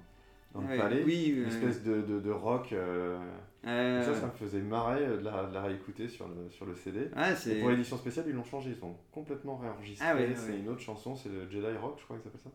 dans 0.54 0.62
Ouais, 0.62 0.76
le 0.76 0.82
palais. 0.82 1.04
oui, 1.06 1.30
Une 1.38 1.48
espèce 1.48 1.84
de, 1.84 2.02
de, 2.02 2.20
de 2.20 2.32
rock. 2.32 2.72
euh, 2.74 3.18
Euh, 3.66 4.02
Ça, 4.04 4.14
ça 4.14 4.26
me 4.28 4.32
faisait 4.34 4.60
marrer 4.62 5.06
euh, 5.06 5.18
de 5.18 5.24
la, 5.24 5.46
de 5.46 5.54
la 5.54 5.62
réécouter 5.64 6.08
sur 6.10 6.28
le, 6.28 6.50
sur 6.50 6.66
le 6.66 6.76
CD. 6.76 7.00
ouais, 7.16 7.32
Et 7.32 7.36
c'est. 7.36 7.56
pour 7.60 7.70
l'édition 7.70 7.98
spéciale, 7.98 8.26
ils 8.28 8.36
l'ont 8.36 8.44
changé, 8.44 8.72
ils 8.78 8.84
ont 8.86 8.96
complètement 9.12 9.56
réenregistré. 9.58 10.06
Ah 10.10 10.16
ouais, 10.16 10.34
c'est 10.36 10.52
ouais. 10.52 10.60
une 10.60 10.68
autre 10.70 10.82
chanson, 10.82 11.16
c'est 11.16 11.30
le 11.30 11.50
Jedi 11.50 11.78
Rock, 11.82 11.96
je 12.00 12.04
crois 12.04 12.18
que 12.18 12.24
ça 12.24 12.30
s'appelle 12.30 12.42
ça. 12.44 12.52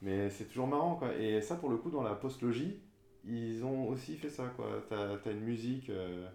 Mais 0.00 0.30
c'est 0.30 0.44
toujours 0.44 0.66
marrant, 0.68 0.96
quoi. 0.96 1.14
Et 1.16 1.40
ça, 1.40 1.56
pour 1.56 1.70
le 1.70 1.76
coup, 1.76 1.90
dans 1.90 2.02
la 2.02 2.14
post-logie, 2.14 2.80
ils 3.24 3.64
ont 3.64 3.88
aussi 3.88 4.16
fait 4.16 4.30
ça, 4.30 4.44
quoi. 4.56 4.66
T'as 4.88 5.16
as 5.24 5.30
une 5.32 5.40
musique 5.40 5.90
euh, 5.90 6.26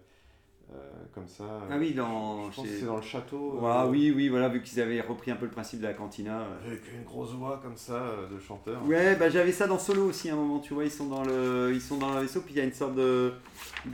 comme 1.14 1.26
ça. 1.26 1.44
Ah 1.70 1.76
oui, 1.78 1.94
dans. 1.94 2.50
Je 2.50 2.56
pense 2.56 2.66
chez- 2.66 2.72
que 2.72 2.78
c'est 2.80 2.86
dans 2.86 2.96
le 2.96 3.02
château. 3.02 3.58
Ah 3.64 3.84
euh, 3.84 3.90
oui, 3.90 4.12
oui, 4.14 4.28
voilà, 4.28 4.48
vu 4.48 4.62
qu'ils 4.62 4.80
avaient 4.80 5.00
repris 5.00 5.30
un 5.30 5.36
peu 5.36 5.46
le 5.46 5.50
principe 5.50 5.80
de 5.80 5.86
la 5.86 5.94
cantina. 5.94 6.40
euh. 6.40 6.66
Avec 6.66 6.82
une 6.92 7.04
grosse 7.04 7.32
voix 7.32 7.58
comme 7.62 7.76
ça 7.76 7.94
euh, 7.94 8.28
de 8.28 8.38
chanteur. 8.38 8.84
Ouais, 8.86 9.16
bah 9.16 9.30
j'avais 9.30 9.52
ça 9.52 9.66
dans 9.66 9.78
Solo 9.78 10.04
aussi 10.04 10.28
à 10.30 10.34
un 10.34 10.36
moment, 10.36 10.58
tu 10.60 10.74
vois, 10.74 10.84
ils 10.84 10.90
sont 10.90 11.06
dans 11.06 11.24
le, 11.24 11.72
ils 11.74 11.80
sont 11.80 11.96
dans 11.96 12.14
le 12.14 12.20
vaisseau, 12.20 12.40
puis 12.42 12.54
il 12.54 12.58
y 12.58 12.60
a 12.60 12.64
une 12.64 12.72
sorte 12.72 12.94
de, 12.94 13.32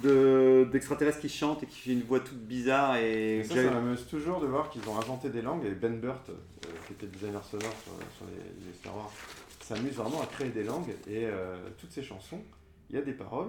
de 0.03 0.69
d'extraterrestre 0.73 1.21
qui 1.21 1.29
chante 1.29 1.63
et 1.63 1.67
qui 1.67 1.79
fait 1.79 1.93
une 1.93 2.03
voix 2.03 2.21
toute 2.21 2.39
bizarre 2.39 2.97
et, 2.97 3.43
ça, 3.45 3.55
ça 3.55 3.71
m'amuse 3.71 4.07
toujours 4.09 4.41
de 4.41 4.47
voir 4.47 4.69
qu'ils 4.71 4.87
ont 4.89 4.99
inventé 4.99 5.29
des 5.31 5.43
langues. 5.43 5.65
Et 5.65 5.71
Ben 5.71 5.99
Burt, 5.99 6.29
euh, 6.29 6.33
qui 6.87 6.93
était 6.95 7.07
designer 7.07 7.43
sonore 7.45 7.73
sur, 7.83 7.93
sur 8.17 8.27
les, 8.27 8.67
les 8.67 8.75
Star 8.75 8.97
Wars, 8.97 9.11
s'amuse 9.61 9.95
vraiment 9.95 10.21
à 10.23 10.27
créer 10.27 10.51
des 10.51 10.65
langues. 10.65 10.91
Et 11.09 11.25
euh, 11.27 11.57
toutes 11.79 11.93
ces 11.93 12.03
chansons, 12.03 12.41
il 12.91 12.97
y 12.97 12.99
a 12.99 13.03
des 13.03 13.13
paroles. 13.13 13.49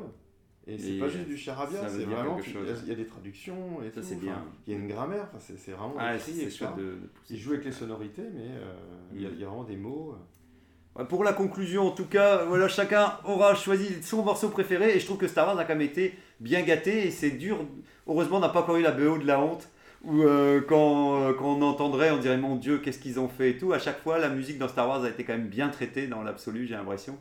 Et 0.67 0.77
c'est 0.79 0.93
pas 0.99 1.07
juste 1.07 1.27
du 1.27 1.37
charabia, 1.37 1.87
c'est 1.87 2.05
vraiment. 2.05 2.35
quelque 2.37 2.45
tu- 2.47 2.53
chose. 2.53 2.81
Il 2.83 2.89
y 2.89 2.91
a 2.91 2.95
des 2.95 3.05
traductions 3.05 3.81
et 3.83 3.91
Ça, 4.01 4.01
tout. 4.15 4.19
bien. 4.19 4.43
Il 4.65 4.73
y 4.73 4.75
a 4.75 4.79
une 4.79 4.87
grammaire, 4.87 5.27
c'est 5.39 5.71
vraiment 5.71 5.93
Ah, 5.99 6.15
écrit, 6.15 6.33
de, 6.33 6.81
de. 6.81 6.97
Il 7.29 7.37
joue 7.37 7.51
avec 7.53 7.65
les 7.65 7.71
sonorités, 7.71 8.23
mais 8.33 8.47
euh, 8.49 8.73
il 9.13 9.21
y, 9.21 9.25
a- 9.27 9.29
il 9.29 9.39
y 9.39 9.43
a 9.43 9.47
vraiment 9.47 9.63
des 9.63 9.75
mots. 9.77 10.15
euh. 10.97 11.03
Pour 11.03 11.23
la 11.23 11.33
conclusion, 11.33 11.87
en 11.87 11.91
tout 11.91 12.05
cas, 12.07 12.45
voilà, 12.45 12.67
chacun 12.67 13.13
aura 13.25 13.53
choisi 13.53 14.01
son 14.01 14.23
morceau 14.23 14.49
préféré 14.49 14.95
et 14.95 14.99
je 14.99 15.05
trouve 15.05 15.17
que 15.17 15.27
Star 15.27 15.45
Wars 15.45 15.59
a 15.59 15.65
quand 15.65 15.73
même 15.75 15.81
été 15.81 16.13
bien 16.39 16.61
gâté 16.63 17.05
et 17.07 17.11
c'est 17.11 17.31
dur. 17.31 17.59
Heureusement, 18.07 18.37
on 18.37 18.39
n'a 18.39 18.49
pas 18.49 18.61
encore 18.61 18.77
eu 18.77 18.81
la 18.81 18.91
BO 18.91 19.17
de 19.17 19.27
la 19.27 19.39
honte 19.41 19.67
où 20.05 20.21
euh, 20.23 20.61
quand, 20.61 21.21
euh, 21.21 21.33
quand 21.33 21.57
on 21.57 21.61
entendrait, 21.63 22.11
on 22.11 22.17
dirait 22.17 22.37
mon 22.37 22.55
Dieu, 22.55 22.77
qu'est-ce 22.77 22.99
qu'ils 22.99 23.19
ont 23.19 23.27
fait 23.27 23.51
et 23.51 23.57
tout. 23.57 23.73
À 23.73 23.79
chaque 23.79 23.99
fois, 24.01 24.19
la 24.19 24.29
musique 24.29 24.57
dans 24.57 24.67
Star 24.69 24.87
Wars 24.87 25.03
a 25.03 25.09
été 25.09 25.23
quand 25.25 25.33
même 25.33 25.47
bien 25.47 25.67
traitée 25.69 26.07
dans 26.07 26.23
l'absolu, 26.23 26.65
j'ai 26.65 26.75
l'impression. 26.75 27.17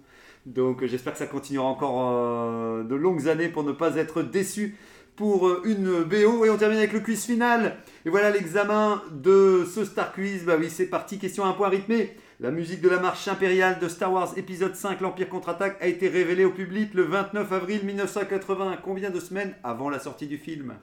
Donc 0.46 0.82
euh, 0.82 0.86
j'espère 0.86 1.12
que 1.12 1.18
ça 1.18 1.26
continuera 1.26 1.66
encore 1.66 2.12
euh, 2.12 2.84
de 2.84 2.94
longues 2.94 3.28
années 3.28 3.48
pour 3.48 3.64
ne 3.64 3.72
pas 3.72 3.96
être 3.96 4.22
déçu 4.22 4.76
pour 5.16 5.46
euh, 5.46 5.62
une 5.64 6.02
BO 6.04 6.44
et 6.44 6.50
on 6.50 6.56
termine 6.56 6.78
avec 6.78 6.92
le 6.92 7.00
quiz 7.00 7.24
final. 7.24 7.76
Et 8.04 8.10
voilà 8.10 8.30
l'examen 8.30 9.02
de 9.10 9.64
ce 9.72 9.84
Star 9.84 10.12
Quiz. 10.12 10.44
Bah 10.44 10.56
oui, 10.58 10.68
c'est 10.68 10.86
parti, 10.86 11.18
question 11.18 11.44
à 11.44 11.48
un 11.48 11.52
point 11.52 11.68
rythmé. 11.68 12.16
La 12.40 12.50
musique 12.50 12.80
de 12.80 12.88
la 12.88 12.98
marche 12.98 13.28
impériale 13.28 13.78
de 13.78 13.88
Star 13.88 14.12
Wars 14.12 14.32
épisode 14.36 14.74
5 14.74 15.00
L'Empire 15.00 15.28
contre-attaque 15.28 15.78
a 15.80 15.86
été 15.86 16.08
révélée 16.08 16.44
au 16.44 16.50
public 16.50 16.92
le 16.94 17.04
29 17.04 17.52
avril 17.52 17.84
1980. 17.84 18.78
Combien 18.82 19.10
de 19.10 19.20
semaines 19.20 19.54
avant 19.62 19.88
la 19.88 20.00
sortie 20.00 20.26
du 20.26 20.36
film? 20.36 20.74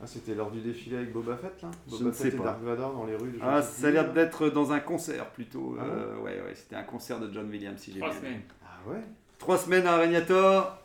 Ah, 0.00 0.06
c'était 0.06 0.34
lors 0.34 0.50
du 0.50 0.60
défilé 0.60 0.96
avec 0.98 1.12
Boba 1.12 1.36
Fett, 1.36 1.60
là 1.62 1.70
Je 1.86 1.92
Boba 1.92 2.04
ne 2.04 2.10
Fett 2.12 2.22
sais 2.22 2.28
et 2.28 2.38
pas. 2.38 2.44
Dark 2.44 2.62
Vador 2.62 2.92
dans 2.94 3.04
les 3.04 3.16
rues 3.16 3.30
de 3.32 3.38
je 3.38 3.42
Ah, 3.44 3.60
ça 3.62 3.88
a 3.88 3.90
l'air 3.90 4.12
d'être 4.12 4.48
dans 4.48 4.70
un 4.72 4.78
concert 4.80 5.26
plutôt. 5.30 5.76
Ah 5.80 5.84
Euh, 5.84 6.16
ouais, 6.18 6.40
ouais, 6.40 6.54
c'était 6.54 6.76
un 6.76 6.84
concert 6.84 7.18
de 7.18 7.32
John 7.32 7.48
Williams 7.50 7.80
si 7.80 7.92
j'ai 7.92 7.98
Trois 7.98 8.10
bien 8.12 8.20
vu. 8.20 8.26
semaines. 8.26 8.42
Ah 8.64 8.90
ouais 8.90 9.00
Trois 9.38 9.58
semaines 9.58 9.86
à 9.86 9.96
Régnator, 9.96 10.78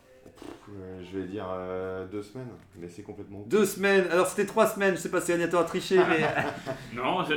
Ouais, 0.67 1.05
Je 1.11 1.19
vais 1.19 1.25
dire 1.27 1.45
euh, 1.49 2.07
deux 2.07 2.23
semaines, 2.23 2.47
mais 2.77 2.89
c'est 2.89 3.03
complètement. 3.03 3.43
deux 3.45 3.65
semaines. 3.65 4.07
Alors 4.09 4.25
c'était 4.27 4.45
trois 4.47 4.65
semaines, 4.67 4.95
je 4.95 4.99
sais 4.99 5.09
pas 5.11 5.21
si 5.21 5.31
Régnator 5.31 5.61
a 5.61 5.63
triché, 5.65 5.97
mais. 5.97 6.21
Non, 6.95 7.23
je... 7.23 7.35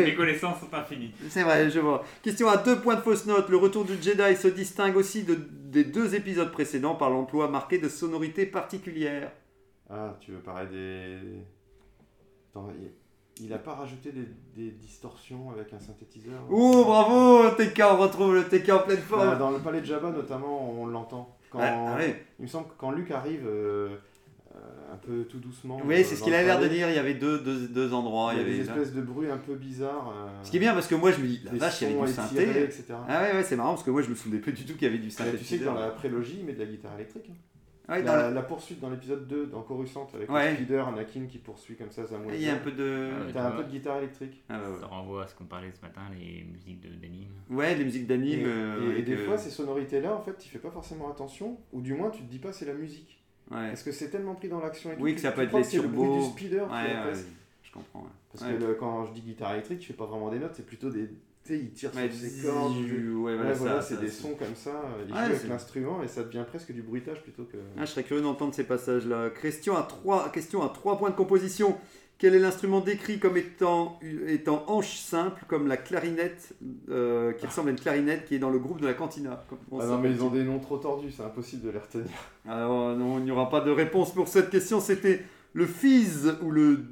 mes 0.00 0.14
connaissances 0.14 0.60
sont 0.60 0.72
infinies. 0.74 1.12
C'est 1.30 1.42
vrai, 1.42 1.70
je 1.70 1.80
vois. 1.80 2.04
Question 2.22 2.48
à 2.48 2.56
deux 2.58 2.78
points 2.80 2.96
de 2.96 3.00
fausse 3.00 3.24
note. 3.26 3.48
Le 3.48 3.56
retour 3.56 3.84
du 3.84 3.94
Jedi 4.00 4.36
se 4.36 4.48
distingue 4.48 4.96
aussi 4.96 5.22
de- 5.24 5.38
des 5.50 5.84
deux 5.84 6.14
épisodes 6.14 6.50
précédents 6.52 6.94
par 6.94 7.08
l'emploi 7.10 7.48
marqué 7.48 7.78
de 7.78 7.88
sonorités 7.88 8.44
particulières. 8.46 9.32
Ah, 9.94 10.16
tu 10.20 10.32
veux 10.32 10.38
parler 10.40 10.66
des. 10.70 11.18
Attends, 12.50 12.68
il... 12.80 13.44
il 13.44 13.52
a 13.52 13.58
pas 13.58 13.74
rajouté 13.74 14.10
des, 14.12 14.26
des 14.56 14.70
distorsions 14.72 15.50
avec 15.50 15.72
un 15.72 15.78
synthétiseur 15.80 16.40
Oh, 16.50 16.84
bravo 16.84 17.50
TK, 17.50 17.80
on 17.92 17.96
retrouve 17.98 18.34
le 18.34 18.44
TK 18.44 18.70
en 18.70 18.78
pleine 18.80 18.98
Bah, 18.98 19.16
forme. 19.18 19.38
Dans 19.38 19.50
le 19.50 19.58
palais 19.58 19.80
de 19.80 19.86
Jabba, 19.86 20.10
notamment, 20.10 20.70
on 20.80 20.86
l'entend. 20.86 21.36
Quand... 21.50 21.58
Ah, 21.62 21.96
ah. 21.98 22.02
Il 22.38 22.42
me 22.42 22.46
semble 22.48 22.66
que 22.68 22.74
quand 22.78 22.90
Luke 22.90 23.10
arrive 23.12 23.46
euh, 23.46 23.96
un 24.92 24.96
peu 24.96 25.24
tout 25.24 25.38
doucement. 25.38 25.80
Oui, 25.84 25.94
euh, 25.96 26.02
c'est 26.04 26.16
ce 26.16 26.22
qu'il 26.24 26.34
avait 26.34 26.46
l'air 26.46 26.60
de 26.60 26.66
dire. 26.68 26.88
Il 26.88 26.94
y 26.96 26.98
avait 26.98 27.14
deux, 27.14 27.38
deux, 27.40 27.68
deux 27.68 27.92
endroits. 27.94 28.32
Il 28.34 28.38
y 28.40 28.44
a 28.44 28.48
il 28.48 28.54
y 28.54 28.58
des 28.58 28.68
avait- 28.70 28.80
espèces 28.80 28.94
de 28.94 29.02
bruits 29.02 29.30
un 29.30 29.38
peu 29.38 29.54
bizarres. 29.54 30.12
euh, 30.16 30.28
Ce 30.44 30.50
qui 30.50 30.56
est 30.56 30.60
bien 30.60 30.74
parce 30.74 30.86
que 30.88 30.94
moi 30.96 31.12
je 31.12 31.20
me 31.20 31.26
dis, 31.26 31.40
la 31.44 31.50
des 31.52 31.58
vache, 31.58 31.82
il 31.82 31.90
y 31.90 31.94
avait 31.96 32.06
du 32.06 32.12
synthé. 32.12 32.62
etc. 32.64 32.84
Ah 33.08 33.22
ouais, 33.22 33.32
ouais, 33.34 33.42
c'est 33.44 33.56
marrant 33.56 33.70
parce 33.70 33.82
que 33.84 33.90
moi 33.90 34.02
je 34.02 34.10
me 34.10 34.14
souvenais 34.14 34.40
plus 34.40 34.52
du 34.52 34.64
tout 34.64 34.74
qu'il 34.74 34.82
y 34.82 34.86
avait 34.86 34.98
du 34.98 35.08
Mais 35.20 35.36
tu 35.38 35.44
sais 35.44 35.58
que 35.58 35.64
dans 35.64 35.74
la 35.74 35.88
prélogie, 35.90 36.36
il 36.40 36.46
met 36.46 36.52
de 36.52 36.60
la 36.60 36.66
guitare 36.66 36.94
électrique. 36.94 37.30
hein. 37.30 37.36
Ah 37.86 37.92
ouais, 37.96 38.02
dans 38.02 38.14
la, 38.16 38.28
le- 38.30 38.34
la 38.34 38.42
poursuite 38.42 38.80
dans 38.80 38.88
l'épisode 38.88 39.26
2, 39.28 39.46
dans 39.46 39.60
Coruscant, 39.62 40.08
avec 40.14 40.30
Ouais. 40.30 40.50
le 40.52 40.56
speeder, 40.56 40.88
Anakin 40.88 41.26
qui 41.26 41.36
poursuit 41.38 41.76
comme 41.76 41.90
ça 41.90 42.06
Samuel. 42.06 42.34
Il 42.34 42.42
y 42.42 42.48
a 42.48 42.54
un 42.54 42.58
peu 42.58 42.72
de. 42.72 43.10
Ah. 43.12 43.30
T'as 43.32 43.48
un 43.48 43.50
peu 43.50 43.64
de 43.64 43.68
guitare 43.70 43.98
électrique. 43.98 44.42
Ah 44.48 44.58
ouais. 44.58 44.78
Ça 44.80 44.86
renvoie 44.86 45.24
à 45.24 45.26
ce 45.26 45.34
qu'on 45.34 45.44
parlait 45.44 45.70
ce 45.70 45.82
matin, 45.82 46.00
les 46.18 46.44
musiques 46.44 46.80
d'anime. 47.00 47.28
Ouais, 47.50 47.74
les 47.74 47.84
musiques 47.84 48.04
Et, 48.04 48.06
d'anime. 48.06 48.40
et- 48.40 48.44
euh, 48.46 48.96
et 48.96 49.02
des 49.02 49.14
euh, 49.16 49.26
fois, 49.26 49.36
ces 49.36 49.50
sonorités-là, 49.50 50.14
en 50.14 50.22
fait, 50.22 50.38
tu 50.38 50.48
fais 50.48 50.58
pas 50.58 50.70
forcément 50.70 51.10
attention, 51.10 51.58
ou 51.72 51.80
du 51.82 51.92
moins, 51.94 52.08
tu 52.10 52.22
te 52.22 52.30
dis 52.30 52.38
pas 52.38 52.52
c'est 52.52 52.64
la 52.64 52.74
musique. 52.74 53.22
ouais. 53.50 53.68
Parce 53.68 53.82
que 53.82 53.92
c'est 53.92 54.08
tellement 54.08 54.34
pris 54.34 54.48
dans 54.48 54.60
l'action 54.60 54.90
et 54.92 54.96
tout. 54.96 55.02
Oui, 55.02 55.14
que 55.14 55.20
ça 55.20 55.30
tu 55.30 55.36
peut 55.36 55.42
être 55.42 55.54
les 55.56 55.64
c'est 55.64 55.76
le 55.76 55.88
bruit 55.88 56.08
turbos. 56.08 56.24
du 56.24 56.30
speeder. 56.30 56.68
je 57.62 57.70
comprends. 57.72 58.00
ouais. 58.00 58.06
Parce 58.32 58.44
Ouais. 58.50 58.56
que 58.58 58.64
le- 58.64 58.74
quand 58.74 59.04
je 59.06 59.12
dis 59.12 59.20
guitare 59.20 59.52
électrique, 59.52 59.80
tu 59.80 59.88
fais 59.88 59.92
pas 59.94 60.06
vraiment 60.06 60.30
des 60.30 60.38
notes, 60.38 60.54
c'est 60.54 60.66
plutôt 60.66 60.88
des. 60.90 61.08
Il 61.50 61.70
tire 61.72 61.90
sur 61.92 62.12
ses 62.12 62.42
cordes. 62.46 62.72
ouais, 62.76 63.36
voilà, 63.54 63.82
c'est 63.82 64.00
des 64.00 64.08
sons 64.08 64.34
comme 64.38 64.54
ça. 64.54 64.82
Il 65.06 65.12
Ouais, 65.12 65.18
joue 65.20 65.24
avec 65.26 65.48
l'instrument 65.48 66.02
et 66.02 66.08
ça 66.08 66.22
devient 66.24 66.44
presque 66.46 66.72
du 66.72 66.82
bruitage 66.82 67.22
plutôt 67.22 67.44
que. 67.44 67.58
Ah, 67.76 67.84
je 67.84 67.90
serais 67.90 68.02
curieux 68.04 68.22
d'entendre 68.22 68.54
ces 68.54 68.64
passages-là. 68.64 69.30
Question 69.30 69.76
à 69.76 69.82
trois, 69.82 70.30
question 70.30 70.62
à 70.62 70.68
trois 70.70 70.96
points 70.98 71.10
de 71.10 71.16
composition. 71.16 71.76
Quel 72.16 72.34
est 72.36 72.38
l'instrument 72.38 72.80
décrit 72.80 73.18
comme 73.18 73.36
étant, 73.36 73.98
étant 74.28 74.64
hanche 74.68 74.96
simple, 74.98 75.42
comme 75.48 75.66
la 75.66 75.76
clarinette, 75.76 76.54
euh, 76.88 77.32
qui 77.32 77.44
ressemble 77.44 77.68
à 77.68 77.72
une 77.72 77.78
clarinette 77.80 78.24
qui 78.26 78.36
est 78.36 78.38
dans 78.38 78.50
le 78.50 78.60
groupe 78.60 78.80
de 78.80 78.86
la 78.86 78.94
cantina? 78.94 79.44
Ah 79.50 79.84
non, 79.86 79.98
mais 79.98 80.12
ils 80.12 80.22
ont 80.22 80.30
des 80.30 80.44
noms 80.44 80.60
trop 80.60 80.78
tordus, 80.78 81.10
c'est 81.10 81.24
impossible 81.24 81.62
de 81.66 81.70
les 81.70 81.78
retenir. 81.78 82.06
Alors 82.48 82.96
non, 82.96 83.18
il 83.18 83.24
n'y 83.24 83.32
aura 83.32 83.50
pas 83.50 83.60
de 83.60 83.70
réponse 83.72 84.14
pour 84.14 84.28
cette 84.28 84.48
question. 84.48 84.80
C'était 84.80 85.24
le 85.54 85.66
Fiz 85.66 86.36
ou 86.42 86.52
le 86.52 86.84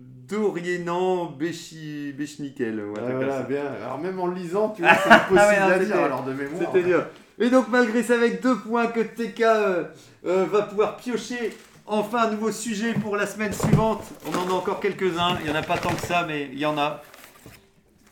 Béchi, 1.38 2.12
Béchnickel. 2.12 2.82
Ah, 2.96 3.12
voilà, 3.14 3.42
bien. 3.42 3.64
Alors, 3.84 3.98
même 3.98 4.18
en 4.18 4.26
le 4.26 4.34
lisant, 4.34 4.70
tu 4.70 4.82
vois, 4.82 4.92
c'est 4.94 5.10
impossible 5.10 5.38
Ah 5.40 5.48
ouais, 5.48 5.60
non, 5.60 5.66
à 5.66 5.78
dire 5.78 5.96
alors 5.96 6.24
de 6.24 6.32
mémoire. 6.32 6.62
C'était 6.72 6.86
dur. 6.86 7.04
Et 7.38 7.50
donc 7.50 7.68
malgré 7.68 8.02
ça, 8.02 8.14
avec 8.14 8.42
deux 8.42 8.56
points 8.58 8.86
que 8.86 9.00
TK 9.00 9.40
euh, 9.40 9.84
euh, 10.26 10.44
va 10.44 10.62
pouvoir 10.62 10.96
piocher 10.96 11.52
enfin 11.86 12.28
un 12.28 12.30
nouveau 12.30 12.52
sujet 12.52 12.94
pour 12.94 13.16
la 13.16 13.26
semaine 13.26 13.52
suivante. 13.52 14.04
On 14.26 14.38
en 14.38 14.48
a 14.48 14.52
encore 14.52 14.80
quelques-uns. 14.80 15.38
Il 15.40 15.46
n'y 15.46 15.50
en 15.50 15.54
a 15.54 15.62
pas 15.62 15.78
tant 15.78 15.94
que 15.94 16.06
ça, 16.06 16.24
mais 16.26 16.48
il 16.52 16.58
y 16.58 16.66
en 16.66 16.78
a. 16.78 17.02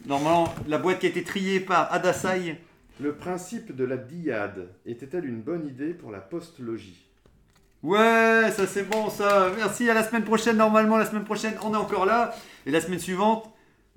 Normalement, 0.07 0.53
la 0.67 0.79
boîte 0.79 0.99
qui 0.99 1.07
a 1.07 1.11
été 1.11 1.23
triée 1.23 1.61
par 1.61 1.93
Adasai. 1.93 2.59
Le 3.01 3.15
principe 3.15 3.75
de 3.75 3.85
la 3.85 3.97
dyade 3.97 4.69
était-elle 4.85 5.27
une 5.27 5.41
bonne 5.41 5.67
idée 5.67 5.95
pour 5.95 6.11
la 6.11 6.21
postlogie? 6.21 7.10
Ouais, 7.83 8.51
ça 8.55 8.67
c'est 8.67 8.85
bon 8.85 9.09
ça. 9.09 9.51
Merci, 9.57 9.89
à 9.89 9.95
la 9.95 10.03
semaine 10.03 10.25
prochaine. 10.25 10.57
Normalement, 10.57 10.99
la 10.99 11.07
semaine 11.07 11.25
prochaine, 11.25 11.55
on 11.65 11.73
est 11.73 11.77
encore 11.77 12.05
là. 12.05 12.35
Et 12.67 12.71
la 12.71 12.81
semaine 12.81 12.99
suivante, 12.99 13.51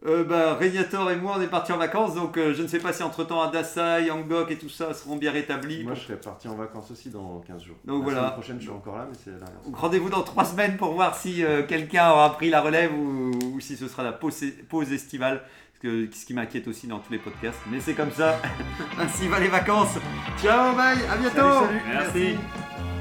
euh, 0.05 0.23
bah, 0.25 0.55
Régnator 0.55 1.09
et 1.11 1.15
moi, 1.15 1.35
on 1.37 1.41
est 1.41 1.47
partis 1.47 1.71
en 1.71 1.77
vacances. 1.77 2.15
Donc 2.15 2.37
euh, 2.37 2.53
je 2.53 2.61
ne 2.61 2.67
sais 2.67 2.79
pas 2.79 2.93
si 2.93 3.03
entre-temps 3.03 3.41
Adasai, 3.41 4.09
Angok 4.11 4.51
et 4.51 4.57
tout 4.57 4.69
ça 4.69 4.93
seront 4.93 5.15
bien 5.15 5.31
rétablis. 5.31 5.83
Moi, 5.83 5.93
je 5.95 6.01
serais 6.01 6.19
parti 6.19 6.47
en 6.47 6.55
vacances 6.55 6.91
aussi 6.91 7.09
dans 7.09 7.41
15 7.45 7.63
jours. 7.63 7.75
Donc 7.85 7.99
la 7.99 8.03
voilà. 8.03 8.19
semaine 8.19 8.33
prochaine, 8.33 8.55
je 8.57 8.63
suis 8.63 8.71
encore 8.71 8.97
là, 8.97 9.07
mais 9.09 9.17
c'est 9.21 9.31
la 9.31 9.37
dernière. 9.37 9.61
Donc, 9.61 9.75
Rendez-vous 9.77 10.09
dans 10.09 10.23
trois 10.23 10.45
semaines 10.45 10.77
pour 10.77 10.93
voir 10.93 11.15
si 11.15 11.43
euh, 11.43 11.63
quelqu'un 11.63 12.09
aura 12.11 12.33
pris 12.33 12.49
la 12.49 12.61
relève 12.61 12.93
ou, 12.93 13.31
ou 13.53 13.59
si 13.59 13.77
ce 13.77 13.87
sera 13.87 14.03
la 14.03 14.11
pause, 14.13 14.43
pause 14.69 14.91
estivale. 14.91 15.41
Que, 15.81 16.07
ce 16.13 16.25
qui 16.25 16.33
m'inquiète 16.33 16.65
aussi 16.69 16.87
dans 16.87 16.99
tous 16.99 17.11
les 17.11 17.19
podcasts. 17.19 17.59
Mais 17.69 17.81
c'est 17.81 17.93
comme 17.93 18.11
ça. 18.11 18.39
Ainsi 18.97 19.27
va 19.27 19.37
les 19.37 19.49
vacances. 19.49 19.97
Ciao, 20.41 20.73
bye, 20.77 20.97
à 21.11 21.17
bientôt. 21.17 21.65
Salut, 21.65 21.81
salut. 22.13 22.37
Merci. 22.37 22.92